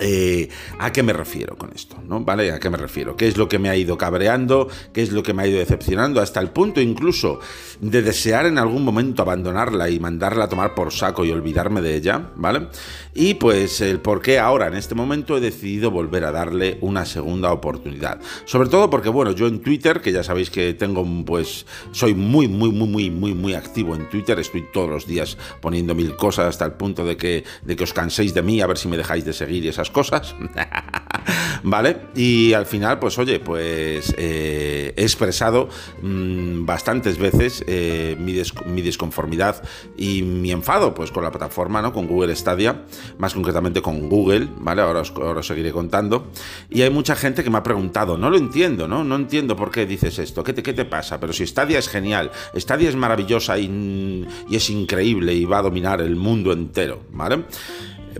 eh, 0.00 0.48
¿A 0.78 0.90
qué 0.90 1.02
me 1.02 1.12
refiero 1.12 1.56
con 1.56 1.70
esto? 1.74 1.96
¿no? 2.06 2.20
¿Vale? 2.20 2.50
¿A 2.50 2.58
qué 2.58 2.70
me 2.70 2.78
refiero? 2.78 3.16
¿Qué 3.16 3.28
es 3.28 3.36
lo 3.36 3.48
que 3.48 3.58
me 3.58 3.68
ha 3.68 3.76
ido 3.76 3.98
cabreando? 3.98 4.68
¿Qué 4.92 5.02
es 5.02 5.12
lo 5.12 5.22
que 5.22 5.34
me 5.34 5.42
ha 5.42 5.46
ido 5.46 5.58
decepcionando? 5.58 6.20
Hasta 6.20 6.40
el 6.40 6.48
punto 6.50 6.80
incluso 6.80 7.40
de 7.80 8.00
desear 8.00 8.46
en 8.46 8.58
algún 8.58 8.84
momento 8.84 9.22
abandonarla 9.22 9.90
y 9.90 10.00
mandarla 10.00 10.44
a 10.44 10.48
tomar 10.48 10.74
por 10.74 10.92
saco 10.92 11.24
y 11.24 11.30
olvidarme 11.30 11.82
de 11.82 11.96
ella, 11.96 12.30
¿vale? 12.36 12.68
Y 13.14 13.34
pues 13.34 13.80
el 13.82 14.00
por 14.00 14.22
qué 14.22 14.38
ahora, 14.38 14.66
en 14.68 14.74
este 14.74 14.94
momento, 14.94 15.36
he 15.36 15.40
decidido 15.40 15.90
volver 15.90 16.24
a 16.24 16.32
darle 16.32 16.78
una 16.80 17.04
segunda 17.04 17.52
oportunidad. 17.52 18.20
Sobre 18.46 18.70
todo 18.70 18.88
porque, 18.88 19.10
bueno, 19.10 19.32
yo 19.32 19.46
en 19.46 19.60
Twitter, 19.60 20.00
que 20.00 20.12
ya 20.12 20.22
sabéis 20.22 20.48
que 20.48 20.72
tengo, 20.72 21.04
pues, 21.26 21.66
soy 21.90 22.14
muy, 22.14 22.48
muy, 22.48 22.70
muy, 22.70 22.88
muy, 22.88 23.10
muy, 23.10 23.34
muy 23.34 23.54
activo 23.54 23.94
en 23.94 24.08
Twitter, 24.08 24.38
estoy 24.38 24.64
todos 24.72 24.88
los 24.88 25.06
días 25.06 25.36
poniendo 25.60 25.94
mil 25.94 26.16
cosas 26.16 26.46
hasta 26.46 26.64
el 26.64 26.72
punto 26.72 27.04
de 27.04 27.16
que, 27.16 27.44
de 27.62 27.76
que 27.76 27.84
os 27.84 27.92
canséis 27.92 28.32
de 28.32 28.42
mí, 28.42 28.60
a 28.60 28.66
ver 28.66 28.78
si 28.78 28.88
me 28.88 28.96
dejáis 28.96 29.24
de 29.24 29.32
seguir 29.32 29.64
y 29.64 29.68
esas 29.68 29.81
cosas. 29.90 30.34
¿Vale? 31.62 31.96
Y 32.14 32.52
al 32.52 32.66
final, 32.66 32.98
pues 32.98 33.18
oye, 33.18 33.38
pues 33.38 34.14
eh, 34.18 34.92
he 34.96 35.02
expresado 35.02 35.68
mm, 36.02 36.64
bastantes 36.64 37.18
veces 37.18 37.64
eh, 37.66 38.16
mi, 38.18 38.34
mi, 38.66 38.82
disconformidad 38.82 39.62
y 39.96 40.22
mi 40.22 40.50
enfado 40.50 40.94
pues 40.94 41.12
con 41.12 41.22
la 41.22 41.30
plataforma, 41.30 41.80
¿no? 41.80 41.92
Con 41.92 42.06
Google 42.06 42.34
Stadia, 42.34 42.82
más 43.18 43.34
concretamente 43.34 43.80
con 43.80 44.08
Google, 44.08 44.48
¿vale? 44.58 44.82
Ahora 44.82 45.00
os, 45.00 45.46
seguiré 45.46 45.72
contando. 45.72 46.30
Y 46.68 46.82
hay 46.82 46.90
mucha 46.90 47.14
gente 47.14 47.44
que 47.44 47.50
me 47.50 47.58
ha 47.58 47.62
preguntado, 47.62 48.18
no 48.18 48.30
lo 48.30 48.36
entiendo, 48.36 48.88
¿no? 48.88 49.04
No 49.04 49.16
entiendo 49.16 49.54
por 49.54 49.70
qué 49.70 49.86
dices 49.86 50.18
esto, 50.18 50.42
¿qué 50.42 50.52
te, 50.52 50.62
qué 50.62 50.72
te 50.72 50.84
pasa? 50.84 51.20
Pero 51.20 51.32
si 51.32 51.46
Stadia 51.46 51.78
es 51.78 51.88
genial, 51.88 52.30
Stadia 52.56 52.88
es 52.88 52.96
maravillosa 52.96 53.58
y, 53.58 54.26
y 54.48 54.56
es 54.56 54.70
increíble 54.70 55.34
y 55.34 55.44
va 55.44 55.58
a 55.58 55.62
dominar 55.62 56.00
el 56.00 56.16
mundo 56.16 56.52
entero, 56.52 57.02
¿vale? 57.10 57.44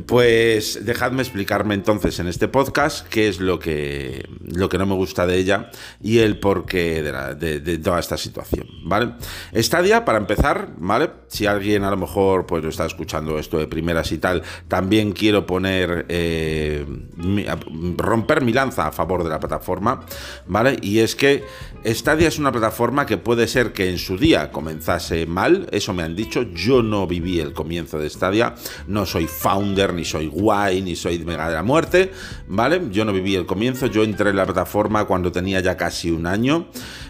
Pues 0.07 0.85
dejadme 0.85 1.23
explicarme 1.23 1.75
entonces 1.75 2.19
en 2.19 2.27
este 2.27 2.49
podcast 2.49 3.07
qué 3.09 3.29
es 3.29 3.41
lo 3.41 3.59
que, 3.59 4.27
lo 4.41 4.69
que 4.69 4.79
no 4.79 4.87
me 4.87 4.95
gusta 4.95 5.27
de 5.27 5.37
ella 5.37 5.71
y 6.01 6.19
el 6.19 6.39
porqué 6.39 7.03
de, 7.03 7.61
de, 7.61 7.79
toda 7.79 8.01
esta 8.01 8.17
situación, 8.17 8.67
¿vale? 8.85 9.13
Stadia, 9.55 10.05
para 10.05 10.19
empezar, 10.19 10.71
¿vale? 10.79 11.11
Si 11.29 11.47
alguien 11.47 11.85
a 11.85 11.91
lo 11.91 11.97
mejor 11.97 12.47
pues 12.47 12.65
está 12.65 12.87
escuchando 12.87 13.39
esto 13.39 13.59
de 13.59 13.67
primeras 13.67 14.13
y 14.13 14.19
tal, 14.19 14.43
también 14.69 15.13
quiero 15.13 15.47
poner, 15.47 16.07
eh, 16.09 16.87
romper 17.97 18.43
mi 18.43 18.53
lanza 18.53 18.87
a 18.87 18.93
favor 18.93 19.25
de 19.25 19.31
la 19.31 19.41
plataforma, 19.41 20.01
¿vale? 20.47 20.77
Y 20.81 21.01
es 21.01 21.15
que 21.15 21.45
Stadia 21.85 22.29
es 22.29 22.39
una 22.39 22.53
plataforma 22.53 23.07
que 23.07 23.19
puede 23.19 23.49
ser 23.49 23.73
que 23.73 23.91
en 23.91 23.99
su 23.99 24.17
día 24.17 24.51
comenzase 24.53 25.27
mal, 25.27 25.69
eso 25.73 25.93
me 25.93 26.03
han 26.03 26.17
dicho, 26.17 26.43
yo 26.43 26.83
no 26.83 27.07
viví 27.07 27.41
el 27.41 27.53
comienzo 27.53 27.99
de 27.99 28.09
Stadia, 28.09 28.55
no 28.87 29.07
soy 29.07 29.27
founder 29.27 29.82
ni 29.91 30.05
soy 30.05 30.29
guay, 30.29 30.83
ni 30.83 30.95
soy 30.95 31.19
mega 31.21 31.49
de 31.49 31.55
la 31.55 31.63
muerte, 31.63 32.13
¿vale? 32.47 32.81
Yo 32.91 33.05
no 33.05 33.13
viví 33.13 33.35
el 33.35 33.47
comienzo, 33.47 33.87
yo 33.87 34.05
entré 34.05 34.31
en 34.31 34.37
la 34.37 34.45
plataforma 34.45 35.05
cuando 35.05 35.33
tenía 35.33 35.61
ya 35.61 35.77
casi 35.77 36.11
un 36.11 36.27
año. 36.27 36.67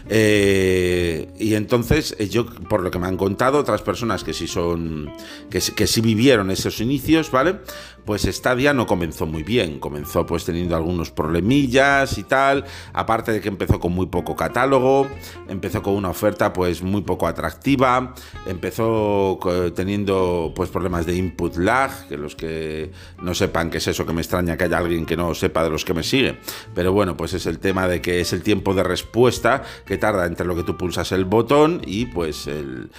Eh, 0.09 1.29
y 1.39 1.55
entonces, 1.55 2.15
eh, 2.19 2.27
yo, 2.27 2.45
por 2.45 2.81
lo 2.81 2.91
que 2.91 2.99
me 2.99 3.07
han 3.07 3.17
contado 3.17 3.59
otras 3.59 3.81
personas 3.81 4.23
que 4.23 4.33
sí 4.33 4.47
son, 4.47 5.11
que, 5.49 5.61
sí 5.61 6.01
vivieron 6.01 6.51
esos 6.51 6.81
inicios, 6.81 7.31
¿vale? 7.31 7.59
Pues 8.05 8.23
Stadia 8.23 8.73
no 8.73 8.85
comenzó 8.85 9.25
muy 9.25 9.43
bien, 9.43 9.79
comenzó 9.79 10.25
pues 10.25 10.43
teniendo 10.43 10.75
algunos 10.75 11.09
problemillas 11.09 12.17
y 12.17 12.23
tal, 12.23 12.65
aparte 12.91 13.31
de 13.31 13.39
que 13.39 13.47
empezó 13.47 13.79
con 13.79 13.93
muy 13.93 14.07
poco 14.07 14.35
catálogo, 14.35 15.07
empezó 15.47 15.81
con 15.81 15.93
una 15.93 16.09
oferta 16.09 16.51
pues 16.51 16.83
muy 16.83 17.03
poco 17.03 17.27
atractiva, 17.27 18.13
empezó 18.45 19.39
teniendo 19.73 20.51
pues 20.53 20.69
problemas 20.69 21.05
de 21.05 21.15
input 21.15 21.55
lag, 21.55 22.09
que 22.09 22.17
los 22.17 22.35
que 22.35 22.91
no 23.21 23.33
sepan 23.33 23.69
qué 23.69 23.77
es 23.77 23.87
eso, 23.87 24.05
que 24.05 24.11
me 24.11 24.19
extraña 24.21 24.57
que 24.57 24.65
haya 24.65 24.79
alguien 24.79 25.05
que 25.05 25.15
no 25.15 25.33
sepa 25.33 25.63
de 25.63 25.69
los 25.69 25.85
que 25.85 25.93
me 25.93 26.03
sigue, 26.03 26.39
pero 26.75 26.91
bueno, 26.91 27.15
pues 27.15 27.33
es 27.33 27.45
el 27.45 27.59
tema 27.59 27.87
de 27.87 28.01
que 28.01 28.19
es 28.19 28.33
el 28.33 28.43
tiempo 28.43 28.73
de 28.73 28.83
respuesta 28.83 29.63
que 29.85 29.92
tarda 29.97 30.25
entre 30.25 30.45
lo 30.45 30.55
que 30.55 30.63
tú 30.63 30.77
pulsas 30.77 31.11
el 31.11 31.25
botón 31.25 31.81
y 31.85 32.05
pues 32.07 32.47
el, 32.47 32.89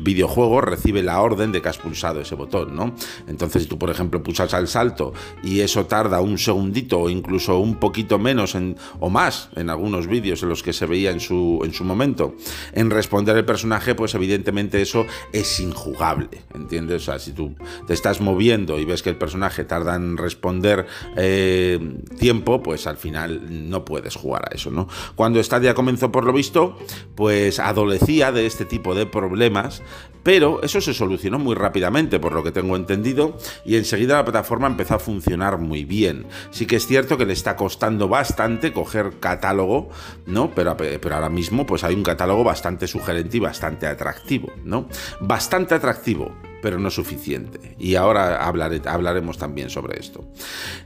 videojuego 0.00 0.60
recibe 0.60 1.02
la 1.02 1.20
orden 1.20 1.52
de 1.52 1.62
que 1.62 1.68
has 1.68 1.78
pulsado 1.78 2.20
ese 2.20 2.34
botón, 2.34 2.74
¿no? 2.74 2.94
Entonces 3.26 3.64
si 3.64 3.68
tú 3.68 3.78
por 3.78 3.90
ejemplo 3.90 4.22
pulsas 4.22 4.54
al 4.54 4.68
salto 4.68 5.12
y 5.42 5.60
eso 5.60 5.86
tarda 5.86 6.20
un 6.20 6.38
segundito 6.38 7.00
o 7.00 7.10
incluso 7.10 7.58
un 7.58 7.76
poquito 7.76 8.18
menos 8.18 8.54
en, 8.54 8.76
o 9.00 9.10
más 9.10 9.50
en 9.56 9.70
algunos 9.70 10.06
vídeos 10.06 10.42
en 10.42 10.48
los 10.48 10.62
que 10.62 10.72
se 10.72 10.86
veía 10.86 11.10
en 11.10 11.20
su, 11.20 11.60
en 11.64 11.72
su 11.72 11.84
momento 11.84 12.34
en 12.72 12.90
responder 12.90 13.36
el 13.36 13.44
personaje, 13.44 13.94
pues 13.94 14.14
evidentemente 14.14 14.80
eso 14.80 15.06
es 15.32 15.60
injugable, 15.60 16.44
¿entiendes? 16.54 17.02
O 17.02 17.04
sea, 17.06 17.18
si 17.18 17.32
tú 17.32 17.54
te 17.86 17.94
estás 17.94 18.20
moviendo 18.20 18.78
y 18.78 18.84
ves 18.84 19.02
que 19.02 19.10
el 19.10 19.16
personaje 19.16 19.64
tarda 19.64 19.96
en 19.96 20.16
responder 20.16 20.86
eh, 21.16 21.78
tiempo, 22.18 22.62
pues 22.62 22.86
al 22.86 22.96
final 22.96 23.70
no 23.70 23.84
puedes 23.84 24.16
jugar 24.16 24.48
a 24.50 24.54
eso, 24.54 24.70
¿no? 24.70 24.88
Cuando 25.14 25.42
Stadia 25.42 25.74
comenzó, 25.74 26.05
por 26.10 26.24
lo 26.24 26.32
visto, 26.32 26.76
pues 27.14 27.58
adolecía 27.58 28.32
de 28.32 28.46
este 28.46 28.64
tipo 28.64 28.94
de 28.94 29.06
problemas, 29.06 29.82
pero 30.26 30.60
eso 30.64 30.80
se 30.80 30.92
solucionó 30.92 31.38
muy 31.38 31.54
rápidamente, 31.54 32.18
por 32.18 32.32
lo 32.32 32.42
que 32.42 32.50
tengo 32.50 32.74
entendido, 32.74 33.38
y 33.64 33.76
enseguida 33.76 34.16
la 34.16 34.24
plataforma 34.24 34.66
empezó 34.66 34.96
a 34.96 34.98
funcionar 34.98 35.58
muy 35.58 35.84
bien. 35.84 36.26
Sí 36.50 36.66
que 36.66 36.74
es 36.74 36.86
cierto 36.88 37.16
que 37.16 37.26
le 37.26 37.32
está 37.32 37.54
costando 37.54 38.08
bastante 38.08 38.72
coger 38.72 39.20
catálogo, 39.20 39.88
¿no? 40.26 40.50
Pero, 40.52 40.76
pero 40.76 41.14
ahora 41.14 41.28
mismo 41.28 41.64
pues 41.64 41.84
hay 41.84 41.94
un 41.94 42.02
catálogo 42.02 42.42
bastante 42.42 42.88
sugerente 42.88 43.36
y 43.36 43.40
bastante 43.40 43.86
atractivo, 43.86 44.52
¿no? 44.64 44.88
Bastante 45.20 45.76
atractivo, 45.76 46.34
pero 46.60 46.80
no 46.80 46.90
suficiente. 46.90 47.76
Y 47.78 47.94
ahora 47.94 48.44
hablaré, 48.44 48.82
hablaremos 48.84 49.38
también 49.38 49.70
sobre 49.70 50.00
esto. 50.00 50.28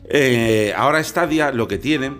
Eh, 0.04 0.74
ahora 0.76 1.02
Stadia 1.02 1.50
lo 1.50 1.66
que 1.66 1.78
tiene 1.78 2.12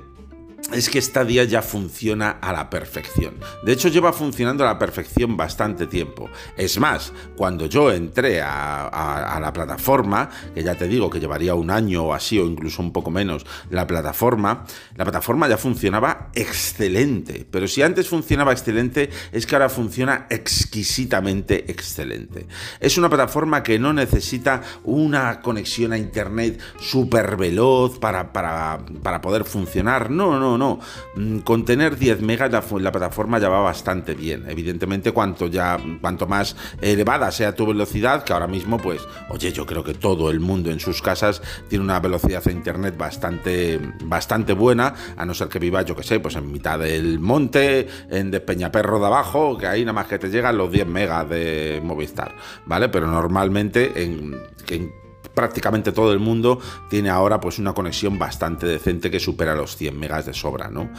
es 0.72 0.88
que 0.88 1.00
Stadia 1.00 1.44
ya 1.44 1.62
funciona 1.62 2.30
a 2.40 2.52
la 2.52 2.70
perfección. 2.70 3.34
De 3.64 3.72
hecho, 3.72 3.88
lleva 3.88 4.12
funcionando 4.12 4.64
a 4.64 4.68
la 4.68 4.78
perfección 4.78 5.36
bastante 5.36 5.86
tiempo. 5.86 6.28
Es 6.56 6.78
más, 6.78 7.12
cuando 7.36 7.66
yo 7.66 7.90
entré 7.90 8.40
a, 8.40 9.38
la 9.40 9.52
plataforma, 9.52 10.28
que 10.54 10.62
ya 10.62 10.74
te 10.74 10.86
digo 10.86 11.10
que 11.10 11.18
llevaría 11.18 11.54
un 11.54 11.70
año 11.70 12.04
o 12.04 12.14
así, 12.14 12.38
o 12.38 12.46
incluso 12.46 12.82
un 12.82 12.92
poco 12.92 13.10
menos, 13.10 13.46
la 13.70 13.86
plataforma, 13.86 14.64
la 14.96 15.04
plataforma 15.04 15.48
ya 15.48 15.56
funcionaba 15.56 16.28
excelente. 16.34 17.46
Pero 17.50 17.66
si 17.66 17.82
antes 17.82 18.08
funcionaba 18.08 18.52
excelente, 18.52 19.10
es 19.32 19.46
que 19.46 19.54
ahora 19.54 19.68
funciona 19.68 20.26
exquisitamente 20.30 21.70
excelente. 21.70 22.46
Es 22.78 22.96
una 22.98 23.08
plataforma 23.08 23.62
que 23.62 23.78
no 23.78 23.92
necesita 23.92 24.62
una 24.84 25.40
conexión 25.40 25.92
a 25.92 25.98
internet 25.98 26.60
súper 26.80 27.36
veloz 27.36 27.98
para, 27.98 28.32
para, 28.32 28.78
para 29.02 29.20
poder 29.20 29.44
funcionar. 29.44 30.10
No, 30.10 30.38
no, 30.38 30.49
no. 30.58 30.80
Mm, 31.14 31.38
con 31.38 31.64
tener 31.64 31.96
10 31.96 32.20
megas 32.22 32.50
la, 32.50 32.92
plataforma 32.92 33.38
ya 33.38 33.48
va 33.48 33.60
bastante 33.60 34.14
bien. 34.14 34.44
Evidentemente, 34.48 35.12
cuanto, 35.12 35.46
ya, 35.46 35.78
cuanto 36.00 36.26
más 36.26 36.56
elevada 36.80 37.30
sea 37.30 37.54
tu 37.54 37.66
velocidad, 37.66 38.24
que 38.24 38.32
ahora 38.32 38.46
mismo, 38.46 38.78
pues, 38.78 39.02
oye, 39.28 39.52
yo 39.52 39.66
creo 39.66 39.84
que 39.84 39.94
todo 39.94 40.30
el 40.30 40.40
mundo 40.40 40.70
en 40.70 40.80
sus 40.80 41.02
casas 41.02 41.42
tiene 41.68 41.84
una 41.84 42.00
velocidad 42.00 42.42
de 42.42 42.52
internet 42.52 42.96
bastante, 42.96 43.80
bastante 44.04 44.52
buena, 44.52 44.94
a 45.16 45.24
no 45.24 45.34
ser 45.34 45.48
que 45.48 45.58
viva, 45.58 45.82
yo 45.82 45.96
que 45.96 46.02
sé, 46.02 46.20
pues 46.20 46.36
en 46.36 46.50
mitad 46.50 46.78
del 46.78 47.18
monte, 47.18 47.88
en 48.10 48.30
Despeñaperro 48.30 48.98
de 48.98 49.06
abajo, 49.06 49.58
que 49.58 49.66
ahí 49.66 49.82
nada 49.82 49.92
más 49.92 50.06
que 50.06 50.18
te 50.18 50.30
llegan 50.30 50.56
los 50.56 50.70
10 50.70 50.86
megas 50.86 51.28
de 51.28 51.80
Movistar, 51.82 52.34
¿vale? 52.66 52.88
Pero 52.88 53.06
normalmente 53.06 54.02
en, 54.02 54.36
en 54.68 54.92
prácticamente 55.40 55.92
todo 55.92 56.12
el 56.12 56.18
mundo 56.18 56.60
tiene 56.90 57.08
ahora 57.08 57.40
pues 57.40 57.58
una 57.58 57.72
conexión 57.72 58.18
bastante 58.18 58.66
decente 58.66 59.10
que 59.10 59.18
supera 59.18 59.54
los 59.54 59.74
100 59.74 59.98
megas 59.98 60.26
de 60.26 60.34
sobra, 60.34 60.68
¿no? 60.68 60.90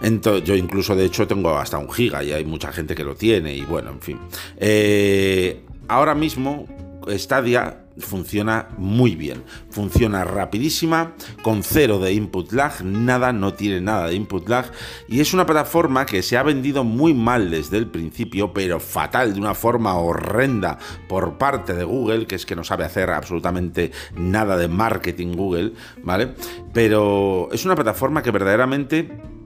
Entonces, 0.00 0.42
yo 0.42 0.54
incluso 0.54 0.96
de 0.96 1.04
hecho 1.04 1.26
tengo 1.26 1.58
hasta 1.58 1.76
un 1.76 1.92
giga 1.92 2.24
y 2.24 2.32
hay 2.32 2.46
mucha 2.46 2.72
gente 2.72 2.94
que 2.94 3.04
lo 3.04 3.14
tiene 3.14 3.54
y 3.54 3.60
bueno, 3.60 3.90
en 3.90 4.00
fin. 4.00 4.18
Eh, 4.56 5.60
ahora 5.88 6.14
mismo 6.14 6.66
Stadia 7.10 7.84
funciona 8.00 8.68
muy 8.76 9.14
bien, 9.14 9.44
funciona 9.70 10.24
rapidísima, 10.24 11.14
con 11.42 11.62
cero 11.62 11.98
de 11.98 12.12
input 12.12 12.52
lag, 12.52 12.84
nada, 12.84 13.32
no 13.32 13.54
tiene 13.54 13.80
nada 13.80 14.08
de 14.08 14.14
input 14.14 14.48
lag 14.48 14.66
y 15.08 15.20
es 15.20 15.32
una 15.32 15.46
plataforma 15.46 16.06
que 16.06 16.22
se 16.22 16.36
ha 16.36 16.42
vendido 16.42 16.84
muy 16.84 17.14
mal 17.14 17.50
desde 17.50 17.78
el 17.78 17.86
principio, 17.86 18.52
pero 18.52 18.80
fatal, 18.80 19.34
de 19.34 19.40
una 19.40 19.54
forma 19.54 19.94
horrenda 19.94 20.78
por 21.08 21.38
parte 21.38 21.74
de 21.74 21.84
Google, 21.84 22.26
que 22.26 22.34
es 22.34 22.46
que 22.46 22.56
no 22.56 22.64
sabe 22.64 22.84
hacer 22.84 23.10
absolutamente 23.10 23.92
nada 24.14 24.56
de 24.56 24.68
marketing 24.68 25.36
Google, 25.36 25.72
¿vale? 26.02 26.34
Pero 26.72 27.48
es 27.52 27.64
una 27.64 27.74
plataforma 27.74 28.22
que 28.22 28.30
verdaderamente 28.30 29.39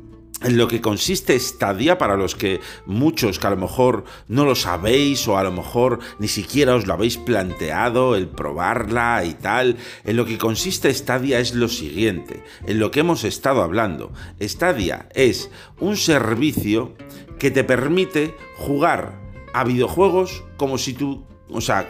en 0.45 0.57
lo 0.57 0.69
que 0.69 0.81
consiste 0.81 1.39
Stadia 1.41 1.99
para 1.99 2.17
los 2.17 2.37
que 2.37 2.61
muchos 2.87 3.39
que 3.39 3.47
a 3.47 3.51
lo 3.51 3.57
mejor 3.57 4.05
no 4.29 4.45
lo 4.45 4.55
sabéis 4.55 5.27
o 5.27 5.39
a 5.39 5.43
lo 5.43 5.51
mejor 5.51 5.99
ni 6.19 6.29
siquiera 6.29 6.75
os 6.75 6.87
lo 6.87 6.95
habéis 6.95 7.17
planteado 7.17 8.15
el 8.15 8.29
probarla 8.29 9.25
y 9.25 9.35
tal, 9.35 9.77
en 10.05 10.17
lo 10.17 10.27
que 10.27 10.39
consiste 10.39 10.93
Stadia 10.93 11.41
es 11.41 11.55
lo 11.55 11.69
siguiente, 11.69 12.45
en 12.67 12.79
lo 12.79 12.91
que 12.91 13.01
hemos 13.01 13.25
estado 13.25 13.63
hablando. 13.63 14.13
Stadia 14.41 15.09
es 15.15 15.51
un 15.81 15.97
servicio 15.97 16.95
que 17.39 17.51
te 17.51 17.65
permite 17.65 18.37
jugar 18.57 19.21
a 19.53 19.65
videojuegos 19.65 20.45
como 20.57 20.79
si 20.79 20.95
tú 20.95 21.25
o 21.51 21.61
sea, 21.61 21.89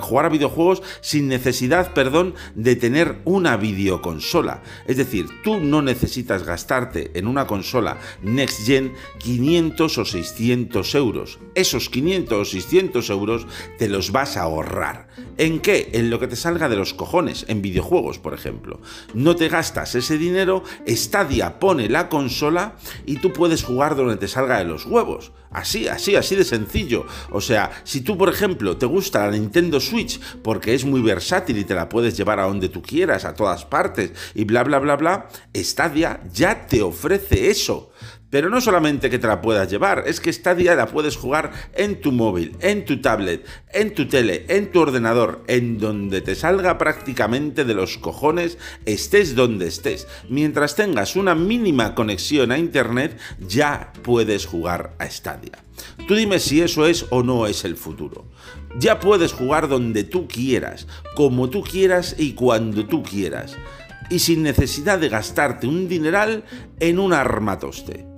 jugar 0.00 0.26
a 0.26 0.28
videojuegos 0.30 0.82
sin 1.00 1.28
necesidad, 1.28 1.92
perdón, 1.92 2.34
de 2.54 2.76
tener 2.76 3.20
una 3.24 3.56
videoconsola. 3.56 4.62
Es 4.86 4.96
decir, 4.96 5.26
tú 5.42 5.60
no 5.60 5.82
necesitas 5.82 6.44
gastarte 6.44 7.10
en 7.14 7.26
una 7.26 7.46
consola 7.46 7.98
Next 8.22 8.66
Gen 8.66 8.94
500 9.18 9.98
o 9.98 10.04
600 10.04 10.94
euros. 10.94 11.38
Esos 11.54 11.90
500 11.90 12.38
o 12.38 12.44
600 12.44 13.10
euros 13.10 13.46
te 13.78 13.88
los 13.88 14.10
vas 14.10 14.36
a 14.36 14.42
ahorrar. 14.42 15.08
¿En 15.36 15.60
qué? 15.60 15.90
En 15.92 16.10
lo 16.10 16.20
que 16.20 16.28
te 16.28 16.36
salga 16.36 16.68
de 16.68 16.76
los 16.76 16.94
cojones, 16.94 17.44
en 17.48 17.60
videojuegos, 17.60 18.18
por 18.18 18.34
ejemplo. 18.34 18.80
No 19.14 19.36
te 19.36 19.48
gastas 19.48 19.94
ese 19.94 20.16
dinero, 20.16 20.62
Stadia 20.88 21.58
pone 21.58 21.88
la 21.88 22.08
consola 22.08 22.76
y 23.04 23.16
tú 23.16 23.32
puedes 23.32 23.64
jugar 23.64 23.96
donde 23.96 24.16
te 24.16 24.28
salga 24.28 24.58
de 24.58 24.64
los 24.64 24.86
huevos. 24.86 25.32
Así, 25.54 25.86
así, 25.86 26.16
así 26.16 26.34
de 26.34 26.44
sencillo. 26.44 27.06
O 27.30 27.40
sea, 27.40 27.70
si 27.84 28.00
tú, 28.00 28.18
por 28.18 28.28
ejemplo, 28.28 28.76
te 28.76 28.86
gusta 28.86 29.24
la 29.24 29.30
Nintendo 29.30 29.78
Switch 29.78 30.20
porque 30.42 30.74
es 30.74 30.84
muy 30.84 31.00
versátil 31.00 31.56
y 31.58 31.64
te 31.64 31.74
la 31.74 31.88
puedes 31.88 32.16
llevar 32.16 32.40
a 32.40 32.44
donde 32.44 32.68
tú 32.68 32.82
quieras, 32.82 33.24
a 33.24 33.34
todas 33.34 33.64
partes, 33.64 34.12
y 34.34 34.44
bla, 34.44 34.64
bla, 34.64 34.80
bla, 34.80 34.96
bla, 34.96 35.28
Stadia 35.54 36.20
ya 36.32 36.66
te 36.66 36.82
ofrece 36.82 37.50
eso. 37.50 37.92
Pero 38.34 38.50
no 38.50 38.60
solamente 38.60 39.10
que 39.10 39.20
te 39.20 39.28
la 39.28 39.40
puedas 39.40 39.70
llevar, 39.70 40.02
es 40.08 40.18
que 40.18 40.32
Stadia 40.32 40.74
la 40.74 40.88
puedes 40.88 41.16
jugar 41.16 41.52
en 41.72 42.00
tu 42.00 42.10
móvil, 42.10 42.56
en 42.58 42.84
tu 42.84 43.00
tablet, 43.00 43.46
en 43.72 43.94
tu 43.94 44.08
tele, 44.08 44.44
en 44.48 44.72
tu 44.72 44.80
ordenador, 44.80 45.44
en 45.46 45.78
donde 45.78 46.20
te 46.20 46.34
salga 46.34 46.76
prácticamente 46.76 47.64
de 47.64 47.74
los 47.74 47.96
cojones, 47.96 48.58
estés 48.86 49.36
donde 49.36 49.68
estés. 49.68 50.08
Mientras 50.28 50.74
tengas 50.74 51.14
una 51.14 51.36
mínima 51.36 51.94
conexión 51.94 52.50
a 52.50 52.58
internet, 52.58 53.16
ya 53.38 53.92
puedes 54.02 54.46
jugar 54.46 54.96
a 54.98 55.08
Stadia. 55.08 55.62
Tú 56.08 56.16
dime 56.16 56.40
si 56.40 56.60
eso 56.60 56.86
es 56.86 57.06
o 57.10 57.22
no 57.22 57.46
es 57.46 57.64
el 57.64 57.76
futuro. 57.76 58.26
Ya 58.80 58.98
puedes 58.98 59.32
jugar 59.32 59.68
donde 59.68 60.02
tú 60.02 60.26
quieras, 60.26 60.88
como 61.14 61.50
tú 61.50 61.62
quieras 61.62 62.16
y 62.18 62.32
cuando 62.32 62.84
tú 62.84 63.04
quieras. 63.04 63.56
Y 64.10 64.18
sin 64.18 64.42
necesidad 64.42 64.98
de 64.98 65.08
gastarte 65.08 65.68
un 65.68 65.86
dineral 65.86 66.42
en 66.80 66.98
un 66.98 67.12
armatoste. 67.12 68.12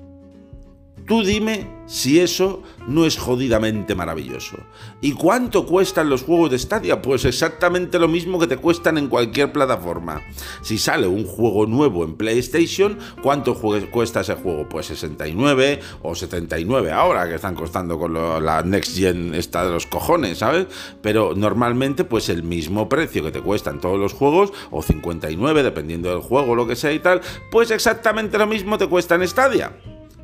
Tú 1.07 1.23
dime 1.23 1.71
si 1.87 2.19
eso 2.19 2.65
no 2.89 3.07
es 3.07 3.17
jodidamente 3.17 3.95
maravilloso. 3.95 4.57
¿Y 5.01 5.13
cuánto 5.13 5.65
cuestan 5.65 6.11
los 6.11 6.25
juegos 6.25 6.51
de 6.51 6.59
Stadia? 6.59 7.01
Pues 7.01 7.25
exactamente 7.25 8.01
lo 8.01 8.09
mismo 8.09 8.41
que 8.41 8.49
te 8.49 8.57
cuestan 8.57 8.99
en 8.99 9.07
cualquier 9.07 9.53
plataforma. 9.53 10.21
Si 10.63 10.79
sale 10.79 11.07
un 11.07 11.25
juego 11.25 11.67
nuevo 11.67 12.05
en 12.05 12.17
PlayStation, 12.17 12.99
¿cuánto 13.23 13.55
cuesta 13.93 14.23
ese 14.23 14.35
juego? 14.35 14.69
Pues 14.69 14.87
69 14.87 15.79
o 16.03 16.17
79 16.17 16.91
ahora 16.91 17.29
que 17.29 17.37
están 17.37 17.55
costando 17.55 18.01
con 18.01 18.13
la 18.13 18.63
Next 18.65 18.97
Gen 18.97 19.33
esta 19.33 19.65
de 19.65 19.71
los 19.71 19.87
cojones, 19.87 20.39
¿sabes? 20.39 20.67
Pero 21.03 21.35
normalmente 21.37 22.03
pues 22.03 22.29
el 22.31 22.43
mismo 22.43 22.89
precio 22.89 23.23
que 23.23 23.31
te 23.31 23.43
cuestan 23.43 23.81
todos 23.81 24.01
los 24.01 24.13
juegos 24.13 24.53
o 24.73 24.83
59 24.83 25.63
dependiendo 25.63 26.11
del 26.11 26.21
juego, 26.21 26.57
lo 26.57 26.67
que 26.67 26.75
sea 26.75 26.93
y 26.93 26.99
tal, 26.99 27.21
pues 27.53 27.71
exactamente 27.71 28.39
lo 28.39 28.49
mismo 28.49 28.77
te 28.77 28.89
cuesta 28.89 29.15
en 29.15 29.29
Stadia. 29.29 29.73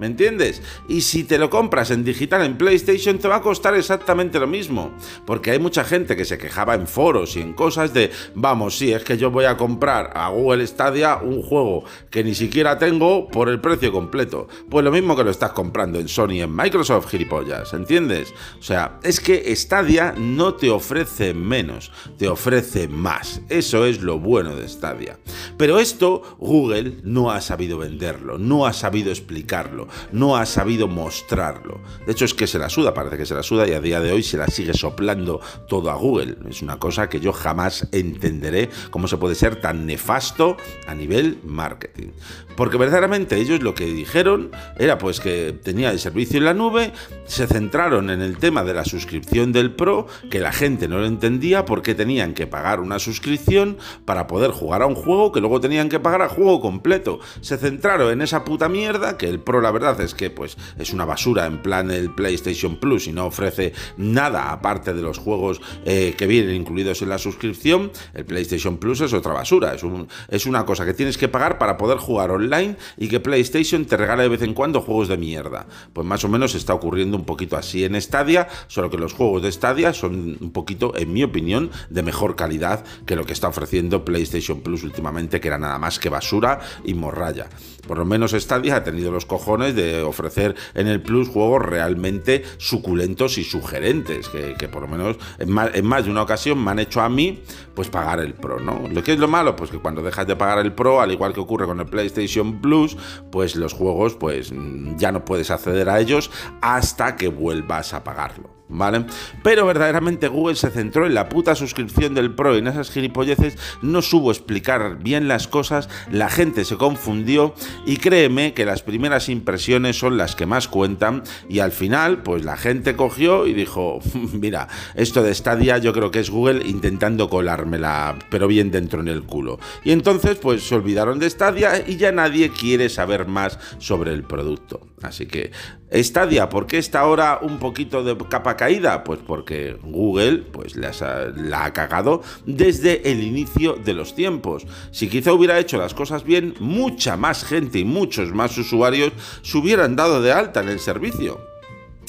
¿Me 0.03 0.09
entiendes? 0.09 0.61
Y 0.88 1.03
si 1.03 1.23
te 1.23 1.38
lo 1.38 1.49
compras 1.49 1.93
en 1.93 2.03
digital 2.03 2.43
en 2.43 2.59
PlayStation 2.59 3.19
te 3.19 3.29
va 3.29 3.37
a 3.37 3.41
costar 3.41 3.77
exactamente 3.77 4.41
lo 4.41 4.49
mismo. 4.49 4.91
Porque 5.25 5.53
hay 5.53 5.61
mucha 5.61 5.85
gente 5.85 6.17
que 6.17 6.25
se 6.25 6.38
quejaba 6.38 6.75
en 6.75 6.88
foros 6.88 7.37
y 7.37 7.41
en 7.41 7.53
cosas 7.53 7.95
de, 7.95 8.11
vamos, 8.35 8.77
sí, 8.77 8.93
es 8.93 9.05
que 9.05 9.17
yo 9.17 9.31
voy 9.31 9.45
a 9.45 9.57
comprar 9.57 10.11
a 10.17 10.31
Google 10.31 10.67
Stadia 10.67 11.19
un 11.23 11.41
juego 11.41 11.85
que 12.11 12.25
ni 12.25 12.35
siquiera 12.35 12.79
tengo 12.79 13.29
por 13.29 13.49
el 13.49 13.61
precio 13.61 13.93
completo. 13.93 14.49
Pues 14.69 14.85
lo 14.85 14.91
mismo 14.91 15.15
que 15.15 15.23
lo 15.23 15.31
estás 15.31 15.53
comprando 15.53 16.01
en 16.01 16.09
Sony, 16.09 16.41
en 16.43 16.53
Microsoft, 16.53 17.09
gilipollas, 17.09 17.73
¿entiendes? 17.73 18.35
O 18.59 18.62
sea, 18.65 18.99
es 19.05 19.21
que 19.21 19.55
Stadia 19.55 20.17
no 20.19 20.55
te 20.55 20.69
ofrece 20.69 21.33
menos, 21.33 21.93
te 22.19 22.27
ofrece 22.27 22.88
más. 22.88 23.41
Eso 23.49 23.87
es 23.87 24.03
lo 24.03 24.19
bueno 24.19 24.57
de 24.57 24.69
Stadia. 24.69 25.21
Pero 25.57 25.79
esto 25.79 26.37
Google 26.41 26.95
no 27.05 27.31
ha 27.31 27.41
sabido 27.41 27.79
venderlo, 27.79 28.37
no 28.37 28.67
ha 28.67 28.73
sabido 28.73 29.12
explicarlo 29.12 29.92
no 30.13 30.37
ha 30.37 30.47
sabido 30.47 30.89
mostrarlo. 30.89 31.81
De 32.07 32.13
hecho 32.13 32.25
es 32.25 32.35
que 32.35 32.47
se 32.47 32.59
la 32.59 32.69
suda, 32.69 32.95
parece 32.95 33.17
que 33.17 33.27
se 33.27 33.35
la 33.35 33.43
suda 33.43 33.67
y 33.67 33.73
a 33.73 33.81
día 33.81 34.01
de 34.01 34.13
hoy 34.13 34.23
se 34.23 34.37
la 34.37 34.47
sigue 34.47 34.75
soplando 34.75 35.41
todo 35.69 35.91
a 35.91 35.95
Google. 35.95 36.37
Es 36.49 36.63
una 36.63 36.79
cosa 36.79 37.09
que 37.09 37.21
yo 37.21 37.33
jamás 37.33 37.89
entenderé 37.93 38.71
cómo 38.91 39.09
se 39.09 39.17
puede 39.17 39.35
ser 39.35 39.61
tan 39.61 39.87
nefasto 39.87 40.57
a 40.87 40.95
nivel 40.95 41.39
marketing. 41.45 42.09
Porque 42.57 42.77
verdaderamente 42.77 43.37
ellos 43.37 43.63
lo 43.63 43.75
que 43.75 43.87
dijeron 43.87 44.51
era 44.79 44.99
pues 44.99 45.21
que 45.21 45.59
tenía 45.63 45.91
el 45.91 45.99
servicio 45.99 46.39
en 46.39 46.45
la 46.45 46.55
nube, 46.55 46.93
se 47.25 47.47
centraron 47.47 48.11
en 48.11 48.21
el 48.21 48.37
tema 48.39 48.65
de 48.65 48.75
la 48.75 48.85
suscripción 48.85 49.53
del 49.53 49.73
Pro, 49.73 50.07
que 50.31 50.41
la 50.41 50.53
gente 50.53 50.89
no 50.89 50.99
lo 50.99 51.07
entendía 51.07 51.65
porque 51.65 51.95
tenían 51.95 52.35
que 52.35 52.47
pagar 52.47 52.81
una 52.81 52.99
suscripción 52.99 53.79
para 54.05 54.27
poder 54.27 54.51
jugar 54.51 54.83
a 54.83 54.87
un 54.87 54.95
juego 54.95 55.33
que 55.33 55.41
luego 55.41 55.61
tenían 55.61 55.89
que 55.89 56.01
pagar 56.01 56.23
a 56.23 56.29
juego 56.29 56.61
completo. 56.61 57.21
Se 57.41 57.57
centraron 57.57 58.13
en 58.13 58.23
esa 58.23 58.45
puta 58.45 58.69
mierda, 58.69 59.17
que 59.17 59.29
el 59.29 59.41
Pro 59.41 59.61
la 59.61 59.71
verdad 59.71 59.82
es 59.83 60.14
que 60.14 60.31
pues 60.31 60.57
es 60.79 60.92
una 60.92 61.05
basura 61.05 61.47
en 61.47 61.61
plan 61.61 61.90
el 61.90 62.14
PlayStation 62.14 62.77
Plus 62.77 63.09
y 63.09 63.12
no 63.12 63.27
ofrece 63.27 63.73
nada 63.97 64.53
aparte 64.53 64.95
de 64.95 65.03
los 65.03 65.18
juegos 65.18 65.61
eh, 65.85 66.14
que 66.16 66.27
vienen 66.27 66.55
incluidos 66.55 67.03
en 67.03 67.09
la 67.09 67.18
suscripción, 67.18 67.90
el 68.14 68.25
PlayStation 68.25 68.79
Plus 68.79 69.01
es 69.01 69.12
otra 69.12 69.33
basura, 69.33 69.75
es, 69.75 69.83
es 70.29 70.47
una 70.47 70.64
cosa 70.64 70.87
que 70.87 70.95
tienes 70.95 71.18
que 71.18 71.29
pagar 71.29 71.59
para 71.59 71.77
poder 71.77 71.99
jugar 71.99 72.31
online 72.31 72.77
y 72.97 73.09
que 73.09 73.18
PlayStation 73.18 73.85
te 73.85 73.97
regala 73.97 74.23
de 74.23 74.29
vez 74.29 74.42
en 74.42 74.55
cuando 74.55 74.81
juegos 74.81 75.09
de 75.09 75.16
mierda. 75.16 75.66
Pues 75.92 76.07
más 76.07 76.25
o 76.25 76.29
menos 76.29 76.55
está 76.55 76.75
ocurriendo 76.75 77.16
un 77.16 77.25
poquito 77.25 77.57
así 77.57 77.85
en 77.85 78.01
Stadia, 78.01 78.49
solo 78.68 78.88
que 78.88 78.99
los 78.99 79.12
juegos 79.12 79.42
de 79.42 79.51
Stadia 79.51 79.92
son 79.92 80.38
un 80.40 80.53
poquito, 80.53 80.97
en 80.97 81.12
mi 81.12 81.25
opinión, 81.25 81.71
de 81.90 82.03
mejor 82.03 82.37
calidad 82.37 82.85
que 83.05 83.16
lo 83.16 83.25
que 83.25 83.33
está 83.33 83.49
ofreciendo 83.49 84.05
PlayStation 84.05 84.61
Plus 84.61 84.85
últimamente, 84.85 85.40
que 85.40 85.49
era 85.49 85.59
nada 85.59 85.79
más 85.79 85.99
que 85.99 86.09
basura 86.09 86.61
y 86.85 86.95
morralla. 86.95 87.49
Por 87.87 87.99
lo 87.99 88.05
menos 88.05 88.31
Stadia 88.31 88.77
ha 88.77 88.85
tenido 88.85 89.11
los 89.11 89.27
cojones 89.27 89.62
de 89.70 90.03
ofrecer 90.03 90.57
en 90.75 90.88
el 90.88 91.01
Plus 91.01 91.29
juegos 91.29 91.62
realmente 91.62 92.42
suculentos 92.59 93.38
y 93.38 93.44
sugerentes, 93.44 94.29
que, 94.29 94.68
por 94.68 94.83
lo 94.83 94.88
menos 94.88 95.16
en 95.38 95.51
más, 95.53 96.05
de 96.05 96.11
una 96.11 96.22
ocasión 96.22 96.62
me 96.62 96.72
han 96.72 96.81
hecho 96.81 97.01
a 97.01 97.09
mí 97.09 97.42
pues 97.75 97.88
pagar 97.88 98.18
el 98.18 98.35
Pro, 98.35 98.59
¿no? 98.59 98.88
Lo 98.90 99.05
que 99.05 99.12
es 99.12 99.18
lo 99.18 99.29
malo, 99.29 99.55
pues 99.55 99.70
que 99.70 99.79
cuando 99.79 100.03
dejas 100.03 100.27
de 100.27 100.35
pagar 100.35 100.59
el 100.59 100.72
Pro, 100.72 101.01
al 101.01 101.12
igual 101.12 101.33
que 101.33 101.40
ocurre 101.40 101.66
con 101.66 101.79
el 101.79 101.87
PlayStation 101.87 102.61
Plus, 102.61 102.96
pues 103.31 103.55
los 103.55 103.72
juegos 103.72 104.14
pues 104.14 104.53
ya 104.96 105.12
no 105.12 105.25
puedes 105.25 105.51
acceder 105.51 105.88
a 105.88 106.01
ellos 106.01 106.31
hasta 106.61 107.16
que 107.16 107.29
vuelvas 107.29 107.94
a 107.94 108.03
pagarlo. 108.03 108.62
¿Vale? 108.73 109.05
Pero 109.43 109.67
verdaderamente 109.67 110.29
Google 110.29 110.57
se 110.57 110.71
centró 110.71 111.07
en 111.07 111.15
la 111.15 111.29
puta 111.29 111.55
suscripción 111.55 112.15
del 112.15 112.35
Pro 112.35 112.55
y 112.55 112.59
en 112.59 112.67
esas 112.67 112.91
gilipolleces 112.91 113.57
no 113.83 114.03
supo 114.03 114.31
explicar 114.31 114.99
bien 115.03 115.29
las 115.29 115.47
cosas, 115.47 115.89
la 116.11 116.29
gente 116.29 116.65
se 116.65 116.77
confundió 116.77 117.55
y 117.87 117.99
créeme 117.99 118.55
que 118.55 118.65
las 118.65 118.83
primeras 118.83 119.29
impresiones 119.29 119.99
son 119.99 120.17
las 120.17 120.35
que 120.35 120.47
más 120.47 120.69
cuentan 120.69 121.23
y 121.49 121.61
al 121.61 121.73
final 121.73 122.23
pues 122.23 122.45
la 122.45 122.57
gente 122.57 122.97
cogió 122.97 123.47
y 123.47 123.53
dijo, 123.53 124.01
mira, 124.33 124.69
esto 124.95 125.23
de 125.23 125.35
Stadia 125.35 125.79
yo 125.79 125.93
creo 125.93 126.11
que 126.11 126.21
es 126.21 126.31
Google 126.31 126.67
intentando 126.67 127.29
colármela, 127.29 128.19
pero 128.31 128.49
bien 128.49 128.71
dentro 128.71 129.01
en 129.01 129.09
el 129.09 129.23
culo. 129.23 129.59
Y 129.85 129.93
entonces 129.93 130.37
pues 130.37 130.67
se 130.67 130.75
olvidaron 130.75 131.19
de 131.19 131.29
Stadia 131.29 131.85
y 131.87 131.97
ya 131.97 132.13
nadie 132.13 132.51
quiere 132.51 132.89
saber 132.89 133.27
más 133.27 133.59
sobre 133.79 134.13
el 134.13 134.25
producto. 134.25 134.81
Así 135.03 135.27
que 135.27 135.51
Stadia, 135.93 136.49
¿por 136.49 136.67
qué 136.67 136.79
está 136.79 137.01
ahora 137.01 137.39
un 137.43 137.59
poquito 137.59 138.03
de 138.03 138.17
capa 138.29 138.57
caída? 138.62 139.03
Pues 139.03 139.18
porque 139.27 139.77
Google 139.83 140.38
pues, 140.38 140.77
la 140.77 141.64
ha 141.64 141.72
cagado 141.72 142.22
desde 142.46 143.11
el 143.11 143.20
inicio 143.25 143.75
de 143.75 143.92
los 143.92 144.14
tiempos. 144.14 144.68
Si 144.92 145.09
quizá 145.09 145.33
hubiera 145.33 145.59
hecho 145.59 145.79
las 145.79 145.94
cosas 145.94 146.22
bien, 146.22 146.55
mucha 146.61 147.16
más 147.16 147.44
gente 147.44 147.81
y 147.81 147.85
muchos 147.85 148.33
más 148.33 148.57
usuarios 148.57 149.12
se 149.42 149.59
hubieran 149.59 149.96
dado 149.96 150.22
de 150.22 150.31
alta 150.31 150.61
en 150.61 150.68
el 150.68 150.79
servicio 150.79 151.52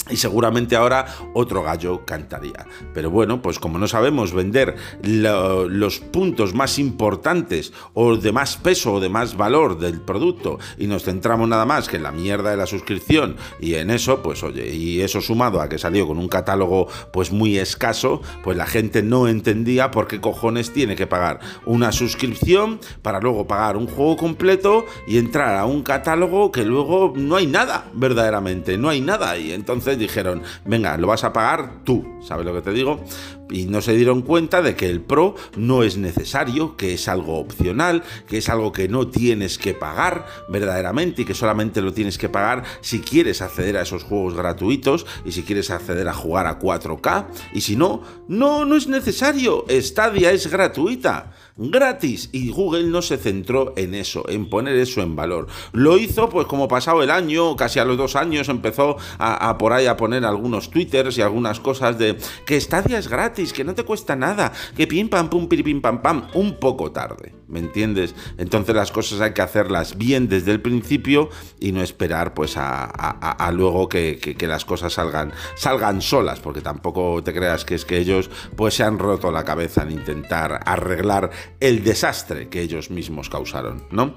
y 0.09 0.17
seguramente 0.17 0.75
ahora 0.75 1.05
otro 1.33 1.63
gallo 1.63 2.05
cantaría. 2.05 2.65
Pero 2.93 3.09
bueno, 3.09 3.41
pues 3.41 3.57
como 3.57 3.77
no 3.77 3.87
sabemos 3.87 4.33
vender 4.33 4.75
los 5.01 5.99
puntos 5.99 6.53
más 6.53 6.77
importantes 6.77 7.71
o 7.93 8.17
de 8.17 8.31
más 8.31 8.57
peso 8.57 8.93
o 8.93 8.99
de 8.99 9.07
más 9.07 9.37
valor 9.37 9.79
del 9.79 10.01
producto 10.01 10.59
y 10.77 10.87
nos 10.87 11.03
centramos 11.03 11.47
nada 11.47 11.65
más 11.65 11.87
que 11.87 11.97
en 11.97 12.03
la 12.03 12.11
mierda 12.11 12.51
de 12.51 12.57
la 12.57 12.65
suscripción 12.65 13.37
y 13.61 13.75
en 13.75 13.89
eso, 13.89 14.21
pues 14.21 14.43
oye, 14.43 14.73
y 14.75 15.01
eso 15.01 15.21
sumado 15.21 15.61
a 15.61 15.69
que 15.69 15.77
salió 15.77 16.05
con 16.05 16.17
un 16.17 16.27
catálogo 16.27 16.87
pues 17.13 17.31
muy 17.31 17.57
escaso, 17.57 18.21
pues 18.43 18.57
la 18.57 18.65
gente 18.65 19.03
no 19.03 19.29
entendía 19.29 19.89
por 19.91 20.07
qué 20.07 20.19
cojones 20.19 20.73
tiene 20.73 20.97
que 20.97 21.07
pagar 21.07 21.39
una 21.65 21.93
suscripción 21.93 22.79
para 23.01 23.21
luego 23.21 23.47
pagar 23.47 23.77
un 23.77 23.87
juego 23.87 24.17
completo 24.17 24.85
y 25.07 25.17
entrar 25.17 25.57
a 25.57 25.65
un 25.65 25.81
catálogo 25.81 26.51
que 26.51 26.65
luego 26.65 27.13
no 27.15 27.37
hay 27.37 27.47
nada, 27.47 27.89
verdaderamente, 27.93 28.77
no 28.77 28.89
hay 28.89 28.99
nada 28.99 29.37
y 29.37 29.53
entonces 29.53 29.82
dijeron, 29.91 30.43
venga, 30.65 30.97
lo 30.97 31.07
vas 31.07 31.23
a 31.23 31.33
pagar 31.33 31.83
tú, 31.83 32.19
¿sabes 32.21 32.45
lo 32.45 32.53
que 32.53 32.61
te 32.61 32.71
digo? 32.71 33.03
Y 33.49 33.65
no 33.65 33.81
se 33.81 33.95
dieron 33.95 34.21
cuenta 34.21 34.61
de 34.61 34.75
que 34.75 34.89
el 34.89 35.01
Pro 35.01 35.35
no 35.55 35.83
es 35.83 35.97
necesario, 35.97 36.75
que 36.77 36.93
es 36.93 37.07
algo 37.07 37.39
opcional, 37.39 38.03
que 38.27 38.37
es 38.37 38.49
algo 38.49 38.71
que 38.71 38.87
no 38.87 39.07
tienes 39.07 39.57
que 39.57 39.73
pagar 39.73 40.25
verdaderamente 40.49 41.21
y 41.21 41.25
que 41.25 41.33
solamente 41.33 41.81
lo 41.81 41.93
tienes 41.93 42.17
que 42.17 42.29
pagar 42.29 42.63
si 42.81 42.99
quieres 42.99 43.41
acceder 43.41 43.77
a 43.77 43.81
esos 43.81 44.03
juegos 44.03 44.33
gratuitos 44.33 45.05
y 45.25 45.31
si 45.31 45.43
quieres 45.43 45.69
acceder 45.71 46.07
a 46.07 46.13
jugar 46.13 46.47
a 46.47 46.59
4K. 46.59 47.27
Y 47.53 47.61
si 47.61 47.75
no, 47.75 48.01
no, 48.27 48.65
no 48.65 48.75
es 48.75 48.87
necesario. 48.87 49.65
Stadia 49.69 50.31
es 50.31 50.49
gratuita 50.49 51.31
gratis 51.55 52.29
y 52.31 52.49
Google 52.49 52.85
no 52.85 53.01
se 53.01 53.17
centró 53.17 53.73
en 53.75 53.93
eso, 53.93 54.27
en 54.27 54.49
poner 54.49 54.75
eso 54.77 55.01
en 55.01 55.15
valor. 55.15 55.47
Lo 55.71 55.97
hizo 55.97 56.29
pues 56.29 56.47
como 56.47 56.67
pasado 56.67 57.03
el 57.03 57.11
año, 57.11 57.55
casi 57.55 57.79
a 57.79 57.85
los 57.85 57.97
dos 57.97 58.15
años 58.15 58.49
empezó 58.49 58.97
a, 59.19 59.57
por 59.57 59.73
ahí 59.73 59.85
a 59.85 59.97
poner 59.97 60.25
algunos 60.25 60.69
twitters 60.69 61.17
y 61.17 61.21
algunas 61.21 61.59
cosas 61.59 61.97
de 61.97 62.17
que 62.45 62.59
Stadia 62.59 62.97
es 62.97 63.07
gratis, 63.07 63.32
que 63.33 63.63
no 63.63 63.73
te 63.73 63.83
cuesta 63.83 64.15
nada, 64.15 64.53
que 64.75 64.87
pim 64.87 65.09
pam 65.09 65.29
pum 65.29 65.47
pim 65.47 65.81
pam 65.81 66.01
pam, 66.01 66.27
un 66.33 66.59
poco 66.59 66.91
tarde, 66.91 67.33
¿me 67.47 67.59
entiendes? 67.59 68.15
Entonces 68.37 68.75
las 68.75 68.91
cosas 68.91 69.21
hay 69.21 69.33
que 69.33 69.41
hacerlas 69.41 69.97
bien 69.97 70.27
desde 70.27 70.51
el 70.51 70.61
principio 70.61 71.29
y 71.59 71.71
no 71.71 71.81
esperar 71.81 72.33
pues 72.33 72.53
a, 72.57 73.51
luego 73.53 73.89
que, 73.89 74.17
que, 74.19 74.47
las 74.47 74.65
cosas 74.65 74.93
salgan, 74.93 75.31
salgan 75.55 76.01
solas, 76.01 76.39
porque 76.39 76.61
tampoco 76.61 77.23
te 77.23 77.33
creas 77.33 77.65
que 77.65 77.75
es 77.75 77.85
que 77.85 77.97
ellos 77.97 78.29
pues 78.55 78.75
se 78.75 78.83
han 78.83 78.99
roto 78.99 79.31
la 79.31 79.43
cabeza 79.43 79.83
en 79.83 79.91
intentar 79.91 80.59
arreglar 80.65 81.31
el 81.59 81.83
desastre 81.83 82.49
que 82.49 82.61
ellos 82.61 82.89
mismos 82.91 83.29
causaron, 83.29 83.83
¿no? 83.91 84.15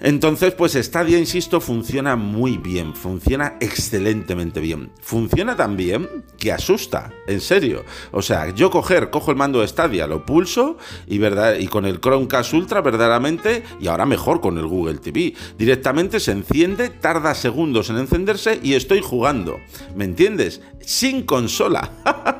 Entonces, 0.00 0.54
pues 0.54 0.74
Stadia, 0.74 1.18
insisto, 1.18 1.60
funciona 1.60 2.14
muy 2.14 2.56
bien, 2.56 2.94
funciona 2.94 3.56
excelentemente 3.60 4.60
bien. 4.60 4.92
Funciona 5.00 5.56
tan 5.56 5.76
bien 5.76 6.24
que 6.38 6.52
asusta, 6.52 7.12
en 7.26 7.40
serio. 7.40 7.84
O 8.12 8.22
sea, 8.22 8.54
yo 8.54 8.70
coger, 8.70 9.10
cojo 9.10 9.32
el 9.32 9.36
mando 9.36 9.60
de 9.60 9.66
Stadia, 9.66 10.06
lo 10.06 10.24
pulso 10.24 10.78
y, 11.06 11.18
verdad, 11.18 11.56
y 11.58 11.66
con 11.66 11.84
el 11.84 12.00
Chromecast 12.00 12.54
Ultra 12.54 12.80
verdaderamente, 12.80 13.64
y 13.80 13.88
ahora 13.88 14.06
mejor 14.06 14.40
con 14.40 14.56
el 14.58 14.66
Google 14.66 14.98
TV, 14.98 15.34
directamente 15.58 16.20
se 16.20 16.32
enciende, 16.32 16.90
tarda 16.90 17.34
segundos 17.34 17.90
en 17.90 17.98
encenderse 17.98 18.60
y 18.62 18.74
estoy 18.74 19.00
jugando. 19.02 19.58
¿Me 19.96 20.04
entiendes? 20.04 20.60
Sin 20.88 21.24
consola. 21.24 21.90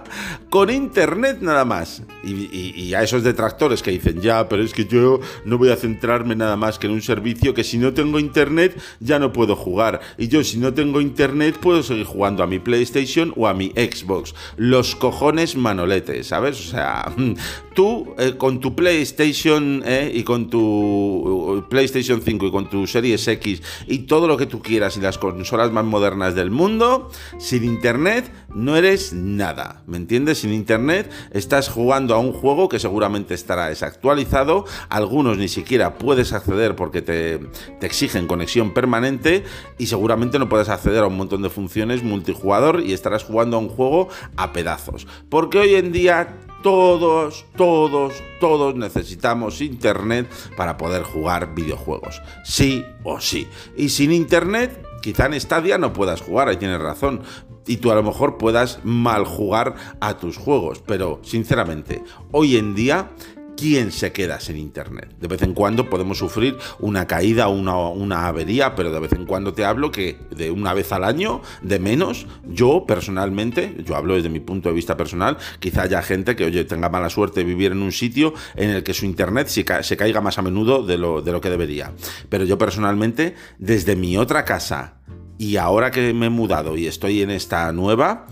con 0.51 0.71
internet 0.71 1.39
nada 1.41 1.65
más. 1.65 2.03
Y, 2.25 2.95
a 2.95 3.03
esos 3.03 3.23
detractores 3.23 3.83
que 3.83 3.91
dicen, 3.91 4.21
ya, 4.21 4.49
pero 4.49 4.63
es 4.63 4.73
que 4.73 4.87
yo 4.87 5.21
no 5.45 5.59
voy 5.59 5.71
a 5.71 5.77
centrarme 5.77 6.35
nada 6.35 6.57
más 6.57 6.79
que 6.79 6.87
en 6.87 6.95
un 6.95 7.03
servicio 7.03 7.55
que 7.55 7.65
si 7.65 7.79
no 7.79 7.93
tengo 7.93 8.19
internet 8.19 8.81
ya 9.01 9.19
no 9.19 9.33
puedo 9.33 9.57
jugar. 9.57 10.01
Y 10.17 10.29
yo 10.29 10.43
si 10.43 10.59
no 10.59 10.75
tengo 10.75 11.01
internet 11.01 11.59
puedo 11.59 11.83
seguir 11.83 12.07
jugando 12.07 12.43
a 12.43 12.47
mi 12.47 12.59
PlayStation 12.59 13.33
o 13.37 13.47
a 13.47 13.55
mi 13.55 13.69
Xbox. 13.71 14.35
Los 14.57 14.97
cojones 14.97 15.57
manoletes, 15.57 16.29
¿sabes? 16.29 16.59
O 16.61 16.71
sea, 16.71 17.15
tú 17.75 18.15
eh, 18.19 18.35
con 18.37 18.61
tu 18.61 18.75
PlayStation 18.75 19.83
eh, 19.85 20.11
y 20.15 20.23
con 20.23 20.51
tu 20.51 21.65
PlayStation 21.69 22.23
5 22.23 22.47
y 22.47 22.51
con 22.51 22.71
tu 22.71 22.87
Series 22.87 23.27
X 23.29 23.63
y 23.87 23.99
todo 24.01 24.27
lo 24.27 24.37
que 24.37 24.47
tú 24.47 24.61
quieras 24.61 24.97
y 24.97 25.01
las 25.01 25.19
consolas 25.19 25.71
más 25.73 25.85
modernas 25.85 26.35
del 26.35 26.51
mundo, 26.51 27.11
sin 27.39 27.65
internet 27.65 28.31
no 28.55 28.77
eres 28.77 29.13
nada. 29.13 29.83
¿Me 29.87 29.97
entiendes? 29.97 30.39
Sin 30.39 30.53
internet 30.53 31.11
estás 31.33 31.69
jugando 31.69 32.15
a 32.15 32.19
un 32.19 32.33
juego 32.33 32.69
que 32.69 32.79
seguramente 32.79 33.35
estará 33.35 33.69
desactualizado, 33.69 34.65
algunos 34.89 35.39
ni 35.39 35.49
siquiera 35.49 35.99
puedes 35.99 36.33
acceder 36.33 36.77
porque 36.77 37.03
te, 37.03 37.41
exigen 37.81 38.27
conexión 38.27 38.75
permanente 38.75 39.45
y 39.79 39.87
seguramente 39.87 40.39
no 40.39 40.49
puedes 40.49 40.69
acceder 40.69 41.03
a 41.03 41.07
un 41.07 41.17
montón 41.17 41.43
de 41.43 41.51
funciones 41.51 42.03
multijugador 42.03 42.83
y 42.85 42.93
estarás 42.93 43.25
jugando 43.25 43.57
a 43.57 43.61
un 43.61 43.69
juego 43.69 44.09
a 44.37 44.53
pedazos. 44.53 45.07
Porque 45.29 45.59
hoy 45.59 45.75
en 45.75 45.93
día 45.93 46.37
todos, 46.63 47.45
todos, 47.57 48.15
todos 48.41 48.75
necesitamos 48.75 49.61
internet 49.61 50.29
para 50.57 50.77
poder 50.77 51.03
jugar 51.03 51.55
videojuegos. 51.55 52.21
Sí 52.45 52.85
o 53.05 53.21
sí. 53.21 53.47
Y 53.77 53.91
sin 53.91 54.13
internet, 54.13 54.85
quizá 55.03 55.27
en 55.27 55.41
Stadia 55.41 55.79
no 55.79 55.93
puedas 55.93 56.21
jugar, 56.21 56.49
ahí 56.49 56.57
tienes 56.57 56.81
razón 56.81 57.23
y 57.67 57.77
tú 57.77 57.93
a 57.93 57.95
lo 57.95 58.03
mejor 58.03 58.39
puedas 58.39 58.81
mal 58.83 59.25
jugar 59.25 59.75
a 60.01 60.17
tus 60.17 60.37
juegos. 60.37 60.83
Pero 60.85 61.21
sinceramente, 61.23 62.03
hoy 62.33 62.57
en 62.57 62.75
día 62.75 63.11
¿quién 63.59 63.91
se 63.91 64.13
queda 64.13 64.39
sin 64.39 64.57
internet? 64.57 65.17
De 65.21 65.27
vez 65.27 65.43
en 65.43 65.53
cuando 65.53 65.91
podemos 65.91 66.19
sufrir 66.19 66.57
una 66.79 67.07
caída 67.07 67.49
o 67.49 67.53
una, 67.53 67.77
una, 67.77 68.29
avería, 68.29 68.77
pero 68.77 68.93
de 68.93 69.01
vez 69.01 69.13
en 69.13 69.27
cuando 69.27 69.53
te 69.53 69.65
hablo 69.65 69.91
que 69.91 70.17
de 70.31 70.51
una 70.53 70.75
vez 70.75 70.93
al 70.93 71.03
año, 71.03 71.43
de 71.63 71.81
menos, 71.81 72.27
yo 72.47 72.85
personalmente, 72.87 73.77
yo 73.85 73.97
hablo 73.97 74.15
desde 74.15 74.29
mi 74.29 74.39
punto 74.39 74.69
de 74.69 74.77
vista 74.77 74.97
personal, 74.97 75.39
quizá 75.59 75.83
haya 75.83 76.03
gente 76.03 76.37
que, 76.37 76.49
tenga 76.65 76.89
mala 76.89 77.11
suerte 77.11 77.41
de 77.41 77.47
vivir 77.47 77.73
en 77.73 77.83
un 77.83 77.93
sitio 77.93 78.33
en 78.55 78.71
el 78.71 78.83
que 78.85 78.95
su 78.95 79.05
internet 79.05 79.49
se, 79.49 79.65
se 79.83 79.97
caiga 79.97 80.21
más 80.21 80.39
a 80.39 80.43
menudo 80.43 80.85
de 80.85 80.97
lo, 80.97 81.21
de 81.21 81.33
lo 81.33 81.41
que 81.41 81.51
debería. 81.51 81.93
Pero 82.29 82.45
yo 82.45 82.59
personalmente, 82.59 83.35
desde 83.59 83.97
mi 83.97 84.17
otra 84.17 84.45
casa, 84.45 85.01
y 85.37 85.57
ahora 85.57 85.91
que 85.91 86.13
me 86.15 86.27
he 86.27 86.31
mudado 86.31 86.77
y 86.77 86.87
estoy 86.87 87.23
en 87.23 87.31
esta 87.31 87.73
nueva, 87.73 88.27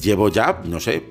llevo 0.00 0.28
ya, 0.28 0.62
no 0.64 0.80
sé, 0.80 1.04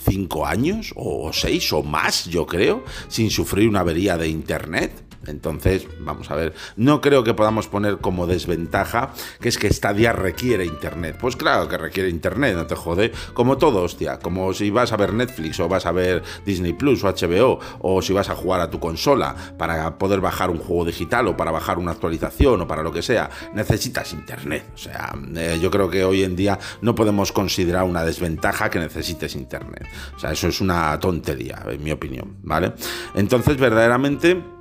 cinco 0.00 0.46
años 0.46 0.92
o 0.96 1.32
seis 1.32 1.72
o 1.72 1.82
más, 1.82 2.26
yo 2.26 2.46
creo, 2.46 2.84
sin 3.08 3.30
sufrir 3.30 3.68
una 3.68 3.80
avería 3.80 4.16
de 4.16 4.28
internet. 4.28 5.09
Entonces, 5.26 5.86
vamos 6.00 6.30
a 6.30 6.36
ver, 6.36 6.54
no 6.76 7.00
creo 7.00 7.22
que 7.24 7.34
podamos 7.34 7.68
poner 7.68 7.98
como 7.98 8.26
desventaja 8.26 9.12
que 9.40 9.48
es 9.48 9.58
que 9.58 9.72
Stadia 9.72 10.12
requiere 10.12 10.64
internet. 10.64 11.16
Pues 11.20 11.36
claro 11.36 11.68
que 11.68 11.76
requiere 11.76 12.08
internet, 12.08 12.56
no 12.56 12.66
te 12.66 12.74
jode. 12.74 13.12
Como 13.34 13.58
todo, 13.58 13.82
hostia, 13.82 14.18
como 14.18 14.52
si 14.54 14.70
vas 14.70 14.92
a 14.92 14.96
ver 14.96 15.12
Netflix 15.12 15.60
o 15.60 15.68
vas 15.68 15.86
a 15.86 15.92
ver 15.92 16.22
Disney 16.44 16.72
Plus 16.72 17.04
o 17.04 17.08
HBO 17.08 17.60
o 17.80 18.02
si 18.02 18.12
vas 18.12 18.30
a 18.30 18.34
jugar 18.34 18.60
a 18.60 18.70
tu 18.70 18.80
consola 18.80 19.34
para 19.58 19.98
poder 19.98 20.20
bajar 20.20 20.50
un 20.50 20.58
juego 20.58 20.84
digital 20.86 21.28
o 21.28 21.36
para 21.36 21.50
bajar 21.50 21.78
una 21.78 21.92
actualización 21.92 22.62
o 22.62 22.66
para 22.66 22.82
lo 22.82 22.92
que 22.92 23.02
sea, 23.02 23.30
necesitas 23.54 24.12
internet. 24.12 24.64
O 24.74 24.78
sea, 24.78 25.14
eh, 25.36 25.58
yo 25.60 25.70
creo 25.70 25.90
que 25.90 26.04
hoy 26.04 26.24
en 26.24 26.36
día 26.36 26.58
no 26.80 26.94
podemos 26.94 27.32
considerar 27.32 27.84
una 27.84 28.04
desventaja 28.04 28.70
que 28.70 28.78
necesites 28.78 29.34
internet. 29.34 29.86
O 30.16 30.18
sea, 30.18 30.32
eso 30.32 30.48
es 30.48 30.60
una 30.60 30.98
tontería, 30.98 31.62
en 31.68 31.82
mi 31.82 31.92
opinión, 31.92 32.36
¿vale? 32.42 32.72
Entonces, 33.14 33.56
verdaderamente 33.56 34.59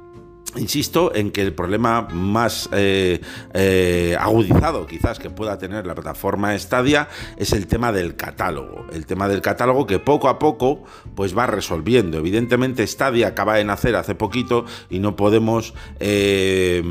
Insisto 0.56 1.14
en 1.14 1.32
que 1.32 1.42
el 1.42 1.54
problema 1.54 2.08
más 2.12 2.70
eh, 2.72 3.22
eh, 3.54 4.18
agudizado 4.20 4.88
quizás 4.88 5.20
que 5.20 5.30
pueda 5.30 5.60
tener 5.60 5.86
la 5.86 5.94
plataforma 5.94 6.58
Stadia 6.58 7.08
es 7.38 7.54
el 7.54 7.68
tema 7.68 7.92
del 7.92 8.16
catálogo. 8.16 8.88
El 8.92 9.06
tema 9.06 9.28
del 9.28 9.42
catálogo 9.42 9.86
que 9.86 10.00
poco 10.00 10.28
a 10.28 10.40
poco 10.40 10.84
pues 11.16 11.38
va 11.38 11.46
resolviendo. 11.46 12.18
Evidentemente 12.18 12.86
Stadia 12.88 13.28
acaba 13.28 13.56
de 13.56 13.64
nacer 13.64 13.96
hace 13.96 14.16
poquito 14.16 14.66
y 14.90 15.00
no 15.00 15.16
podemos 15.16 15.76
eh, 16.00 16.82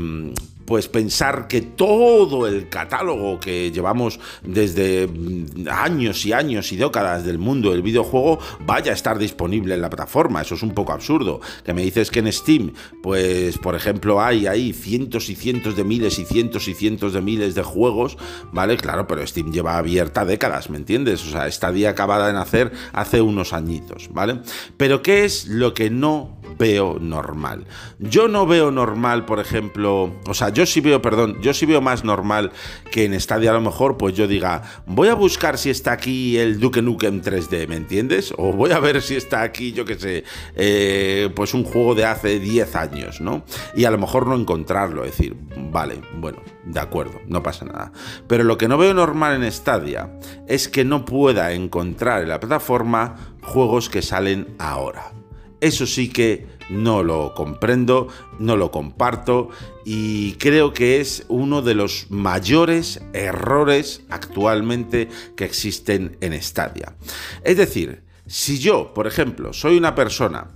pues 0.69 0.87
pensar 0.87 1.47
que 1.47 1.61
todo 1.61 2.45
el 2.45 2.69
catálogo 2.69 3.39
que 3.39 3.71
llevamos 3.71 4.19
desde 4.43 5.07
mm, 5.07 5.67
años 5.67 6.23
y 6.27 6.31
años 6.31 6.71
y 6.71 6.75
décadas 6.75 7.25
del 7.25 7.39
mundo 7.39 7.71
del 7.71 7.81
videojuego 7.81 8.37
vaya 8.67 8.91
a 8.91 8.93
estar 8.93 9.17
disponible 9.17 9.73
en 9.73 9.81
la 9.81 9.89
plataforma. 9.89 10.43
Eso 10.43 10.53
es 10.53 10.61
un 10.61 10.75
poco 10.75 10.93
absurdo. 10.93 11.41
Que 11.65 11.73
me 11.73 11.81
dices 11.81 12.11
que 12.11 12.19
en 12.19 12.31
Steam, 12.31 12.73
pues 13.01 13.57
por 13.57 13.73
ejemplo, 13.73 14.21
hay 14.21 14.45
ahí 14.45 14.71
cientos 14.71 15.31
y 15.31 15.35
cientos 15.35 15.75
de 15.75 15.83
miles 15.83 16.19
y 16.19 16.25
cientos 16.25 16.67
y 16.67 16.75
cientos 16.75 17.13
de 17.13 17.21
miles 17.21 17.55
de 17.55 17.63
juegos, 17.63 18.19
¿vale? 18.51 18.77
Claro, 18.77 19.07
pero 19.07 19.25
Steam 19.25 19.51
lleva 19.51 19.75
abierta 19.75 20.23
décadas, 20.23 20.69
¿me 20.69 20.77
entiendes? 20.77 21.25
O 21.25 21.31
sea, 21.31 21.47
esta 21.47 21.71
día 21.71 21.89
acabada 21.89 22.27
de 22.27 22.33
nacer 22.33 22.71
hace 22.93 23.23
unos 23.23 23.53
añitos, 23.53 24.09
¿vale? 24.13 24.41
Pero 24.77 25.01
¿qué 25.01 25.25
es 25.25 25.47
lo 25.47 25.73
que 25.73 25.89
no 25.89 26.38
veo 26.59 26.97
normal? 26.99 27.65
Yo 27.97 28.27
no 28.27 28.45
veo 28.45 28.69
normal, 28.69 29.25
por 29.25 29.39
ejemplo, 29.39 30.13
o 30.27 30.33
sea, 30.35 30.49
yo 30.49 30.65
sí 30.65 30.81
veo, 30.81 31.01
perdón, 31.01 31.41
yo 31.41 31.53
sí 31.53 31.65
veo 31.65 31.81
más 31.81 32.03
normal 32.03 32.51
que 32.91 33.05
en 33.05 33.19
Stadia 33.19 33.51
a 33.51 33.53
lo 33.53 33.61
mejor, 33.61 33.97
pues 33.97 34.13
yo 34.13 34.27
diga, 34.27 34.61
voy 34.85 35.07
a 35.07 35.15
buscar 35.15 35.57
si 35.57 35.69
está 35.71 35.93
aquí 35.93 36.37
el 36.37 36.59
Duke 36.59 36.81
Nukem 36.81 37.21
3D, 37.21 37.67
¿me 37.67 37.77
entiendes? 37.77 38.33
O 38.37 38.51
voy 38.51 38.71
a 38.71 38.79
ver 38.79 39.01
si 39.01 39.15
está 39.15 39.41
aquí, 39.41 39.71
yo 39.71 39.85
qué 39.85 39.97
sé, 39.97 40.23
eh, 40.55 41.29
pues 41.35 41.53
un 41.53 41.63
juego 41.63 41.95
de 41.95 42.05
hace 42.05 42.39
10 42.39 42.75
años, 42.75 43.21
¿no? 43.21 43.43
Y 43.75 43.85
a 43.85 43.91
lo 43.91 43.97
mejor 43.97 44.27
no 44.27 44.35
encontrarlo, 44.35 45.05
es 45.05 45.11
decir, 45.11 45.35
vale, 45.71 46.01
bueno, 46.17 46.39
de 46.65 46.79
acuerdo, 46.79 47.21
no 47.27 47.41
pasa 47.41 47.65
nada. 47.65 47.91
Pero 48.27 48.43
lo 48.43 48.57
que 48.57 48.67
no 48.67 48.77
veo 48.77 48.93
normal 48.93 49.41
en 49.41 49.49
Stadia 49.51 50.11
es 50.47 50.67
que 50.67 50.83
no 50.83 51.05
pueda 51.05 51.53
encontrar 51.53 52.23
en 52.23 52.29
la 52.29 52.39
plataforma 52.39 53.15
juegos 53.41 53.89
que 53.89 54.01
salen 54.01 54.55
ahora. 54.59 55.18
Eso 55.61 55.85
sí 55.85 56.09
que 56.09 56.47
no 56.69 57.03
lo 57.03 57.33
comprendo, 57.33 58.07
no 58.37 58.55
lo 58.55 58.71
comparto 58.71 59.49
y 59.85 60.33
creo 60.33 60.73
que 60.73 61.01
es 61.01 61.25
uno 61.27 61.61
de 61.61 61.75
los 61.75 62.07
mayores 62.09 63.01
errores 63.13 64.03
actualmente 64.09 65.09
que 65.35 65.45
existen 65.45 66.17
en 66.21 66.39
Stadia. 66.41 66.95
Es 67.43 67.57
decir, 67.57 68.03
si 68.27 68.59
yo, 68.59 68.93
por 68.93 69.07
ejemplo, 69.07 69.53
soy 69.53 69.77
una 69.77 69.95
persona 69.95 70.51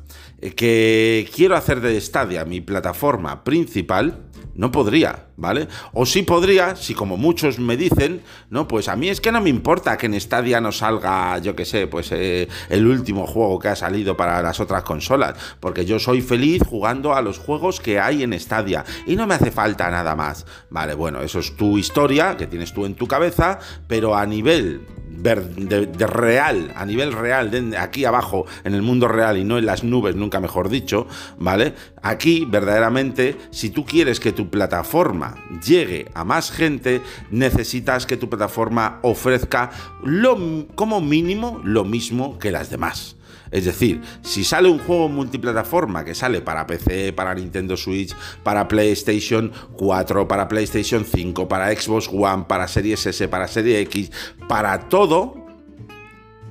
que 0.56 1.28
quiero 1.34 1.56
hacer 1.56 1.82
de 1.82 2.00
Stadia 2.00 2.46
mi 2.46 2.62
plataforma 2.62 3.44
principal, 3.44 4.30
no 4.56 4.72
podría, 4.72 5.28
¿vale? 5.36 5.68
O 5.94 6.06
sí 6.06 6.24
podría, 6.24 6.76
si 6.76 6.94
como 6.94 7.18
muchos 7.18 7.60
me 7.60 7.78
dicen, 7.78 8.22
¿no? 8.50 8.68
Pues 8.68 8.88
a 8.88 8.96
mí 8.96 9.10
es 9.10 9.22
que 9.22 9.32
no 9.32 9.42
me 9.42 9.50
importa 9.50 9.98
que 9.98 10.06
en 10.06 10.20
Stadia 10.20 10.62
no 10.62 10.72
salga, 10.72 11.38
yo 11.40 11.56
qué 11.56 11.66
sé, 11.66 11.88
pues 11.88 12.12
eh, 12.12 12.48
el 12.70 12.88
último 12.88 13.26
juego 13.26 13.60
que 13.60 13.70
ha 13.70 13.76
salido 13.76 14.16
para 14.16 14.42
las 14.42 14.60
otras 14.60 14.84
consolas, 14.84 15.36
porque 15.60 15.86
yo 15.86 16.00
soy 16.00 16.22
feliz 16.22 16.64
jugando 16.64 17.14
a 17.14 17.22
los 17.22 17.40
juegos 17.40 17.80
que 17.80 18.00
hay 18.00 18.24
en 18.24 18.40
Stadia 18.40 18.86
y 19.08 19.16
no 19.16 19.28
me 19.28 19.36
hace 19.36 19.52
falta 19.52 19.90
nada 19.90 20.16
más. 20.16 20.46
Vale, 20.70 20.94
bueno, 20.94 21.22
eso 21.22 21.40
es 21.40 21.56
tu 21.56 21.78
historia 21.78 22.38
que 22.38 22.48
tienes 22.48 22.74
tú 22.74 22.86
en 22.86 22.96
tu 22.96 23.08
cabeza, 23.08 23.60
pero 23.88 24.16
a 24.16 24.26
nivel 24.26 24.86
de, 25.16 26.08
real, 26.08 26.74
a 26.76 26.86
nivel 26.86 27.14
real, 27.14 27.52
de 27.52 27.78
aquí 27.78 28.06
abajo, 28.06 28.46
en 28.64 28.74
el 28.74 28.82
mundo 28.82 29.08
real 29.08 29.38
y 29.38 29.44
no 29.44 29.58
en 29.58 29.66
las 29.66 29.84
nubes, 29.84 30.16
nunca 30.16 30.40
mejor 30.40 30.70
dicho, 30.70 31.08
¿vale? 31.38 31.74
Aquí, 32.02 32.46
verdaderamente, 32.50 33.38
si 33.52 33.70
tú 33.70 33.86
quieres 33.86 34.20
que 34.20 34.32
tu 34.32 34.50
plataforma 34.50 35.36
llegue 35.66 36.10
a 36.14 36.24
más 36.24 36.52
gente, 36.52 37.02
necesitas 37.32 38.06
que 38.06 38.18
tu 38.18 38.30
plataforma 38.30 39.00
ofrezca 39.02 39.72
lo, 40.04 40.68
como 40.76 41.02
mínimo 41.02 41.62
lo 41.64 41.86
mismo 41.86 42.40
que 42.40 42.52
las 42.52 42.70
demás. 42.70 43.16
Es 43.54 43.66
decir, 43.66 44.02
si 44.24 44.44
sale 44.44 44.68
un 44.68 44.80
juego 44.80 45.10
multiplataforma 45.10 46.04
que 46.04 46.16
sale 46.16 46.42
para 46.42 46.66
PC, 46.66 47.14
para 47.14 47.36
Nintendo 47.36 47.78
Switch, 47.78 48.16
para 48.42 48.68
PlayStation 48.68 49.52
4, 49.78 50.28
para 50.28 50.48
PlayStation 50.48 51.06
5, 51.06 51.48
para 51.48 51.72
Xbox 51.74 52.10
One, 52.12 52.46
para 52.48 52.68
Series 52.68 53.06
S, 53.06 53.28
para 53.28 53.48
Serie 53.48 53.80
X, 53.82 54.12
para 54.50 54.90
todo, 54.90 55.46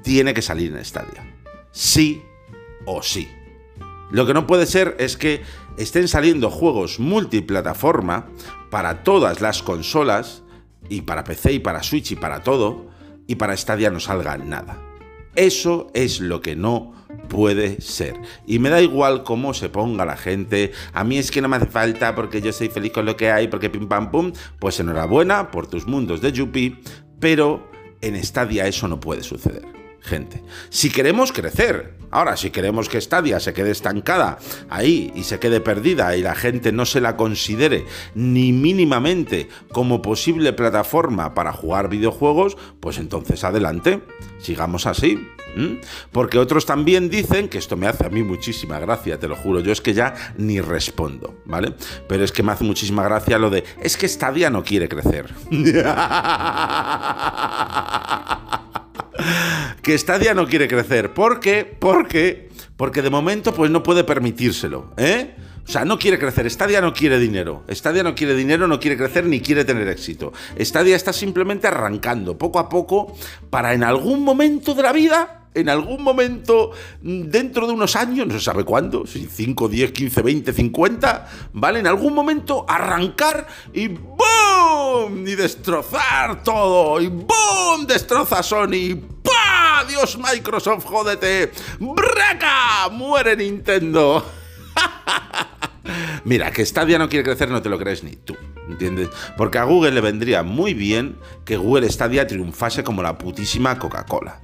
tiene 0.04 0.32
que 0.32 0.42
salir 0.42 0.72
en 0.72 0.84
Stadia. 0.84 1.28
Sí 1.72 2.22
o 2.86 3.02
sí. 3.02 3.28
Lo 4.12 4.24
que 4.24 4.32
no 4.32 4.46
puede 4.46 4.66
ser 4.66 4.94
es 5.00 5.16
que 5.16 5.42
estén 5.78 6.06
saliendo 6.06 6.50
juegos 6.50 7.00
multiplataforma 7.00 8.28
para 8.70 9.02
todas 9.02 9.40
las 9.40 9.64
consolas, 9.64 10.44
y 10.88 11.00
para 11.00 11.24
PC 11.24 11.54
y 11.54 11.58
para 11.58 11.82
Switch 11.82 12.12
y 12.12 12.16
para 12.16 12.44
todo, 12.44 12.86
y 13.26 13.34
para 13.34 13.56
Stadia 13.56 13.90
no 13.90 13.98
salga 13.98 14.38
nada. 14.38 14.91
Eso 15.34 15.90
es 15.94 16.20
lo 16.20 16.40
que 16.40 16.56
no 16.56 16.92
puede 17.28 17.80
ser. 17.80 18.14
Y 18.46 18.58
me 18.58 18.68
da 18.68 18.80
igual 18.80 19.22
cómo 19.22 19.54
se 19.54 19.68
ponga 19.68 20.04
la 20.04 20.16
gente. 20.16 20.72
A 20.92 21.04
mí 21.04 21.18
es 21.18 21.30
que 21.30 21.40
no 21.40 21.48
me 21.48 21.56
hace 21.56 21.66
falta 21.66 22.14
porque 22.14 22.40
yo 22.40 22.52
soy 22.52 22.68
feliz 22.68 22.92
con 22.92 23.06
lo 23.06 23.16
que 23.16 23.30
hay, 23.30 23.48
porque 23.48 23.70
pim 23.70 23.88
pam 23.88 24.10
pum. 24.10 24.32
Pues 24.58 24.78
enhorabuena 24.80 25.50
por 25.50 25.66
tus 25.66 25.86
mundos 25.86 26.20
de 26.20 26.32
Yuppie, 26.32 26.78
pero 27.18 27.70
en 28.00 28.22
Stadia 28.22 28.66
eso 28.66 28.88
no 28.88 29.00
puede 29.00 29.22
suceder 29.22 29.81
gente. 30.02 30.42
Si 30.70 30.90
queremos 30.90 31.32
crecer, 31.32 31.94
ahora 32.10 32.36
si 32.36 32.50
queremos 32.50 32.88
que 32.88 33.00
Stadia 33.00 33.40
se 33.40 33.54
quede 33.54 33.70
estancada 33.70 34.38
ahí 34.68 35.12
y 35.14 35.24
se 35.24 35.38
quede 35.38 35.60
perdida 35.60 36.16
y 36.16 36.22
la 36.22 36.34
gente 36.34 36.72
no 36.72 36.84
se 36.84 37.00
la 37.00 37.16
considere 37.16 37.86
ni 38.14 38.52
mínimamente 38.52 39.48
como 39.72 40.02
posible 40.02 40.52
plataforma 40.52 41.34
para 41.34 41.52
jugar 41.52 41.88
videojuegos, 41.88 42.56
pues 42.80 42.98
entonces 42.98 43.44
adelante, 43.44 44.02
sigamos 44.40 44.86
así. 44.86 45.26
Porque 46.12 46.38
otros 46.38 46.64
también 46.64 47.10
dicen, 47.10 47.48
que 47.48 47.58
esto 47.58 47.76
me 47.76 47.86
hace 47.86 48.06
a 48.06 48.08
mí 48.08 48.22
muchísima 48.22 48.78
gracia, 48.78 49.20
te 49.20 49.28
lo 49.28 49.36
juro, 49.36 49.60
yo 49.60 49.70
es 49.70 49.82
que 49.82 49.92
ya 49.92 50.14
ni 50.38 50.60
respondo, 50.60 51.36
¿vale? 51.44 51.74
Pero 52.08 52.24
es 52.24 52.32
que 52.32 52.42
me 52.42 52.52
hace 52.52 52.64
muchísima 52.64 53.04
gracia 53.04 53.38
lo 53.38 53.50
de, 53.50 53.62
es 53.82 53.98
que 53.98 54.08
Stadia 54.08 54.48
no 54.48 54.64
quiere 54.64 54.88
crecer. 54.88 55.30
que 59.82 59.98
Stadia 59.98 60.34
no 60.34 60.46
quiere 60.46 60.68
crecer. 60.68 61.12
¿Por 61.12 61.40
qué? 61.40 61.64
Porque, 61.78 62.48
porque 62.76 63.02
de 63.02 63.10
momento 63.10 63.52
pues 63.52 63.70
no 63.70 63.82
puede 63.82 64.04
permitírselo, 64.04 64.92
¿eh? 64.96 65.34
O 65.66 65.70
sea, 65.70 65.84
no 65.84 65.98
quiere 65.98 66.18
crecer. 66.18 66.50
Stadia 66.50 66.80
no 66.80 66.92
quiere 66.92 67.18
dinero. 67.18 67.64
Stadia 67.70 68.02
no 68.02 68.14
quiere 68.14 68.34
dinero, 68.34 68.66
no 68.66 68.80
quiere 68.80 68.96
crecer 68.96 69.26
ni 69.26 69.40
quiere 69.40 69.64
tener 69.64 69.88
éxito. 69.88 70.32
Stadia 70.58 70.96
está 70.96 71.12
simplemente 71.12 71.68
arrancando 71.68 72.36
poco 72.36 72.58
a 72.58 72.68
poco 72.68 73.16
para 73.50 73.72
en 73.74 73.84
algún 73.84 74.24
momento 74.24 74.74
de 74.74 74.82
la 74.82 74.92
vida 74.92 75.38
en 75.54 75.68
algún 75.68 76.02
momento 76.02 76.70
dentro 77.02 77.66
de 77.66 77.74
unos 77.74 77.94
años, 77.96 78.26
no 78.26 78.32
se 78.32 78.40
sabe 78.40 78.64
cuándo, 78.64 79.06
si 79.06 79.26
5, 79.26 79.68
10, 79.68 79.92
15, 79.92 80.22
20, 80.22 80.52
50, 80.52 81.28
¿vale? 81.52 81.80
En 81.80 81.86
algún 81.86 82.14
momento 82.14 82.64
arrancar 82.68 83.46
y 83.72 83.88
¡boom! 83.88 85.26
Y 85.26 85.34
destrozar 85.34 86.42
todo, 86.42 87.00
y 87.00 87.08
¡boom! 87.08 87.86
Destroza 87.86 88.42
Sony, 88.42 88.96
¡pah! 89.22 89.41
Dios 89.88 90.16
Microsoft, 90.18 90.84
jódete, 90.84 91.52
¡braca! 91.78 92.88
Muere 92.90 93.36
Nintendo. 93.36 94.24
Mira, 96.24 96.50
que 96.50 96.64
Stadia 96.64 96.98
no 96.98 97.08
quiere 97.08 97.24
crecer, 97.24 97.50
no 97.50 97.62
te 97.62 97.68
lo 97.68 97.78
crees 97.78 98.04
ni 98.04 98.16
tú. 98.16 98.36
¿entiendes? 98.68 99.08
Porque 99.36 99.58
a 99.58 99.64
Google 99.64 99.92
le 99.92 100.00
vendría 100.00 100.42
muy 100.42 100.74
bien 100.74 101.16
que 101.44 101.56
Google 101.56 101.88
Stadia 101.90 102.26
triunfase 102.26 102.84
como 102.84 103.02
la 103.02 103.18
putísima 103.18 103.78
Coca-Cola. 103.78 104.40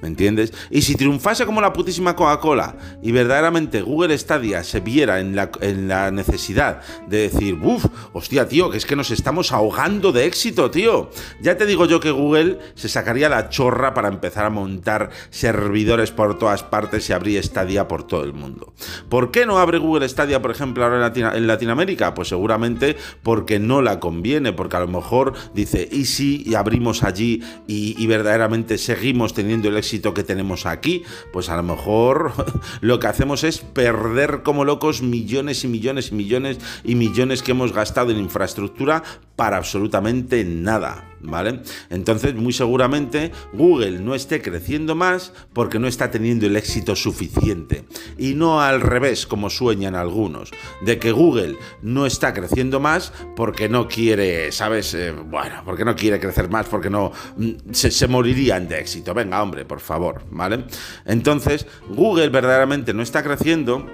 ¿Me 0.00 0.08
entiendes? 0.08 0.52
Y 0.70 0.82
si 0.82 0.96
triunfase 0.96 1.46
como 1.46 1.60
la 1.60 1.72
putísima 1.72 2.16
Coca-Cola 2.16 2.76
y 3.02 3.12
verdaderamente 3.12 3.82
Google 3.82 4.16
Stadia 4.18 4.64
se 4.64 4.80
viera 4.80 5.20
en 5.20 5.36
la, 5.36 5.50
en 5.60 5.88
la 5.88 6.10
necesidad 6.10 6.80
de 7.06 7.28
decir, 7.28 7.58
uff, 7.62 7.86
hostia, 8.12 8.48
tío, 8.48 8.70
que 8.70 8.78
es 8.78 8.86
que 8.86 8.96
nos 8.96 9.10
estamos 9.10 9.52
ahogando 9.52 10.12
de 10.12 10.26
éxito, 10.26 10.70
tío. 10.70 11.10
Ya 11.40 11.56
te 11.56 11.66
digo 11.66 11.86
yo 11.86 12.00
que 12.00 12.10
Google 12.10 12.58
se 12.74 12.88
sacaría 12.88 13.28
la 13.28 13.48
chorra 13.48 13.94
para 13.94 14.08
empezar 14.08 14.44
a 14.44 14.50
montar 14.50 15.10
servidores 15.30 16.10
por 16.10 16.38
todas 16.38 16.62
partes 16.62 17.08
y 17.08 17.12
abrir 17.12 17.42
Stadia 17.42 17.88
por 17.88 18.06
todo 18.06 18.24
el 18.24 18.32
mundo. 18.32 18.74
¿Por 19.08 19.30
qué 19.30 19.46
no 19.46 19.58
abre 19.58 19.78
Google 19.78 20.08
Stadia, 20.08 20.42
por 20.42 20.50
ejemplo, 20.50 20.81
ahora 20.84 21.12
en, 21.14 21.46
Latinoamérica? 21.46 22.14
Pues 22.14 22.28
seguramente 22.28 22.96
porque 23.22 23.58
no 23.58 23.82
la 23.82 24.00
conviene, 24.00 24.52
porque 24.52 24.76
a 24.76 24.80
lo 24.80 24.88
mejor 24.88 25.34
dice, 25.54 25.88
y 25.90 26.06
si 26.06 26.54
abrimos 26.54 27.02
allí 27.02 27.42
y, 27.66 27.94
y 28.02 28.06
verdaderamente 28.06 28.78
seguimos 28.78 29.34
teniendo 29.34 29.68
el 29.68 29.76
éxito 29.76 30.14
que 30.14 30.22
tenemos 30.22 30.66
aquí, 30.66 31.04
pues 31.32 31.48
a 31.48 31.56
lo 31.56 31.62
mejor 31.62 32.32
lo 32.80 32.98
que 32.98 33.06
hacemos 33.06 33.44
es 33.44 33.58
perder 33.58 34.42
como 34.42 34.64
locos 34.64 35.02
millones 35.02 35.64
y 35.64 35.68
millones 35.68 36.10
y 36.10 36.14
millones 36.14 36.58
y 36.84 36.94
millones 36.94 37.42
que 37.42 37.52
hemos 37.52 37.72
gastado 37.72 38.10
en 38.10 38.18
infraestructura 38.18 39.02
para 39.36 39.56
absolutamente 39.56 40.44
nada. 40.44 41.11
¿Vale? 41.22 41.60
Entonces, 41.88 42.34
muy 42.34 42.52
seguramente 42.52 43.30
Google 43.52 44.00
no 44.00 44.14
esté 44.14 44.42
creciendo 44.42 44.94
más 44.94 45.32
porque 45.52 45.78
no 45.78 45.86
está 45.86 46.10
teniendo 46.10 46.46
el 46.46 46.56
éxito 46.56 46.96
suficiente. 46.96 47.84
Y 48.18 48.34
no 48.34 48.60
al 48.60 48.80
revés, 48.80 49.26
como 49.26 49.48
sueñan 49.50 49.94
algunos, 49.94 50.50
de 50.80 50.98
que 50.98 51.12
Google 51.12 51.56
no 51.80 52.06
está 52.06 52.34
creciendo 52.34 52.80
más 52.80 53.12
porque 53.36 53.68
no 53.68 53.88
quiere, 53.88 54.50
¿sabes? 54.52 54.94
Eh, 54.94 55.12
bueno, 55.12 55.62
porque 55.64 55.84
no 55.84 55.94
quiere 55.94 56.18
crecer 56.18 56.48
más, 56.50 56.66
porque 56.66 56.90
no 56.90 57.12
mm, 57.36 57.72
se, 57.72 57.90
se 57.90 58.08
morirían 58.08 58.68
de 58.68 58.80
éxito. 58.80 59.14
Venga, 59.14 59.42
hombre, 59.42 59.64
por 59.64 59.80
favor, 59.80 60.22
¿vale? 60.30 60.64
Entonces, 61.04 61.66
Google 61.88 62.28
verdaderamente 62.30 62.92
no 62.92 63.02
está 63.02 63.22
creciendo 63.22 63.86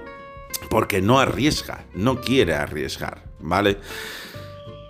porque 0.71 1.01
no 1.01 1.19
arriesga, 1.19 1.85
no 1.95 2.21
quiere 2.21 2.55
arriesgar, 2.55 3.25
¿vale? 3.41 3.79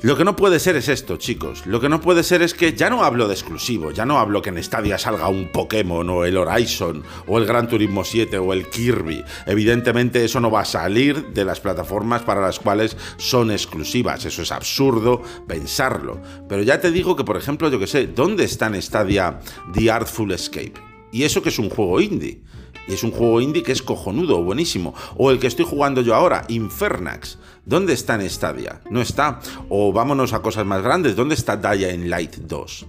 Lo 0.00 0.16
que 0.16 0.24
no 0.24 0.36
puede 0.36 0.60
ser 0.60 0.76
es 0.76 0.88
esto, 0.88 1.16
chicos. 1.16 1.66
Lo 1.66 1.80
que 1.80 1.88
no 1.88 2.00
puede 2.00 2.22
ser 2.22 2.40
es 2.40 2.54
que 2.54 2.72
ya 2.72 2.88
no 2.88 3.02
hablo 3.02 3.26
de 3.26 3.34
exclusivo, 3.34 3.90
ya 3.90 4.06
no 4.06 4.20
hablo 4.20 4.40
que 4.40 4.50
en 4.50 4.62
Stadia 4.62 4.96
salga 4.96 5.26
un 5.26 5.50
Pokémon 5.50 6.08
o 6.08 6.24
el 6.24 6.36
Horizon 6.36 7.02
o 7.26 7.36
el 7.36 7.46
Gran 7.46 7.66
Turismo 7.66 8.04
7 8.04 8.38
o 8.38 8.52
el 8.52 8.68
Kirby. 8.68 9.24
Evidentemente 9.46 10.24
eso 10.24 10.38
no 10.38 10.52
va 10.52 10.60
a 10.60 10.64
salir 10.64 11.30
de 11.30 11.44
las 11.44 11.58
plataformas 11.58 12.22
para 12.22 12.40
las 12.40 12.60
cuales 12.60 12.96
son 13.16 13.50
exclusivas. 13.50 14.24
Eso 14.24 14.42
es 14.42 14.52
absurdo 14.52 15.20
pensarlo. 15.48 16.22
Pero 16.48 16.62
ya 16.62 16.80
te 16.80 16.92
digo 16.92 17.16
que, 17.16 17.24
por 17.24 17.36
ejemplo, 17.36 17.68
yo 17.68 17.80
que 17.80 17.88
sé, 17.88 18.06
¿dónde 18.06 18.44
está 18.44 18.68
en 18.68 18.80
Stadia 18.80 19.40
The 19.72 19.90
Artful 19.90 20.30
Escape? 20.30 20.74
Y 21.10 21.24
eso 21.24 21.42
que 21.42 21.48
es 21.48 21.58
un 21.58 21.70
juego 21.70 22.00
indie. 22.00 22.42
Y 22.88 22.94
es 22.94 23.04
un 23.04 23.10
juego 23.10 23.40
indie 23.42 23.62
que 23.62 23.72
es 23.72 23.82
cojonudo, 23.82 24.42
buenísimo. 24.42 24.94
O 25.16 25.30
el 25.30 25.38
que 25.38 25.46
estoy 25.46 25.66
jugando 25.66 26.00
yo 26.00 26.14
ahora, 26.14 26.44
Infernax. 26.48 27.38
¿Dónde 27.66 27.92
está 27.92 28.14
en 28.14 28.28
Stadia? 28.28 28.80
No 28.90 29.02
está. 29.02 29.40
O 29.68 29.92
vámonos 29.92 30.32
a 30.32 30.40
cosas 30.40 30.64
más 30.64 30.82
grandes. 30.82 31.14
¿Dónde 31.14 31.34
está 31.34 31.58
Dying 31.58 32.08
Light 32.08 32.36
2? 32.36 32.86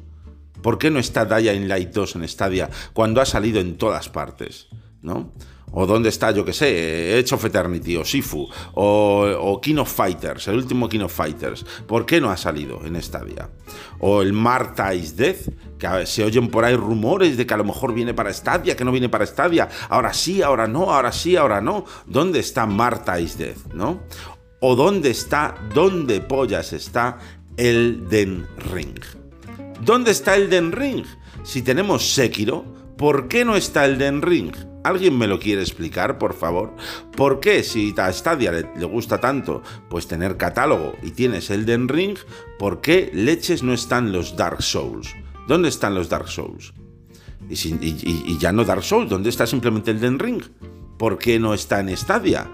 ¿Por 0.61 0.77
qué 0.77 0.89
no 0.89 0.99
está 0.99 1.25
Dying 1.25 1.67
Light 1.67 1.91
2 1.91 2.15
en 2.15 2.27
Stadia 2.29 2.69
cuando 2.93 3.19
ha 3.19 3.25
salido 3.25 3.59
en 3.59 3.77
todas 3.77 4.07
partes? 4.07 4.67
¿No? 5.01 5.33
O 5.71 5.85
dónde 5.85 6.09
está, 6.09 6.31
yo 6.31 6.43
que 6.43 6.53
sé, 6.53 7.17
Edge 7.19 7.33
of 7.33 7.45
o 7.45 8.05
Sifu, 8.05 8.49
o, 8.73 9.25
o 9.39 9.61
King 9.61 9.77
of 9.77 9.93
Fighters, 9.93 10.47
el 10.47 10.55
último 10.55 10.89
King 10.89 11.01
of 11.01 11.13
Fighters. 11.13 11.65
¿Por 11.87 12.05
qué 12.05 12.19
no 12.19 12.31
ha 12.31 12.37
salido 12.37 12.81
en 12.85 13.01
Stadia? 13.01 13.49
O 13.99 14.21
el 14.21 14.33
Marta 14.33 14.93
is 14.93 15.15
Death, 15.15 15.49
que 15.77 16.05
se 16.05 16.23
oyen 16.23 16.49
por 16.49 16.65
ahí 16.65 16.75
rumores 16.75 17.37
de 17.37 17.45
que 17.45 17.53
a 17.53 17.57
lo 17.57 17.63
mejor 17.63 17.93
viene 17.93 18.13
para 18.13 18.33
Stadia, 18.33 18.75
que 18.75 18.85
no 18.85 18.91
viene 18.91 19.09
para 19.09 19.25
Stadia. 19.25 19.69
Ahora 19.89 20.13
sí, 20.13 20.41
ahora 20.41 20.67
no, 20.67 20.91
ahora 20.91 21.11
sí, 21.11 21.35
ahora 21.35 21.61
no. 21.61 21.85
¿Dónde 22.05 22.39
está 22.39 22.65
Marta 22.65 23.19
is 23.19 23.37
Death? 23.37 23.73
¿No? 23.73 24.01
O 24.61 24.75
dónde 24.75 25.09
está, 25.09 25.55
dónde 25.73 26.19
pollas 26.21 26.73
está 26.73 27.17
Elden 27.55 28.47
Ring. 28.73 28.99
¿Dónde 29.81 30.11
está 30.11 30.35
Elden 30.35 30.71
Ring? 30.71 31.05
Si 31.43 31.61
tenemos 31.61 32.13
Sekiro, 32.13 32.65
¿por 32.97 33.27
qué 33.29 33.45
no 33.45 33.55
está 33.55 33.85
Elden 33.85 34.21
Ring? 34.21 34.68
¿Alguien 34.83 35.17
me 35.17 35.27
lo 35.27 35.39
quiere 35.39 35.61
explicar, 35.61 36.17
por 36.17 36.33
favor? 36.33 36.73
¿Por 37.15 37.39
qué, 37.39 37.63
si 37.63 37.93
a 37.97 38.11
Stadia 38.13 38.51
le, 38.51 38.85
gusta 38.85 39.19
tanto, 39.19 39.61
pues 39.89 40.07
tener 40.07 40.37
catálogo 40.37 40.95
y 41.03 41.11
tienes 41.11 41.49
Elden 41.49 41.89
Ring, 41.89 42.17
¿por 42.57 42.79
qué 42.79 43.11
leches 43.13 43.61
no 43.61 43.73
están 43.73 44.11
los 44.11 44.37
Dark 44.37 44.61
Souls? 44.61 45.15
¿Dónde 45.47 45.69
están 45.69 45.95
los 45.95 46.07
Dark 46.07 46.29
Souls? 46.29 46.73
Y, 47.49 47.75
y 47.75 48.37
ya 48.39 48.51
no 48.51 48.63
Dark 48.63 48.83
Souls, 48.83 49.09
¿dónde 49.09 49.29
está 49.29 49.45
simplemente 49.45 49.91
Elden 49.91 50.17
Ring? 50.17 50.43
¿Por 50.97 51.17
qué 51.17 51.39
no 51.39 51.53
está 51.53 51.79
en 51.79 51.95
Stadia? 51.95 52.49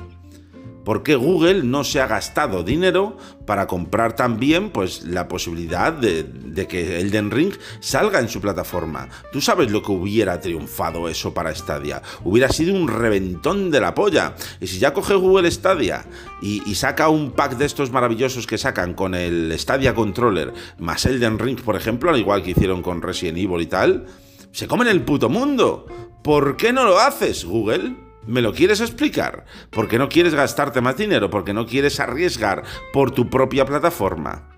¿Por 0.86 1.02
qué 1.02 1.16
Google 1.16 1.64
no 1.64 1.84
se 1.84 2.00
ha 2.00 2.06
gastado 2.06 2.64
dinero 2.64 3.18
para 3.48 3.66
comprar 3.66 4.16
también 4.16 4.70
pues, 4.70 5.04
la 5.04 5.28
posibilidad 5.28 5.92
de, 5.92 6.68
que 6.70 7.00
Elden 7.00 7.32
Ring 7.32 7.54
salga 7.80 8.20
en 8.20 8.30
su 8.30 8.40
plataforma? 8.40 9.10
Tú 9.32 9.42
sabes 9.42 9.72
lo 9.72 9.82
que 9.82 9.92
hubiera 9.92 10.40
triunfado 10.40 11.10
eso 11.10 11.34
para 11.34 11.54
Stadia. 11.56 12.04
Hubiera 12.24 12.50
sido 12.50 12.76
un 12.76 12.88
reventón 12.88 13.72
de 13.72 13.82
la 13.82 13.96
polla. 13.96 14.36
Y 14.62 14.68
si 14.68 14.78
ya 14.78 14.94
coge 14.94 15.16
Google 15.16 15.50
Stadia 15.50 16.06
y, 16.40 16.62
saca 16.76 17.10
un 17.10 17.32
pack 17.32 17.58
de 17.58 17.66
estos 17.66 17.92
maravillosos 17.92 18.46
que 18.46 18.60
sacan 18.60 18.94
con 18.94 19.16
el 19.16 19.58
Stadia 19.58 19.96
Controller 19.96 20.54
más 20.78 21.08
Elden 21.08 21.40
Ring, 21.40 21.60
por 21.62 21.76
ejemplo, 21.76 22.12
al 22.12 22.20
igual 22.20 22.44
que 22.44 22.52
hicieron 22.52 22.84
con 22.84 23.02
Resident 23.02 23.40
Evil 23.40 23.62
y 23.62 23.66
tal, 23.66 24.06
se 24.52 24.68
comen 24.68 24.88
el 24.88 25.02
puto 25.02 25.30
mundo. 25.30 25.88
¿Por 26.22 26.58
qué 26.58 26.72
no 26.72 26.84
lo 26.84 27.00
haces, 27.00 27.44
Google? 27.44 28.05
¿Me 28.28 28.42
lo 28.42 28.54
quieres 28.54 28.82
explicar? 28.82 29.46
¿Por 29.70 29.88
qué 29.88 30.00
no 30.00 30.10
quieres 30.10 30.34
gastarte 30.34 30.82
más 30.82 30.98
dinero? 30.98 31.30
¿Por 31.30 31.44
qué 31.44 31.54
no 31.54 31.66
quieres 31.66 32.00
arriesgar 32.00 32.64
por 32.92 33.12
tu 33.12 33.30
propia 33.30 33.66
plataforma? 33.66 34.50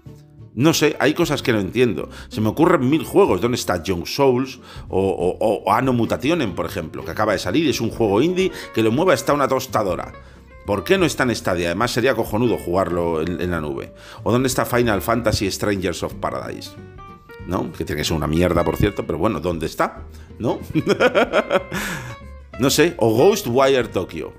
No 0.58 0.74
sé, 0.74 0.96
hay 1.00 1.14
cosas 1.14 1.44
que 1.44 1.54
no 1.54 1.60
entiendo. 1.60 2.10
Se 2.30 2.42
me 2.42 2.50
ocurren 2.50 2.90
mil 2.90 3.04
juegos. 3.04 3.42
¿Dónde 3.42 3.58
está 3.58 3.84
Young 3.84 4.08
Souls 4.08 4.60
o, 4.90 5.38
o, 5.40 5.72
Anno 5.72 5.94
Mutationen, 5.94 6.56
por 6.56 6.66
ejemplo, 6.66 7.06
que 7.06 7.12
acaba 7.12 7.34
de 7.34 7.40
salir? 7.40 7.70
Es 7.70 7.80
un 7.80 7.92
juego 7.92 8.22
indie 8.22 8.52
que 8.74 8.82
lo 8.82 8.92
mueve 8.92 9.14
hasta 9.14 9.34
una 9.34 9.48
tostadora. 9.48 10.14
¿Por 10.66 10.84
qué 10.84 10.98
no 10.98 11.06
está 11.06 11.24
en 11.24 11.36
Stadia? 11.36 11.68
Además 11.68 11.92
sería 11.92 12.16
cojonudo 12.16 12.58
jugarlo 12.58 13.22
en, 13.22 13.40
en 13.40 13.52
la 13.52 13.62
nube. 13.62 13.94
¿O 14.24 14.32
dónde 14.32 14.48
está 14.48 14.66
Final 14.66 15.02
Fantasy 15.02 15.52
Strangers 15.52 16.02
of 16.02 16.16
Paradise? 16.16 16.72
¿No? 17.46 17.72
Que 17.72 17.86
tiene 17.86 18.02
que 18.02 18.06
ser 18.06 18.18
una 18.18 18.28
mierda, 18.28 18.64
por 18.64 18.78
cierto, 18.78 19.06
pero 19.06 19.20
bueno, 19.20 19.40
¿dónde 19.40 19.68
está? 19.68 20.06
¿No? 20.40 20.60
No 22.60 22.70
sé, 22.70 22.96
o 22.98 23.16
Ghostwire 23.16 23.88
Tokyo. 23.88 24.34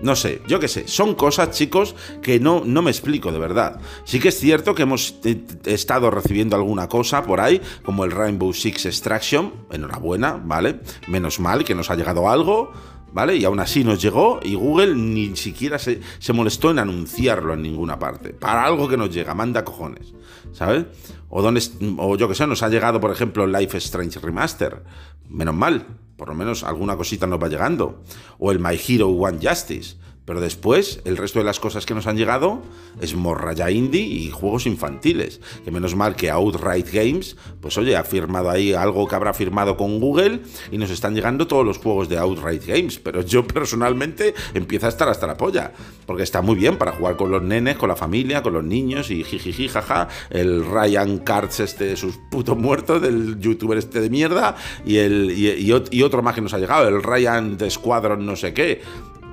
No 0.00 0.14
sé, 0.14 0.42
yo 0.46 0.60
qué 0.60 0.68
sé, 0.68 0.86
son 0.86 1.14
cosas, 1.14 1.50
chicos, 1.50 1.96
que 2.22 2.38
no, 2.38 2.62
no 2.64 2.82
me 2.82 2.90
explico 2.90 3.32
de 3.32 3.38
verdad. 3.38 3.80
Sí 4.04 4.20
que 4.20 4.28
es 4.28 4.38
cierto 4.38 4.74
que 4.74 4.82
hemos 4.82 5.16
eh, 5.24 5.44
estado 5.64 6.10
recibiendo 6.10 6.54
alguna 6.54 6.88
cosa 6.88 7.22
por 7.24 7.40
ahí, 7.40 7.60
como 7.84 8.04
el 8.04 8.12
Rainbow 8.12 8.52
Six 8.52 8.86
Extraction, 8.86 9.52
enhorabuena, 9.72 10.40
¿vale? 10.44 10.80
Menos 11.08 11.40
mal 11.40 11.64
que 11.64 11.74
nos 11.74 11.90
ha 11.90 11.96
llegado 11.96 12.30
algo, 12.30 12.70
¿vale? 13.12 13.36
Y 13.36 13.44
aún 13.44 13.58
así 13.58 13.82
nos 13.82 14.00
llegó 14.00 14.38
y 14.42 14.54
Google 14.54 14.94
ni 14.94 15.36
siquiera 15.36 15.80
se, 15.80 16.00
se 16.20 16.32
molestó 16.32 16.70
en 16.70 16.78
anunciarlo 16.78 17.54
en 17.54 17.62
ninguna 17.62 17.98
parte. 17.98 18.30
Para 18.30 18.64
algo 18.64 18.88
que 18.88 18.96
nos 18.96 19.12
llega, 19.12 19.34
manda 19.34 19.64
cojones, 19.64 20.14
¿sabes? 20.52 20.84
O, 21.28 21.42
donde, 21.42 21.60
o 21.98 22.16
yo 22.16 22.28
qué 22.28 22.36
sé, 22.36 22.46
nos 22.46 22.62
ha 22.62 22.68
llegado, 22.68 23.00
por 23.00 23.10
ejemplo, 23.10 23.48
Life 23.48 23.76
Strange 23.78 24.20
Remaster. 24.20 24.84
Menos 25.28 25.56
mal, 25.56 25.86
por 26.18 26.28
lo 26.28 26.34
menos 26.34 26.64
alguna 26.64 26.96
cosita 26.96 27.28
nos 27.28 27.40
va 27.40 27.48
llegando. 27.48 28.02
O 28.38 28.50
el 28.50 28.58
My 28.58 28.78
Hero 28.86 29.08
One 29.08 29.38
Justice. 29.40 29.96
Pero 30.28 30.42
después, 30.42 31.00
el 31.06 31.16
resto 31.16 31.38
de 31.38 31.46
las 31.46 31.58
cosas 31.58 31.86
que 31.86 31.94
nos 31.94 32.06
han 32.06 32.18
llegado 32.18 32.60
es 33.00 33.14
morraya 33.14 33.70
indie 33.70 34.02
y 34.02 34.30
juegos 34.30 34.66
infantiles. 34.66 35.40
Que 35.64 35.70
menos 35.70 35.96
mal 35.96 36.16
que 36.16 36.28
Outright 36.28 36.92
Games, 36.92 37.34
pues 37.62 37.78
oye, 37.78 37.96
ha 37.96 38.04
firmado 38.04 38.50
ahí 38.50 38.74
algo 38.74 39.08
que 39.08 39.14
habrá 39.14 39.32
firmado 39.32 39.78
con 39.78 39.98
Google 40.00 40.42
y 40.70 40.76
nos 40.76 40.90
están 40.90 41.14
llegando 41.14 41.46
todos 41.46 41.64
los 41.64 41.78
juegos 41.78 42.10
de 42.10 42.18
Outright 42.18 42.62
Games. 42.66 42.98
Pero 42.98 43.22
yo 43.22 43.46
personalmente 43.46 44.34
empiezo 44.52 44.84
a 44.84 44.90
estar 44.90 45.08
hasta 45.08 45.26
la 45.26 45.38
polla. 45.38 45.72
Porque 46.04 46.24
está 46.24 46.42
muy 46.42 46.56
bien 46.56 46.76
para 46.76 46.92
jugar 46.92 47.16
con 47.16 47.30
los 47.30 47.42
nenes, 47.42 47.78
con 47.78 47.88
la 47.88 47.96
familia, 47.96 48.42
con 48.42 48.52
los 48.52 48.64
niños 48.64 49.10
y 49.10 49.24
jijiji, 49.24 49.68
jaja. 49.68 50.08
El 50.28 50.62
Ryan 50.66 51.20
Carts 51.20 51.60
este, 51.60 51.96
sus 51.96 52.18
putos 52.30 52.58
muertos, 52.58 53.00
del 53.00 53.40
youtuber 53.40 53.78
este 53.78 54.02
de 54.02 54.10
mierda. 54.10 54.56
Y, 54.84 54.98
el, 54.98 55.32
y, 55.32 56.02
otro 56.02 56.22
más 56.22 56.34
que 56.34 56.42
nos 56.42 56.52
ha 56.52 56.58
llegado, 56.58 56.86
el 56.86 57.02
Ryan 57.02 57.56
de 57.56 57.70
Squadron 57.70 58.26
no 58.26 58.36
sé 58.36 58.52
qué. 58.52 58.82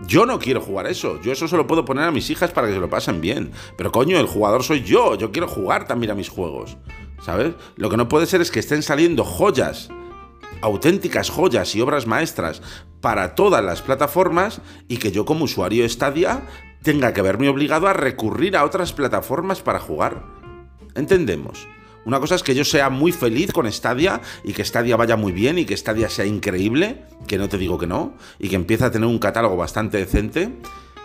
Yo 0.08 0.26
no 0.26 0.40
quiero 0.40 0.62
jugar 0.62 0.88
eso. 0.88 1.20
Yo 1.22 1.32
eso 1.32 1.48
se 1.48 1.58
lo 1.58 1.68
puedo 1.68 1.86
poner 1.86 2.06
a 2.06 2.12
mis 2.12 2.30
hijas 2.30 2.52
para 2.52 2.68
que 2.68 2.74
se 2.74 2.80
lo 2.80 2.90
pasen 2.90 3.22
bien. 3.22 3.52
Pero 3.78 3.92
coño, 3.92 4.20
el 4.20 4.28
jugador 4.28 4.64
soy 4.64 4.84
yo. 4.84 5.16
Yo 5.16 5.32
quiero 5.32 5.48
jugar 5.48 5.88
también 5.88 6.12
a 6.12 6.16
mis 6.16 6.30
juegos. 6.30 6.78
¿Sabes? 7.22 7.54
Lo 7.76 7.90
que 7.90 7.98
no 7.98 8.08
puede 8.08 8.28
ser 8.28 8.42
es 8.42 8.52
que 8.52 8.60
estén 8.60 8.84
saliendo 8.84 9.24
joyas, 9.24 9.90
auténticas 10.62 11.30
joyas 11.30 11.76
y 11.76 11.82
obras 11.82 12.06
maestras 12.06 12.62
para 13.02 13.36
todas 13.36 13.64
las 13.64 13.82
plataformas 13.82 14.62
y 14.88 14.98
que 14.98 15.12
yo 15.12 15.26
como 15.26 15.46
usuario 15.46 15.88
Stadia 15.90 16.44
tenga 16.84 17.14
que 17.14 17.24
verme 17.24 17.50
obligado 17.50 17.88
a 17.88 17.94
recurrir 17.94 18.56
a 18.56 18.64
otras 18.64 18.94
plataformas 18.94 19.62
para 19.62 19.80
jugar. 19.80 20.24
Entendemos. 20.94 21.68
Una 22.06 22.20
cosa 22.20 22.36
es 22.36 22.44
que 22.44 22.54
yo 22.54 22.64
sea 22.64 22.90
muy 22.90 23.12
feliz 23.12 23.52
con 23.52 23.72
Stadia 23.72 24.22
y 24.44 24.54
que 24.54 24.64
Stadia 24.64 24.96
vaya 24.96 25.16
muy 25.18 25.32
bien 25.32 25.58
y 25.58 25.66
que 25.66 25.76
Stadia 25.76 26.08
sea 26.10 26.26
increíble, 26.26 27.04
que 27.28 27.38
no 27.38 27.50
te 27.50 27.58
digo 27.58 27.80
que 27.80 27.88
no, 27.88 28.14
y 28.38 28.48
que 28.48 28.56
empiece 28.56 28.86
a 28.86 28.92
tener 28.92 29.08
un 29.08 29.20
catálogo 29.20 29.58
bastante 29.58 29.98
decente. 29.98 30.52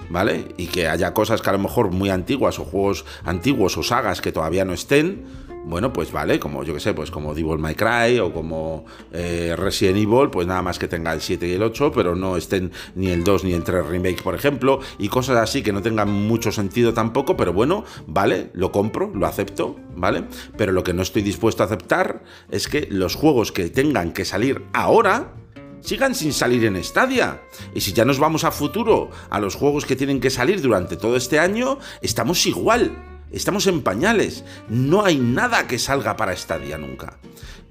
¿Vale? 0.09 0.49
Y 0.57 0.67
que 0.69 0.89
haya 0.89 1.13
cosas 1.13 1.43
que 1.43 1.51
a 1.51 1.53
lo 1.53 1.59
mejor 1.59 1.93
muy 1.93 2.09
antiguas 2.09 2.59
o 2.59 2.65
juegos 2.65 3.05
antiguos 3.23 3.77
o 3.77 3.83
sagas 3.83 4.21
que 4.21 4.33
todavía 4.33 4.65
no 4.65 4.73
estén, 4.73 5.25
bueno, 5.65 5.93
pues 5.93 6.11
vale, 6.11 6.41
como 6.41 6.65
yo 6.65 6.75
que 6.75 6.81
sé, 6.81 6.95
pues 6.95 7.11
como 7.11 7.35
Devil 7.35 7.59
May 7.59 7.75
Cry 7.75 8.19
o 8.19 8.33
como 8.33 8.85
eh, 9.13 9.55
Resident 9.57 9.99
Evil, 9.99 10.31
pues 10.31 10.47
nada 10.47 10.63
más 10.63 10.79
que 10.79 10.89
tenga 10.89 11.13
el 11.13 11.21
7 11.21 11.47
y 11.47 11.53
el 11.53 11.63
8, 11.63 11.93
pero 11.95 12.15
no 12.17 12.37
estén 12.37 12.73
ni 12.95 13.09
el 13.11 13.25
2 13.25 13.45
ni 13.45 13.53
el 13.53 13.63
3 13.63 13.87
remake, 13.87 14.23
por 14.23 14.35
ejemplo, 14.35 14.81
y 14.99 15.09
cosas 15.09 15.37
así 15.37 15.63
que 15.63 15.73
no 15.73 15.83
tengan 15.83 16.11
mucho 16.11 16.51
sentido 16.51 16.95
tampoco, 16.95 17.37
pero 17.37 17.53
bueno, 17.53 17.85
vale, 18.07 18.51
lo 18.55 18.73
compro, 18.73 19.11
lo 19.15 19.27
acepto, 19.27 19.77
¿vale? 19.95 20.25
Pero 20.57 20.73
lo 20.73 20.83
que 20.83 20.95
no 20.95 21.03
estoy 21.03 21.23
dispuesto 21.23 21.63
a 21.63 21.67
aceptar 21.67 22.23
es 22.51 22.69
que 22.69 22.89
los 22.91 23.15
juegos 23.15 23.53
que 23.53 23.69
tengan 23.69 24.13
que 24.13 24.25
salir 24.25 24.63
ahora, 24.73 25.35
sigan 25.81 26.15
sin 26.15 26.33
salir 26.33 26.65
en 26.65 26.83
Stadia. 26.83 27.41
Y 27.75 27.81
si 27.81 27.93
ya 27.93 28.05
nos 28.05 28.19
vamos 28.19 28.45
a 28.45 28.51
futuro, 28.51 29.11
a 29.31 29.41
los 29.41 29.55
juegos 29.55 29.87
que 29.87 29.97
tienen 29.97 30.21
que 30.21 30.31
salir 30.31 30.61
durante 30.61 30.97
todo 30.97 31.17
este 31.17 31.39
año, 31.39 31.79
estamos 32.03 32.47
igual. 32.47 33.10
Estamos 33.31 33.67
en 33.67 33.83
pañales. 33.83 34.45
No 34.69 35.05
hay 35.05 35.19
nada 35.19 35.67
que 35.67 35.79
salga 35.79 36.17
para 36.17 36.37
Stadia 36.37 36.79
nunca. 36.79 37.19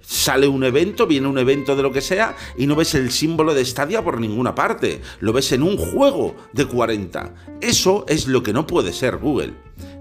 Sale 0.01 0.47
un 0.47 0.63
evento, 0.63 1.05
viene 1.05 1.27
un 1.27 1.37
evento 1.37 1.75
de 1.75 1.83
lo 1.83 1.91
que 1.91 2.01
sea, 2.01 2.35
y 2.57 2.65
no 2.65 2.75
ves 2.75 2.95
el 2.95 3.11
símbolo 3.11 3.53
de 3.53 3.65
Stadia 3.65 4.03
por 4.03 4.19
ninguna 4.19 4.55
parte. 4.55 5.01
Lo 5.19 5.33
ves 5.33 5.51
en 5.51 5.61
un 5.61 5.77
juego 5.77 6.35
de 6.53 6.65
40. 6.65 7.35
Eso 7.61 8.05
es 8.07 8.27
lo 8.27 8.41
que 8.41 8.53
no 8.53 8.65
puede 8.65 8.93
ser 8.93 9.17
Google. 9.17 9.53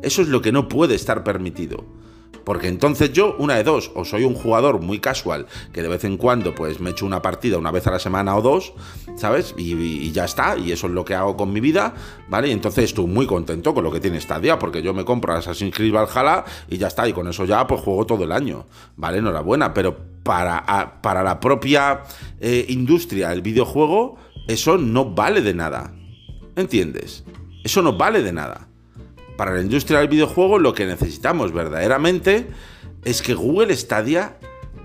Eso 0.02 0.22
es 0.22 0.28
lo 0.28 0.40
que 0.40 0.52
no 0.52 0.68
puede 0.68 0.94
estar 0.94 1.24
permitido. 1.24 1.84
Porque 2.48 2.68
entonces 2.68 3.12
yo, 3.12 3.36
una 3.38 3.56
de 3.56 3.62
dos, 3.62 3.90
o 3.94 4.06
soy 4.06 4.24
un 4.24 4.32
jugador 4.32 4.80
muy 4.80 5.00
casual, 5.00 5.44
que 5.70 5.82
de 5.82 5.88
vez 5.88 6.04
en 6.04 6.16
cuando 6.16 6.54
pues 6.54 6.80
me 6.80 6.88
echo 6.88 7.04
una 7.04 7.20
partida 7.20 7.58
una 7.58 7.70
vez 7.70 7.86
a 7.86 7.90
la 7.90 7.98
semana 7.98 8.34
o 8.34 8.40
dos, 8.40 8.72
¿sabes? 9.18 9.54
Y, 9.58 10.10
ya 10.12 10.24
está, 10.24 10.56
y 10.56 10.72
eso 10.72 10.86
es 10.86 10.94
lo 10.94 11.04
que 11.04 11.14
hago 11.14 11.36
con 11.36 11.52
mi 11.52 11.60
vida, 11.60 11.92
¿vale? 12.30 12.48
Y 12.48 12.52
entonces 12.52 12.84
estoy 12.84 13.04
muy 13.04 13.26
contento 13.26 13.74
con 13.74 13.84
lo 13.84 13.92
que 13.92 14.00
tiene 14.00 14.18
Stadia, 14.18 14.58
porque 14.58 14.80
yo 14.80 14.94
me 14.94 15.04
compro 15.04 15.34
Assassin's 15.34 15.76
Creed 15.76 15.92
Valhalla 15.92 16.46
y 16.70 16.78
ya 16.78 16.86
está, 16.86 17.06
y 17.06 17.12
con 17.12 17.28
eso 17.28 17.44
ya 17.44 17.66
pues 17.66 17.82
juego 17.82 18.06
todo 18.06 18.24
el 18.24 18.32
año, 18.32 18.64
¿vale? 18.96 19.18
Enhorabuena, 19.18 19.74
pero 19.74 19.94
para, 20.22 21.02
para 21.02 21.22
la 21.22 21.40
propia 21.40 22.00
eh, 22.40 22.64
industria 22.70 23.28
del 23.28 23.42
videojuego, 23.42 24.16
eso 24.46 24.78
no 24.78 25.04
vale 25.04 25.42
de 25.42 25.52
nada, 25.52 25.92
¿entiendes? 26.56 27.24
Eso 27.62 27.82
no 27.82 27.98
vale 27.98 28.22
de 28.22 28.32
nada 28.32 28.67
para 29.38 29.54
la 29.54 29.62
industria 29.62 30.00
del 30.00 30.08
videojuego 30.08 30.58
lo 30.58 30.74
que 30.74 30.84
necesitamos 30.84 31.52
verdaderamente 31.52 32.48
es 33.04 33.22
que 33.22 33.34
Google 33.34 33.74
Stadia 33.76 34.36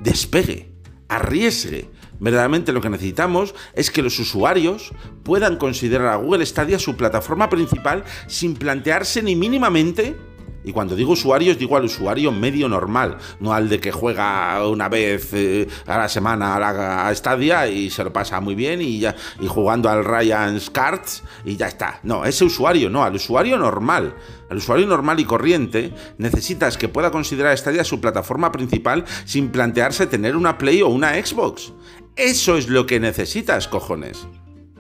despegue, 0.04 0.72
arriesgue. 1.10 1.90
Verdaderamente 2.20 2.72
lo 2.72 2.80
que 2.80 2.92
necesitamos 2.92 3.56
es 3.74 3.90
que 3.90 4.04
los 4.04 4.20
usuarios 4.20 4.92
puedan 5.24 5.58
considerar 5.58 6.10
a 6.10 6.18
Google 6.18 6.46
Stadia 6.46 6.78
su 6.78 6.96
plataforma 6.96 7.50
principal 7.50 8.04
sin 8.28 8.54
plantearse 8.54 9.24
ni 9.24 9.36
mínimamente 9.36 10.16
y 10.64 10.72
cuando 10.72 10.96
digo 10.96 11.14
usuarios, 11.14 11.58
digo 11.58 11.78
al 11.78 11.86
usuario 11.86 12.32
medio 12.32 12.70
normal, 12.70 13.18
no 13.40 13.54
al 13.54 13.70
de 13.70 13.80
que 13.80 13.92
juega 13.92 14.66
una 14.68 14.90
vez 14.90 15.30
eh, 15.34 15.68
a 15.86 15.98
la 15.98 16.10
semana 16.10 16.56
a, 16.56 16.60
la, 16.60 17.16
Stadia 17.16 17.68
y 17.68 17.90
se 17.90 18.04
lo 18.04 18.14
pasa 18.14 18.40
muy 18.40 18.56
bien 18.56 18.82
y, 18.82 19.00
ya, 19.00 19.16
y 19.40 19.48
jugando 19.48 19.90
al 19.90 20.06
Ryan's 20.06 20.70
Cards 20.70 21.24
y 21.46 21.56
ya 21.58 21.68
está. 21.68 22.00
No, 22.04 22.26
ese 22.26 22.46
usuario, 22.46 22.90
no, 22.90 23.04
al 23.04 23.16
usuario 23.16 23.58
normal. 23.58 24.16
Al 24.50 24.58
usuario 24.58 24.86
normal 24.86 25.20
y 25.20 25.26
corriente 25.26 25.94
necesitas 26.18 26.78
que 26.78 26.88
pueda 26.88 27.12
considerar 27.12 27.58
Stadia 27.58 27.84
su 27.84 28.00
plataforma 28.00 28.52
principal 28.52 29.04
sin 29.26 29.50
plantearse 29.50 30.08
tener 30.08 30.36
una 30.36 30.58
Play 30.58 30.82
o 30.82 30.90
una 30.90 31.14
Xbox. 31.14 31.74
Eso 32.16 32.58
es 32.58 32.70
lo 32.70 32.86
que 32.86 33.00
necesitas, 33.00 33.68
cojones. 33.68 34.28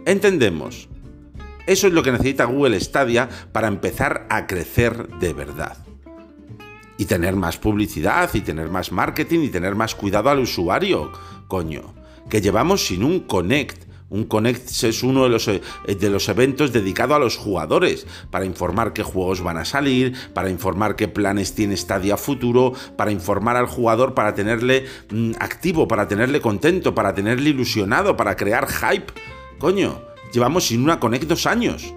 Entendemos. 0.05 0.89
Eso 1.65 1.87
es 1.87 1.93
lo 1.93 2.03
que 2.03 2.11
necesita 2.11 2.45
Google 2.45 2.79
Stadia 2.79 3.29
para 3.51 3.67
empezar 3.67 4.27
a 4.29 4.47
crecer 4.47 5.07
de 5.19 5.33
verdad. 5.33 5.77
Y 6.97 7.05
tener 7.05 7.35
más 7.35 7.57
publicidad, 7.57 8.29
y 8.33 8.41
tener 8.41 8.69
más 8.69 8.91
marketing, 8.91 9.39
y 9.39 9.49
tener 9.49 9.73
más 9.75 9.95
cuidado 9.95 10.29
al 10.29 10.39
usuario, 10.39 11.11
coño. 11.47 11.93
Que 12.29 12.41
llevamos 12.41 12.85
sin 12.85 13.03
un 13.03 13.21
Connect. 13.21 13.85
Un 14.09 14.25
Connect 14.25 14.69
es 14.83 15.01
uno 15.03 15.23
de 15.23 15.29
los, 15.29 15.47
eh, 15.47 15.61
de 15.87 16.09
los 16.09 16.29
eventos 16.29 16.71
dedicado 16.71 17.15
a 17.15 17.19
los 17.19 17.37
jugadores, 17.37 18.05
para 18.29 18.45
informar 18.45 18.93
qué 18.93 19.01
juegos 19.01 19.41
van 19.41 19.57
a 19.57 19.65
salir, 19.65 20.13
para 20.33 20.51
informar 20.51 20.95
qué 20.95 21.07
planes 21.07 21.55
tiene 21.55 21.75
Stadia 21.77 22.17
futuro, 22.17 22.73
para 22.95 23.11
informar 23.11 23.55
al 23.55 23.65
jugador, 23.65 24.13
para 24.13 24.35
tenerle 24.35 24.85
mm, 25.09 25.31
activo, 25.39 25.87
para 25.87 26.07
tenerle 26.07 26.41
contento, 26.41 26.93
para 26.93 27.15
tenerle 27.15 27.49
ilusionado, 27.49 28.15
para 28.15 28.35
crear 28.35 28.67
hype. 28.67 29.11
Coño, 29.57 30.12
Llevamos 30.33 30.65
sin 30.65 30.83
una 30.83 30.99
Connect 30.99 31.25
dos 31.25 31.45
años. 31.45 31.93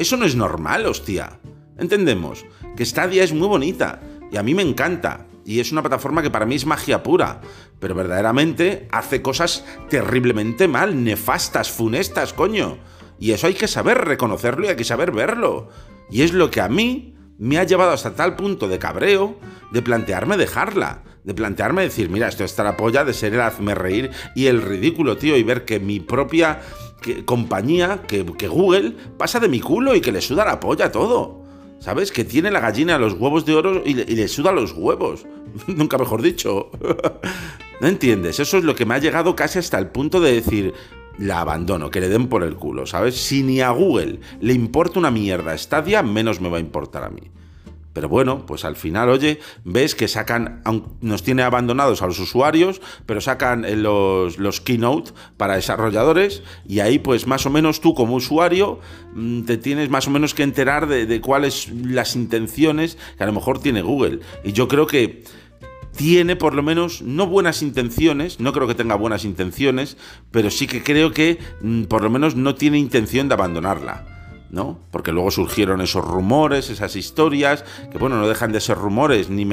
Eso 0.00 0.16
no 0.16 0.24
es 0.24 0.34
normal, 0.34 0.86
hostia. 0.86 1.38
Entendemos 1.78 2.44
que 2.76 2.84
Stadia 2.84 3.22
es 3.22 3.32
muy 3.32 3.46
bonita 3.46 4.00
y 4.32 4.36
a 4.38 4.42
mí 4.42 4.54
me 4.54 4.62
encanta. 4.62 5.28
Y 5.44 5.60
es 5.60 5.70
una 5.70 5.80
plataforma 5.80 6.20
que 6.20 6.30
para 6.30 6.46
mí 6.46 6.56
es 6.56 6.66
magia 6.66 7.04
pura, 7.04 7.40
pero 7.78 7.94
verdaderamente 7.94 8.88
hace 8.90 9.22
cosas 9.22 9.64
terriblemente 9.88 10.66
mal, 10.66 11.04
nefastas, 11.04 11.70
funestas, 11.70 12.32
coño. 12.32 12.78
Y 13.20 13.30
eso 13.30 13.46
hay 13.46 13.54
que 13.54 13.68
saber 13.68 13.98
reconocerlo 13.98 14.66
y 14.66 14.70
hay 14.70 14.76
que 14.76 14.84
saber 14.84 15.12
verlo. 15.12 15.68
Y 16.10 16.22
es 16.22 16.32
lo 16.32 16.50
que 16.50 16.60
a 16.60 16.68
mí 16.68 17.14
me 17.38 17.58
ha 17.58 17.64
llevado 17.64 17.92
hasta 17.92 18.16
tal 18.16 18.34
punto 18.34 18.66
de 18.66 18.80
cabreo 18.80 19.38
de 19.70 19.80
plantearme 19.80 20.36
dejarla, 20.36 21.04
de 21.24 21.34
plantearme 21.34 21.82
decir, 21.82 22.10
mira, 22.10 22.28
esto 22.28 22.44
está 22.44 22.64
la 22.64 22.76
polla 22.76 23.04
de 23.04 23.14
ser 23.14 23.34
el 23.34 23.40
hazme 23.40 23.74
reír 23.74 24.10
y 24.34 24.46
el 24.46 24.60
ridículo, 24.60 25.16
tío, 25.16 25.36
y 25.36 25.42
ver 25.42 25.64
que 25.64 25.78
mi 25.80 26.00
propia 26.00 26.60
compañía, 27.24 28.02
que, 28.06 28.22
Google, 28.48 28.94
pasa 29.16 29.40
de 29.40 29.48
mi 29.48 29.60
culo 29.60 29.94
y 29.94 30.00
que 30.00 30.12
le 30.12 30.20
suda 30.20 30.44
la 30.44 30.60
polla 30.60 30.92
todo. 30.92 31.40
¿Sabes? 31.78 32.12
Que 32.12 32.24
tiene 32.24 32.50
la 32.50 32.60
gallina 32.60 32.98
los 32.98 33.14
huevos 33.14 33.46
de 33.46 33.54
oro 33.54 33.82
y 33.84 33.94
le, 33.94 34.28
suda 34.28 34.52
los 34.52 34.72
huevos. 34.72 35.26
Nunca 35.66 35.96
mejor 35.96 36.20
dicho. 36.20 36.70
¿No 37.80 37.88
entiendes? 37.88 38.38
Eso 38.38 38.58
es 38.58 38.64
lo 38.64 38.74
que 38.74 38.84
me 38.84 38.94
ha 38.94 38.98
llegado 38.98 39.34
casi 39.34 39.58
hasta 39.58 39.78
el 39.78 39.86
punto 39.86 40.20
de 40.20 40.34
decir, 40.34 40.74
la 41.16 41.40
abandono, 41.40 41.90
que 41.90 42.00
le 42.00 42.08
den 42.08 42.28
por 42.28 42.42
el 42.42 42.56
culo, 42.56 42.86
¿sabes? 42.86 43.16
Si 43.16 43.42
ni 43.42 43.60
a 43.60 43.70
Google 43.70 44.20
le 44.40 44.52
importa 44.52 44.98
una 44.98 45.10
mierda 45.10 45.56
Stadia, 45.56 46.02
menos 46.02 46.40
me 46.40 46.50
va 46.50 46.58
a 46.58 46.60
importar 46.60 47.04
a 47.04 47.10
mí. 47.10 47.30
Pero 48.00 48.08
bueno, 48.08 48.46
pues 48.46 48.64
al 48.64 48.76
final, 48.76 49.10
oye, 49.10 49.40
ves 49.62 49.94
que 49.94 50.08
sacan, 50.08 50.62
nos 51.02 51.22
tiene 51.22 51.42
abandonados 51.42 52.00
a 52.00 52.06
los 52.06 52.18
usuarios, 52.18 52.80
pero 53.04 53.20
sacan 53.20 53.66
eh, 53.66 53.76
los, 53.76 54.38
los 54.38 54.62
keynote 54.62 55.10
para 55.36 55.56
desarrolladores 55.56 56.42
y 56.66 56.80
ahí 56.80 56.98
pues 56.98 57.26
más 57.26 57.44
o 57.44 57.50
menos 57.50 57.82
tú 57.82 57.92
como 57.92 58.14
usuario 58.14 58.80
mm, 59.14 59.42
te 59.42 59.58
tienes 59.58 59.90
más 59.90 60.06
o 60.06 60.10
menos 60.10 60.32
que 60.32 60.44
enterar 60.44 60.86
de, 60.86 61.04
de 61.04 61.20
cuáles 61.20 61.68
las 61.68 62.16
intenciones 62.16 62.96
que 63.18 63.22
a 63.22 63.26
lo 63.26 63.34
mejor 63.34 63.60
tiene 63.60 63.82
Google. 63.82 64.20
Y 64.44 64.52
yo 64.52 64.66
creo 64.66 64.86
que 64.86 65.22
tiene 65.94 66.36
por 66.36 66.54
lo 66.54 66.62
menos 66.62 67.02
no 67.02 67.26
buenas 67.26 67.60
intenciones, 67.60 68.40
no 68.40 68.54
creo 68.54 68.66
que 68.66 68.74
tenga 68.74 68.94
buenas 68.94 69.26
intenciones, 69.26 69.98
pero 70.30 70.50
sí 70.50 70.66
que 70.66 70.82
creo 70.82 71.12
que 71.12 71.38
mm, 71.60 71.82
por 71.82 72.02
lo 72.02 72.08
menos 72.08 72.34
no 72.34 72.54
tiene 72.54 72.78
intención 72.78 73.28
de 73.28 73.34
abandonarla. 73.34 74.19
¿No? 74.50 74.78
Porque 74.90 75.12
luego 75.12 75.30
surgieron 75.30 75.80
esos 75.80 76.04
rumores, 76.04 76.70
esas 76.70 76.96
historias, 76.96 77.64
que 77.90 77.98
bueno, 77.98 78.16
no 78.16 78.28
dejan 78.28 78.52
de 78.52 78.60
ser 78.60 78.76
rumores, 78.76 79.30
ni, 79.30 79.46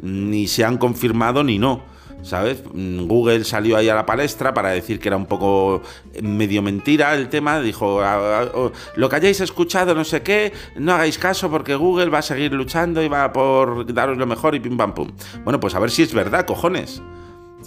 ni 0.00 0.48
se 0.48 0.64
han 0.64 0.78
confirmado 0.78 1.44
ni 1.44 1.58
no. 1.58 1.98
¿Sabes? 2.22 2.64
Google 2.64 3.44
salió 3.44 3.76
ahí 3.76 3.88
a 3.88 3.94
la 3.94 4.04
palestra 4.04 4.52
para 4.52 4.70
decir 4.70 4.98
que 4.98 5.08
era 5.08 5.16
un 5.16 5.26
poco 5.26 5.82
medio 6.20 6.62
mentira 6.62 7.14
el 7.14 7.28
tema. 7.28 7.60
Dijo, 7.60 8.00
ah, 8.00 8.42
ah, 8.52 8.70
lo 8.96 9.08
que 9.08 9.16
hayáis 9.16 9.40
escuchado, 9.40 9.94
no 9.94 10.04
sé 10.04 10.22
qué, 10.22 10.52
no 10.74 10.92
hagáis 10.92 11.16
caso 11.16 11.48
porque 11.48 11.76
Google 11.76 12.10
va 12.10 12.18
a 12.18 12.22
seguir 12.22 12.52
luchando 12.52 13.02
y 13.02 13.08
va 13.08 13.32
por 13.32 13.92
daros 13.94 14.18
lo 14.18 14.26
mejor 14.26 14.56
y 14.56 14.60
pim 14.60 14.76
pam 14.76 14.94
pum. 14.94 15.12
Bueno, 15.44 15.60
pues 15.60 15.76
a 15.76 15.78
ver 15.78 15.92
si 15.92 16.02
es 16.02 16.12
verdad, 16.12 16.44
cojones. 16.44 17.00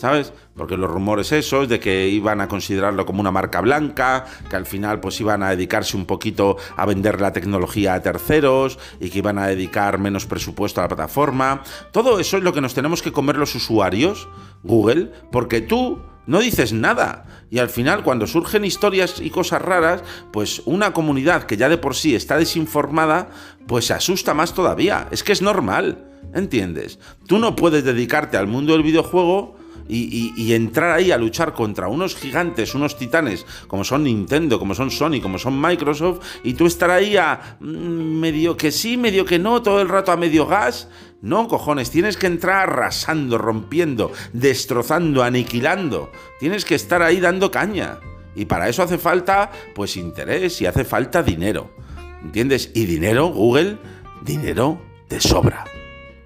¿Sabes? 0.01 0.33
Porque 0.57 0.77
los 0.77 0.89
rumores 0.89 1.31
esos 1.31 1.69
de 1.69 1.79
que 1.79 2.07
iban 2.07 2.41
a 2.41 2.47
considerarlo 2.47 3.05
como 3.05 3.21
una 3.21 3.29
marca 3.29 3.61
blanca, 3.61 4.25
que 4.49 4.55
al 4.55 4.65
final 4.65 4.99
pues 4.99 5.21
iban 5.21 5.43
a 5.43 5.51
dedicarse 5.51 5.95
un 5.95 6.07
poquito 6.07 6.57
a 6.75 6.87
vender 6.87 7.21
la 7.21 7.33
tecnología 7.33 7.93
a 7.93 8.01
terceros 8.01 8.79
y 8.99 9.11
que 9.11 9.19
iban 9.19 9.37
a 9.37 9.45
dedicar 9.45 9.99
menos 9.99 10.25
presupuesto 10.25 10.81
a 10.81 10.85
la 10.85 10.87
plataforma. 10.87 11.61
Todo 11.91 12.19
eso 12.19 12.37
es 12.37 12.43
lo 12.43 12.51
que 12.51 12.61
nos 12.61 12.73
tenemos 12.73 13.03
que 13.03 13.11
comer 13.11 13.35
los 13.37 13.53
usuarios, 13.53 14.27
Google, 14.63 15.11
porque 15.31 15.61
tú 15.61 16.01
no 16.25 16.39
dices 16.39 16.73
nada. 16.73 17.45
Y 17.51 17.59
al 17.59 17.69
final, 17.69 18.01
cuando 18.01 18.25
surgen 18.25 18.65
historias 18.65 19.19
y 19.21 19.29
cosas 19.29 19.61
raras, 19.61 20.01
pues 20.33 20.63
una 20.65 20.93
comunidad 20.93 21.43
que 21.43 21.57
ya 21.57 21.69
de 21.69 21.77
por 21.77 21.95
sí 21.95 22.15
está 22.15 22.37
desinformada, 22.37 23.29
pues 23.67 23.85
se 23.85 23.93
asusta 23.93 24.33
más 24.33 24.55
todavía. 24.55 25.07
Es 25.11 25.23
que 25.23 25.31
es 25.31 25.43
normal, 25.43 26.07
¿entiendes? 26.33 26.97
Tú 27.27 27.37
no 27.37 27.55
puedes 27.55 27.83
dedicarte 27.83 28.37
al 28.37 28.47
mundo 28.47 28.73
del 28.73 28.81
videojuego 28.81 29.60
y, 29.93 30.53
entrar 30.53 30.91
ahí 30.91 31.11
a 31.11 31.17
luchar 31.17 31.53
contra 31.53 31.87
unos 31.87 32.15
gigantes, 32.15 32.73
unos 32.75 32.97
titanes, 32.97 33.45
como 33.67 33.83
son 33.83 34.03
Nintendo, 34.03 34.57
como 34.57 34.73
son 34.73 34.89
Sony, 34.89 35.19
como 35.21 35.37
son 35.37 35.59
Microsoft, 35.59 36.23
y 36.43 36.53
tú 36.53 36.65
estar 36.65 36.89
ahí 36.89 37.17
a 37.17 37.57
mm, 37.59 37.65
medio 38.19 38.55
que 38.55 38.71
sí, 38.71 38.95
medio 38.97 39.25
que 39.25 39.39
no, 39.39 39.61
todo 39.61 39.81
el 39.81 39.89
rato 39.89 40.11
a 40.11 40.17
medio 40.17 40.45
gas. 40.45 40.87
No, 41.21 41.47
cojones, 41.47 41.91
tienes 41.91 42.17
que 42.17 42.27
entrar 42.27 42.69
arrasando, 42.69 43.37
rompiendo, 43.37 44.11
destrozando, 44.33 45.23
aniquilando. 45.23 46.11
Tienes 46.39 46.65
que 46.65 46.75
estar 46.75 47.03
ahí 47.03 47.19
dando 47.19 47.51
caña. 47.51 47.99
Y 48.33 48.45
para 48.45 48.69
eso 48.69 48.81
hace 48.81 48.97
falta, 48.97 49.51
pues, 49.75 49.97
interés 49.97 50.61
y 50.61 50.65
hace 50.65 50.83
falta 50.83 51.21
dinero. 51.21 51.69
¿Entiendes? 52.23 52.71
Y 52.73 52.85
dinero, 52.85 53.27
Google, 53.27 53.77
dinero 54.23 54.81
te 55.07 55.19
sobra. 55.19 55.65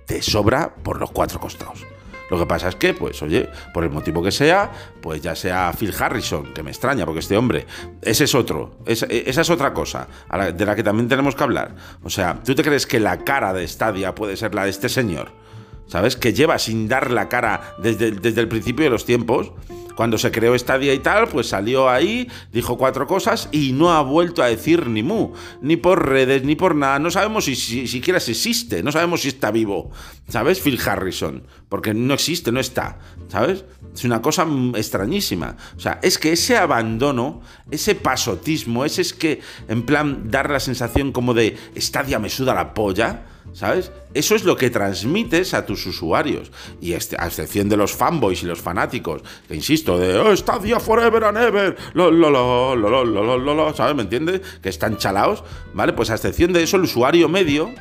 Te 0.05 0.21
sobra 0.21 0.75
por 0.75 0.99
los 0.99 1.11
cuatro 1.11 1.39
costados. 1.39 1.94
Lo 2.29 2.39
que 2.39 2.45
pasa 2.45 2.69
es 2.69 2.75
que, 2.75 2.93
pues, 2.93 3.21
oye, 3.21 3.49
por 3.73 3.83
el 3.83 3.89
motivo 3.89 4.23
que 4.23 4.31
sea, 4.31 4.71
pues 5.01 5.21
ya 5.21 5.35
sea 5.35 5.71
Phil 5.77 5.93
Harrison, 5.97 6.53
que 6.53 6.63
me 6.63 6.71
extraña, 6.71 7.05
porque 7.05 7.19
este 7.19 7.37
hombre, 7.37 7.65
ese 8.01 8.23
es 8.23 8.35
otro, 8.35 8.77
esa, 8.85 9.05
es 9.07 9.49
otra 9.49 9.73
cosa 9.73 10.07
de 10.53 10.65
la 10.65 10.75
que 10.75 10.83
también 10.83 11.07
tenemos 11.07 11.35
que 11.35 11.43
hablar. 11.43 11.75
O 12.03 12.09
sea, 12.09 12.39
¿tú 12.43 12.55
te 12.55 12.63
crees 12.63 12.87
que 12.87 12.99
la 12.99 13.23
cara 13.23 13.53
de 13.53 13.67
Stadia 13.67 14.15
puede 14.15 14.37
ser 14.37 14.55
la 14.55 14.63
de 14.63 14.71
este 14.71 14.89
señor? 14.89 15.44
¿Sabes? 15.87 16.15
Que 16.15 16.33
lleva 16.33 16.57
sin 16.59 16.87
dar 16.87 17.11
la 17.11 17.29
cara 17.29 17.75
desde, 17.81 18.11
desde 18.11 18.41
el 18.41 18.47
principio 18.47 18.85
de 18.85 18.89
los 18.89 19.05
tiempos 19.05 19.51
cuando 19.95 20.17
se 20.17 20.31
creó 20.31 20.57
Stadia 20.57 20.93
y 20.93 20.99
tal, 20.99 21.27
pues 21.27 21.47
salió 21.47 21.89
ahí, 21.89 22.29
dijo 22.51 22.77
cuatro 22.77 23.07
cosas 23.07 23.49
y 23.51 23.71
no 23.71 23.93
ha 23.93 24.01
vuelto 24.01 24.43
a 24.43 24.47
decir 24.47 24.87
ni 24.87 25.01
mu, 25.01 25.31
ni 25.61 25.77
por 25.77 26.07
redes, 26.07 26.43
ni 26.43 26.55
por 26.55 26.75
nada. 26.75 26.99
No 26.99 27.09
sabemos 27.09 27.45
si, 27.45 27.55
siquiera 27.55 28.19
si 28.19 28.31
existe, 28.31 28.83
no 28.83 28.91
sabemos 28.91 29.21
si 29.21 29.29
está 29.29 29.51
vivo, 29.51 29.91
¿sabes? 30.27 30.59
Phil 30.59 30.79
Harrison, 30.85 31.43
porque 31.69 31.93
no 31.93 32.13
existe, 32.13 32.51
no 32.51 32.59
está, 32.59 32.99
¿sabes? 33.29 33.63
Es 33.93 34.03
una 34.03 34.21
cosa 34.21 34.45
extrañísima. 34.75 35.55
O 35.77 35.79
sea, 35.79 35.99
es 36.03 36.17
que 36.17 36.33
ese 36.33 36.57
abandono, 36.57 37.41
ese 37.71 37.95
pasotismo, 37.95 38.83
ese 38.83 39.01
es 39.01 39.13
que, 39.13 39.39
en 39.69 39.83
plan, 39.83 40.29
dar 40.29 40.49
la 40.49 40.59
sensación 40.59 41.13
como 41.13 41.33
de 41.33 41.57
Stadia 41.77 42.19
me 42.19 42.29
suda 42.29 42.53
la 42.53 42.73
polla 42.73 43.23
¿sabes? 43.55 43.91
Eso 44.13 44.35
es 44.35 44.43
lo 44.43 44.57
que 44.57 44.69
transmites 44.69 45.53
a 45.53 45.65
tus 45.65 45.85
usuarios. 45.85 46.51
Y 46.81 46.91
este, 46.91 47.15
a 47.17 47.25
excepción 47.25 47.69
de 47.69 47.77
los 47.77 47.93
fanboys 47.93 48.43
y 48.43 48.45
los 48.45 48.61
fanáticos, 48.61 49.23
que 49.47 49.55
insisto, 49.55 49.97
de 49.97 50.17
oh, 50.17 50.35
Stadia 50.35 50.79
Forever 50.79 51.23
and 51.23 51.37
Ever, 51.37 51.77
lo, 51.93 52.11
lo, 52.11 52.29
lo, 52.29 52.75
lo, 52.75 53.05
lo, 53.05 53.37
lo, 53.37 53.55
lo, 53.55 53.73
¿sabes? 53.73 53.95
¿Me 53.95 54.03
entiendes? 54.03 54.41
Que 54.61 54.69
están 54.69 54.97
chalaos, 54.97 55.43
¿vale? 55.73 55.93
Pues 55.93 56.09
a 56.09 56.15
excepción 56.15 56.51
de 56.51 56.63
eso, 56.63 56.75
el 56.75 56.83
usuario 56.83 57.29
medio 57.29 57.73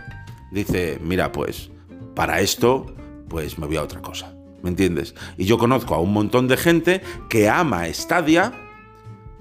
dice, 0.52 0.98
mira, 1.02 1.32
pues, 1.32 1.70
para 2.14 2.40
esto, 2.40 2.94
pues 3.28 3.58
me 3.58 3.66
voy 3.66 3.76
a 3.76 3.82
otra 3.82 4.00
cosa. 4.00 4.32
¿Me 4.62 4.70
entiendes? 4.70 5.14
Y 5.36 5.44
yo 5.44 5.58
conozco 5.58 5.94
a 5.94 6.00
un 6.00 6.12
montón 6.12 6.48
de 6.48 6.56
gente 6.56 7.02
que 7.28 7.50
ama 7.50 7.84
Stadia 7.92 8.52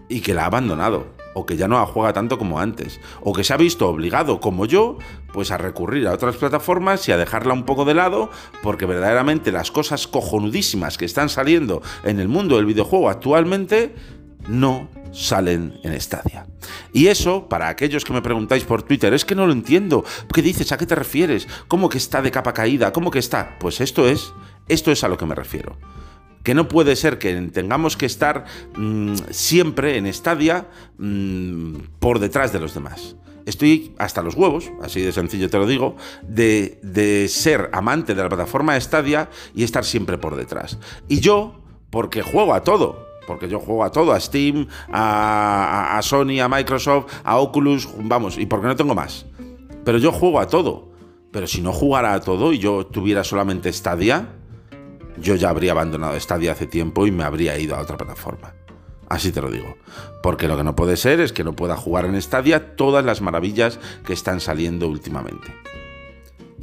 y 0.10 0.20
que 0.20 0.34
la 0.34 0.44
ha 0.44 0.48
abandonado 0.48 1.06
o 1.34 1.46
que 1.46 1.58
ya 1.58 1.68
no 1.68 1.84
juega 1.86 2.14
tanto 2.14 2.38
como 2.38 2.60
antes, 2.60 3.00
o 3.22 3.34
que 3.34 3.44
se 3.44 3.54
ha 3.54 3.58
visto 3.58 3.88
obligado, 3.88 4.40
como 4.40 4.66
yo, 4.66 4.98
pues 5.32 5.52
a 5.52 5.58
recurrir 5.58 6.08
a 6.08 6.14
otras 6.14 6.36
plataformas 6.36 7.08
y 7.08 7.12
a 7.12 7.18
dejarla 7.18 7.54
un 7.54 7.64
poco 7.64 7.86
de 7.86 7.94
lado, 7.94 8.30
porque 8.62 8.86
verdaderamente 8.86 9.52
las 9.52 9.72
cosas 9.72 10.08
cojonudísimas 10.08 10.98
que 10.98 11.06
están 11.06 11.30
saliendo 11.30 11.82
en 12.04 12.20
el 12.20 12.28
mundo 12.28 12.58
del 12.58 12.66
videojuego 12.66 13.10
actualmente 13.10 13.96
no 14.48 14.90
salen 15.12 15.80
en 15.84 16.00
Stadia. 16.00 16.48
Y 16.92 17.08
eso, 17.08 17.48
para 17.48 17.70
aquellos 17.70 18.04
que 18.04 18.14
me 18.14 18.22
preguntáis 18.22 18.64
por 18.64 18.84
Twitter, 18.84 19.14
es 19.14 19.26
que 19.26 19.36
no 19.36 19.46
lo 19.46 19.54
entiendo. 19.54 20.04
¿Qué 20.34 20.42
dices? 20.42 20.72
¿A 20.72 20.78
qué 20.78 20.86
te 20.86 20.96
refieres? 20.96 21.48
¿Cómo 21.68 21.90
que 21.90 21.98
está 21.98 22.22
de 22.22 22.32
capa 22.32 22.54
caída? 22.54 22.92
¿Cómo 22.92 23.12
que 23.12 23.20
está? 23.20 23.58
Pues 23.60 23.80
esto 23.80 24.08
es, 24.08 24.34
esto 24.68 24.92
es 24.92 25.04
a 25.04 25.08
lo 25.08 25.18
que 25.18 25.26
me 25.26 25.36
refiero 25.36 25.78
que 26.44 26.54
no 26.54 26.68
puede 26.68 26.96
ser 26.96 27.18
que 27.18 27.34
tengamos 27.54 27.98
que 27.98 28.06
estar 28.06 28.46
mm, 28.76 29.16
siempre 29.32 29.98
en 29.98 30.14
Stadia 30.14 30.68
mm, 30.98 31.76
por 32.00 32.20
detrás 32.20 32.54
de 32.54 32.60
los 32.60 32.74
demás. 32.74 33.16
Estoy 33.46 33.94
hasta 33.98 34.22
los 34.22 34.36
huevos, 34.36 34.72
así 34.82 35.02
de 35.02 35.12
sencillo 35.12 35.50
te 35.50 35.58
lo 35.58 35.68
digo, 35.68 35.96
de, 36.22 37.28
ser 37.30 37.70
amante 37.74 38.16
de 38.16 38.24
la 38.24 38.30
plataforma 38.30 38.80
Stadia 38.80 39.30
y 39.54 39.64
estar 39.64 39.84
siempre 39.84 40.18
por 40.18 40.36
detrás. 40.36 40.78
Y 41.10 41.20
yo, 41.20 41.62
porque 41.90 42.22
juego 42.22 42.54
a 42.54 42.64
todo, 42.64 43.06
porque 43.28 43.50
yo 43.50 43.60
juego 43.60 43.84
a 43.84 43.92
todo, 43.92 44.14
a 44.14 44.20
Steam, 44.20 44.68
a, 44.92 45.98
a, 45.98 46.02
Sony, 46.02 46.40
a 46.42 46.48
Microsoft, 46.48 47.12
a 47.24 47.38
Oculus, 47.38 47.90
vamos, 47.98 48.38
y 48.38 48.46
porque 48.46 48.68
no 48.68 48.76
tengo 48.78 48.96
más. 48.96 49.26
Pero 49.84 49.98
yo 49.98 50.12
juego 50.12 50.40
a 50.40 50.48
todo. 50.48 50.94
Pero 51.32 51.48
si 51.48 51.62
no 51.62 51.74
jugara 51.74 52.14
a 52.14 52.22
todo 52.22 52.54
y 52.54 52.60
yo 52.60 52.86
tuviera 52.86 53.24
solamente 53.24 53.74
Stadia, 53.74 54.30
yo 55.18 55.36
ya 55.36 55.50
habría 55.50 55.72
abandonado 55.72 56.20
Stadia 56.20 56.54
hace 56.54 56.68
tiempo 56.68 57.08
y 57.08 57.12
me 57.12 57.24
habría 57.24 57.58
ido 57.58 57.76
a 57.76 57.82
otra 57.82 57.98
plataforma. 57.98 58.54
Así 59.10 59.32
te 59.32 59.42
lo 59.42 59.52
digo. 59.52 59.78
Porque 60.22 60.48
lo 60.48 60.58
que 60.58 60.64
no 60.64 60.76
puede 60.76 60.98
ser 60.98 61.20
es 61.20 61.34
que 61.34 61.44
no 61.44 61.54
pueda 61.54 61.76
jugar 61.76 62.06
en 62.06 62.20
Stadia 62.22 62.76
todas 62.76 63.06
las 63.06 63.22
maravillas 63.22 63.80
que 64.06 64.14
están 64.14 64.40
saliendo 64.40 64.88
últimamente. 64.88 65.54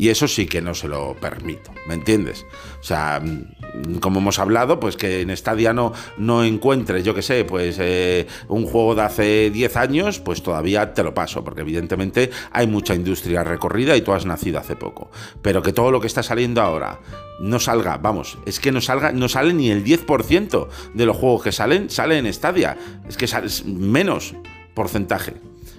Y 0.01 0.09
eso 0.09 0.27
sí 0.27 0.47
que 0.47 0.63
no 0.63 0.73
se 0.73 0.89
lo 0.89 1.15
permito, 1.15 1.73
¿me 1.87 1.93
entiendes? 1.93 2.47
O 2.81 2.83
sea, 2.83 3.21
mm, 3.23 3.97
como 4.01 4.21
hemos 4.21 4.39
hablado, 4.39 4.81
pues 4.81 4.97
que 4.97 5.21
en 5.21 5.37
Stadia 5.37 5.75
no, 5.75 5.93
no 6.17 6.43
encuentres, 6.43 7.05
yo 7.05 7.15
qué 7.15 7.21
sé, 7.21 7.45
pues 7.45 7.77
eh, 7.79 8.27
un 8.49 8.65
juego 8.65 8.95
de 8.95 9.03
hace 9.03 9.51
10 9.51 9.77
años, 9.77 10.19
pues 10.19 10.43
todavía 10.43 10.95
te 10.95 11.03
lo 11.03 11.13
paso, 11.13 11.45
porque 11.45 11.61
evidentemente 11.61 12.31
hay 12.51 12.67
mucha 12.67 12.95
industria 12.95 13.45
recorrida 13.45 13.95
y 13.95 14.01
tú 14.01 14.15
has 14.15 14.25
nacido 14.25 14.59
hace 14.59 14.75
poco. 14.75 15.11
Pero 15.43 15.61
que 15.61 15.75
todo 15.75 15.91
lo 15.91 16.01
que 16.01 16.07
está 16.07 16.23
saliendo 16.23 16.63
ahora 16.63 16.99
no 17.39 17.61
salga, 17.61 17.99
vamos, 17.99 18.39
es 18.47 18.59
que 18.59 18.73
no 18.73 18.81
salga, 18.81 19.13
no 19.13 19.29
sale 19.29 19.53
ni 19.53 19.71
el 19.71 19.85
10% 19.85 20.69
de 20.95 21.05
los 21.05 21.15
juegos 21.19 21.43
que 21.43 21.53
salen, 21.53 21.91
sale 21.91 22.17
en 22.17 22.33
Stadia. 22.33 22.79
Es 23.07 23.19
que 23.19 23.27
sale 23.27 23.49
menos 23.67 24.35
porcentaje. 24.73 25.35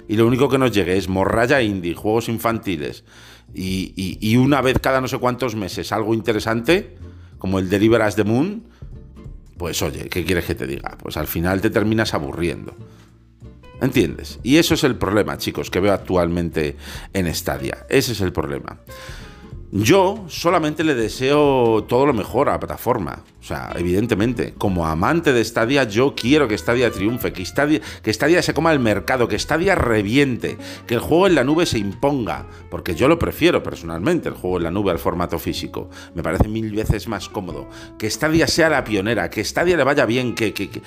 Y 0.07 0.15
lo 0.15 0.27
único 0.27 0.47
que 0.47 0.59
nos 0.59 0.71
llegue 0.71 0.95
es 0.95 1.09
morralla 1.09 1.63
indie, 1.63 1.95
juegos 1.95 2.29
infantiles 2.29 3.03
y, 3.53 4.35
una 4.37 4.61
vez 4.61 4.79
cada 4.79 5.01
no 5.01 5.07
sé 5.07 5.17
cuántos 5.17 5.55
meses 5.55 5.91
algo 5.91 6.13
interesante, 6.13 6.97
como 7.37 7.59
el 7.59 7.69
Deliver 7.69 8.01
as 8.01 8.15
the 8.15 8.23
Moon, 8.23 8.63
pues 9.57 9.81
oye, 9.81 10.09
¿qué 10.09 10.25
quieres 10.25 10.45
que 10.45 10.55
te 10.55 10.67
diga? 10.67 10.97
Pues 11.01 11.17
al 11.17 11.27
final 11.27 11.61
te 11.61 11.69
terminas 11.69 12.13
aburriendo. 12.13 12.75
¿Entiendes? 13.81 14.39
Y 14.43 14.57
eso 14.57 14.75
es 14.75 14.83
el 14.83 14.95
problema, 14.95 15.37
chicos, 15.37 15.71
que 15.71 15.79
veo 15.79 15.93
actualmente 15.93 16.77
en 17.13 17.33
Stadia. 17.33 17.85
Ese 17.89 18.11
es 18.11 18.21
el 18.21 18.31
problema. 18.31 18.79
Yo 19.73 20.25
solamente 20.27 20.83
le 20.83 20.95
deseo 20.95 21.85
todo 21.87 22.05
lo 22.05 22.13
mejor 22.13 22.49
a 22.49 22.53
la 22.53 22.59
plataforma. 22.59 23.23
O 23.39 23.43
sea, 23.43 23.71
evidentemente, 23.77 24.53
como 24.57 24.85
amante 24.85 25.31
de 25.31 25.45
Stadia, 25.45 25.85
yo 25.85 26.13
quiero 26.13 26.49
que 26.49 26.57
Stadia 26.57 26.91
triunfe, 26.91 27.31
que 27.31 27.45
Stadia, 27.45 27.79
que 28.03 28.41
se 28.43 28.53
coma 28.53 28.73
el 28.73 28.79
mercado, 28.79 29.29
que 29.29 29.39
Stadia 29.39 29.75
reviente, 29.75 30.57
que 30.85 30.95
el 30.95 30.99
juego 30.99 31.27
en 31.27 31.35
la 31.35 31.45
nube 31.45 31.65
se 31.65 31.79
imponga. 31.79 32.47
Porque 32.69 32.95
yo 32.95 33.07
lo 33.07 33.17
prefiero 33.17 33.63
personalmente, 33.63 34.27
el 34.27 34.35
juego 34.35 34.57
en 34.57 34.63
la 34.63 34.71
nube 34.71 34.91
al 34.91 34.99
formato 34.99 35.39
físico. 35.39 35.89
Me 36.15 36.21
parece 36.21 36.49
mil 36.49 36.69
veces 36.75 37.07
más 37.07 37.29
cómodo. 37.29 37.69
Que 37.97 38.09
Stadia 38.09 38.47
sea 38.47 38.69
la 38.69 38.83
pionera, 38.83 39.29
que 39.29 39.45
Stadia 39.45 39.77
le 39.77 39.85
vaya 39.85 40.05
bien, 40.05 40.35
que 40.35 40.81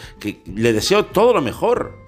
le 0.45 0.72
deseo 0.74 1.07
todo 1.07 1.32
lo 1.32 1.41
mejor. 1.41 1.99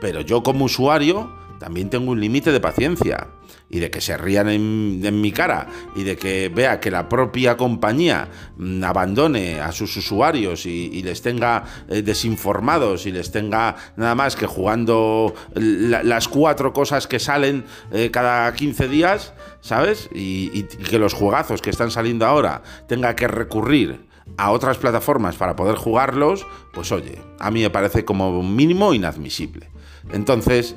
Pero 0.00 0.22
yo 0.22 0.42
como 0.42 0.64
usuario 0.64 1.30
también 1.58 1.90
tengo 1.90 2.10
un 2.10 2.20
límite 2.20 2.50
de 2.50 2.58
paciencia 2.58 3.28
y 3.72 3.80
de 3.80 3.90
que 3.90 4.00
se 4.02 4.16
rían 4.18 4.50
en, 4.50 5.20
mi 5.20 5.32
cara 5.32 5.66
y 5.96 6.04
de 6.04 6.16
que 6.16 6.50
vea 6.50 6.78
que 6.78 6.90
la 6.90 7.08
propia 7.08 7.56
compañía 7.56 8.28
mm, 8.56 8.84
abandone 8.84 9.60
a 9.60 9.72
sus 9.72 9.96
usuarios 9.96 10.66
y, 10.66 11.02
les 11.02 11.22
tenga 11.22 11.64
eh, 11.88 12.02
desinformados 12.02 13.06
y 13.06 13.12
les 13.12 13.32
tenga 13.32 13.74
nada 13.96 14.14
más 14.14 14.36
que 14.36 14.46
jugando 14.46 15.34
las 15.54 16.28
cuatro 16.28 16.72
cosas 16.72 17.06
que 17.06 17.18
salen 17.18 17.64
eh, 17.90 18.10
cada 18.12 18.52
15 18.52 18.88
días, 18.88 19.32
¿sabes? 19.62 20.10
Y, 20.14 20.50
y 20.52 20.62
que 20.64 20.98
los 20.98 21.14
juegazos 21.14 21.62
que 21.62 21.70
están 21.70 21.90
saliendo 21.90 22.26
ahora 22.26 22.62
tenga 22.86 23.16
que 23.16 23.26
recurrir 23.26 24.06
a 24.36 24.50
otras 24.50 24.76
plataformas 24.76 25.36
para 25.36 25.56
poder 25.56 25.76
jugarlos, 25.76 26.46
pues 26.72 26.92
oye, 26.92 27.18
a 27.40 27.50
mí 27.50 27.62
me 27.62 27.70
parece 27.70 28.04
como 28.04 28.42
mínimo 28.42 28.92
inadmisible. 28.92 29.70
Entonces, 30.12 30.76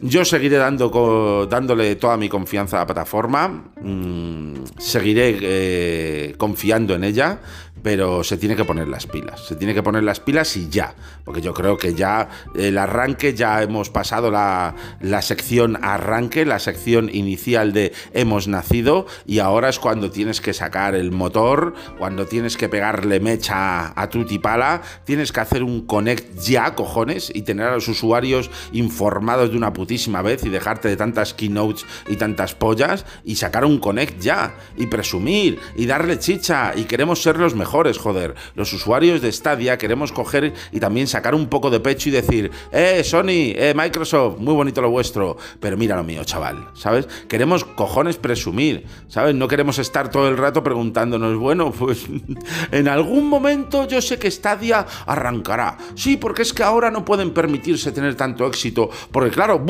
yo 0.00 0.24
seguiré 0.24 0.58
dándole 0.58 1.96
toda 1.96 2.16
mi 2.16 2.28
confianza 2.28 2.76
a 2.76 2.80
la 2.80 2.86
plataforma, 2.86 3.48
mm, 3.80 4.54
seguiré 4.78 5.38
eh, 5.40 6.34
confiando 6.36 6.94
en 6.94 7.04
ella, 7.04 7.40
pero 7.82 8.24
se 8.24 8.36
tiene 8.36 8.56
que 8.56 8.64
poner 8.64 8.88
las 8.88 9.06
pilas, 9.06 9.46
se 9.46 9.54
tiene 9.54 9.72
que 9.72 9.82
poner 9.82 10.02
las 10.02 10.20
pilas 10.20 10.56
y 10.56 10.68
ya, 10.68 10.94
porque 11.24 11.40
yo 11.40 11.54
creo 11.54 11.78
que 11.78 11.94
ya 11.94 12.28
el 12.54 12.78
arranque, 12.78 13.32
ya 13.32 13.62
hemos 13.62 13.90
pasado 13.90 14.30
la, 14.30 14.74
sección 15.22 15.78
arranque, 15.82 16.44
la 16.44 16.58
sección 16.58 17.08
inicial 17.12 17.72
de 17.72 17.92
hemos 18.12 18.48
nacido 18.48 19.06
y 19.24 19.38
ahora 19.38 19.68
es 19.68 19.78
cuando 19.78 20.10
tienes 20.10 20.40
que 20.40 20.52
sacar 20.52 20.94
el 20.94 21.12
motor, 21.12 21.74
cuando 21.98 22.26
tienes 22.26 22.56
que 22.56 22.68
pegarle 22.68 23.20
mecha 23.20 23.92
a 23.98 24.10
tu 24.10 24.24
tipala, 24.24 24.82
tienes 25.04 25.30
que 25.30 25.40
hacer 25.40 25.62
un 25.62 25.86
connect 25.86 26.38
ya, 26.40 26.74
cojones, 26.74 27.30
y 27.32 27.42
tener 27.42 27.66
a 27.66 27.74
los 27.74 27.88
usuarios 27.88 28.50
informados 28.72 29.50
de 29.50 29.56
una 29.56 29.72
puta 29.72 29.85
putísima 29.86 30.20
vez 30.20 30.44
y 30.44 30.48
dejarte 30.48 30.88
de 30.88 30.96
tantas 30.96 31.32
keynotes 31.32 31.86
y 32.08 32.16
tantas 32.16 32.56
pollas 32.56 33.06
y 33.24 33.36
sacar 33.36 33.64
un 33.64 33.78
Connect 33.78 34.20
ya 34.20 34.56
y 34.76 34.88
presumir 34.88 35.60
y 35.76 35.86
darle 35.86 36.18
chicha 36.18 36.72
y 36.74 36.86
queremos 36.86 37.22
ser 37.22 37.38
los 37.38 37.54
mejores, 37.54 37.98
joder. 37.98 38.34
Los 38.56 38.72
usuarios 38.72 39.22
de 39.22 39.30
Stadia 39.30 39.78
queremos 39.78 40.10
coger 40.10 40.54
y 40.72 40.80
también 40.80 41.06
sacar 41.06 41.36
un 41.36 41.46
poco 41.46 41.70
de 41.70 41.78
pecho 41.78 42.08
y 42.08 42.12
decir, 42.12 42.50
eh, 42.72 43.04
Sony, 43.04 43.54
eh, 43.54 43.74
Microsoft, 43.76 44.38
muy 44.38 44.54
bonito 44.54 44.82
lo 44.82 44.90
vuestro, 44.90 45.36
pero 45.60 45.76
mira 45.76 45.94
lo 45.94 46.02
mío, 46.02 46.24
chaval, 46.24 46.66
¿sabes? 46.74 47.06
Queremos 47.28 47.64
cojones 47.64 48.16
presumir, 48.16 48.86
¿sabes? 49.06 49.36
No 49.36 49.46
queremos 49.46 49.78
estar 49.78 50.10
todo 50.10 50.28
el 50.28 50.36
rato 50.36 50.64
preguntándonos, 50.64 51.38
bueno, 51.38 51.70
pues 51.70 52.06
en 52.72 52.88
algún 52.88 53.28
momento 53.28 53.86
yo 53.86 54.02
sé 54.02 54.18
que 54.18 54.32
Stadia 54.32 54.84
arrancará. 55.06 55.78
Sí, 55.94 56.16
porque 56.16 56.42
es 56.42 56.52
que 56.52 56.64
ahora 56.64 56.90
no 56.90 57.04
pueden 57.04 57.32
permitirse 57.32 57.92
tener 57.92 58.16
tanto 58.16 58.48
éxito, 58.48 58.90
porque 59.12 59.30
claro, 59.30 59.60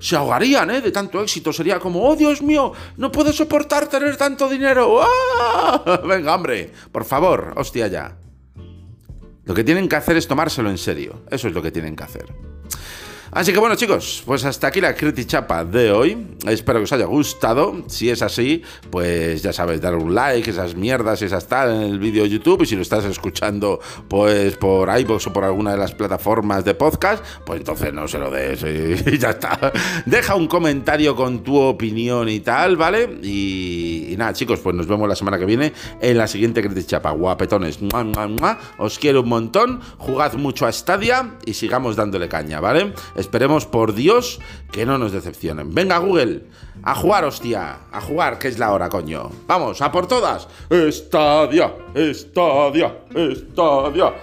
se 0.00 0.16
ahogarían 0.16 0.70
¿eh? 0.70 0.80
de 0.80 0.90
tanto 0.90 1.22
éxito. 1.22 1.52
Sería 1.52 1.78
como, 1.78 2.08
oh 2.08 2.16
Dios 2.16 2.42
mío, 2.42 2.72
no 2.96 3.10
puedo 3.10 3.32
soportar 3.32 3.86
tener 3.88 4.16
tanto 4.16 4.48
dinero. 4.48 5.00
¡Ah! 5.02 6.02
Venga, 6.06 6.34
hombre, 6.34 6.72
por 6.92 7.04
favor, 7.04 7.54
hostia 7.56 7.86
ya. 7.88 8.16
Lo 9.44 9.54
que 9.54 9.64
tienen 9.64 9.88
que 9.88 9.96
hacer 9.96 10.16
es 10.16 10.28
tomárselo 10.28 10.68
en 10.68 10.78
serio. 10.78 11.22
Eso 11.30 11.48
es 11.48 11.54
lo 11.54 11.62
que 11.62 11.72
tienen 11.72 11.96
que 11.96 12.04
hacer. 12.04 12.26
Así 13.30 13.52
que 13.52 13.58
bueno 13.58 13.74
chicos, 13.74 14.22
pues 14.24 14.44
hasta 14.44 14.68
aquí 14.68 14.80
la 14.80 14.94
Chapa 14.94 15.64
de 15.64 15.92
hoy. 15.92 16.26
Espero 16.46 16.78
que 16.78 16.84
os 16.84 16.92
haya 16.92 17.04
gustado. 17.04 17.82
Si 17.86 18.08
es 18.08 18.22
así, 18.22 18.62
pues 18.90 19.42
ya 19.42 19.52
sabéis, 19.52 19.80
dar 19.80 19.94
un 19.94 20.14
like, 20.14 20.50
esas 20.50 20.74
mierdas, 20.74 21.22
esas 21.22 21.46
tal 21.46 21.74
en 21.74 21.82
el 21.82 21.98
vídeo 21.98 22.22
de 22.22 22.30
YouTube. 22.30 22.62
Y 22.62 22.66
si 22.66 22.76
lo 22.76 22.82
estás 22.82 23.04
escuchando 23.04 23.80
pues 24.08 24.56
por 24.56 24.88
iVoox 24.98 25.26
o 25.26 25.32
por 25.32 25.44
alguna 25.44 25.72
de 25.72 25.78
las 25.78 25.92
plataformas 25.92 26.64
de 26.64 26.74
podcast, 26.74 27.24
pues 27.44 27.60
entonces 27.60 27.92
no 27.92 28.08
se 28.08 28.18
lo 28.18 28.30
des 28.30 28.62
y 28.62 29.18
ya 29.18 29.30
está. 29.30 29.72
Deja 30.06 30.34
un 30.34 30.46
comentario 30.46 31.14
con 31.14 31.42
tu 31.42 31.58
opinión 31.58 32.28
y 32.28 32.40
tal, 32.40 32.76
¿vale? 32.76 33.18
Y, 33.22 34.14
nada 34.16 34.32
chicos, 34.32 34.60
pues 34.60 34.74
nos 34.74 34.86
vemos 34.86 35.08
la 35.08 35.14
semana 35.14 35.38
que 35.38 35.44
viene 35.44 35.72
en 36.00 36.16
la 36.16 36.26
siguiente 36.26 36.62
Chapa. 36.86 37.10
Guapetones. 37.10 37.78
Os 38.78 38.98
quiero 38.98 39.22
un 39.22 39.28
montón. 39.28 39.80
Jugad 39.98 40.34
mucho 40.34 40.66
a 40.66 40.72
Stadia 40.72 41.34
y 41.44 41.54
sigamos 41.54 41.96
dándole 41.96 42.28
caña, 42.28 42.60
¿vale? 42.60 42.92
Esperemos 43.18 43.66
por 43.66 43.94
Dios 43.94 44.38
que 44.70 44.86
no 44.86 44.96
nos 44.96 45.10
decepcionen. 45.10 45.74
Venga, 45.74 45.98
Google, 45.98 46.42
a 46.84 46.94
jugar, 46.94 47.24
hostia. 47.24 47.80
A 47.90 48.00
jugar, 48.00 48.38
que 48.38 48.46
es 48.46 48.60
la 48.60 48.72
hora, 48.72 48.88
coño. 48.88 49.30
Vamos, 49.48 49.82
a 49.82 49.90
por 49.90 50.06
todas. 50.06 50.46
Estadia, 50.70 51.74
estadia, 51.94 52.94
estadia. 53.12 54.14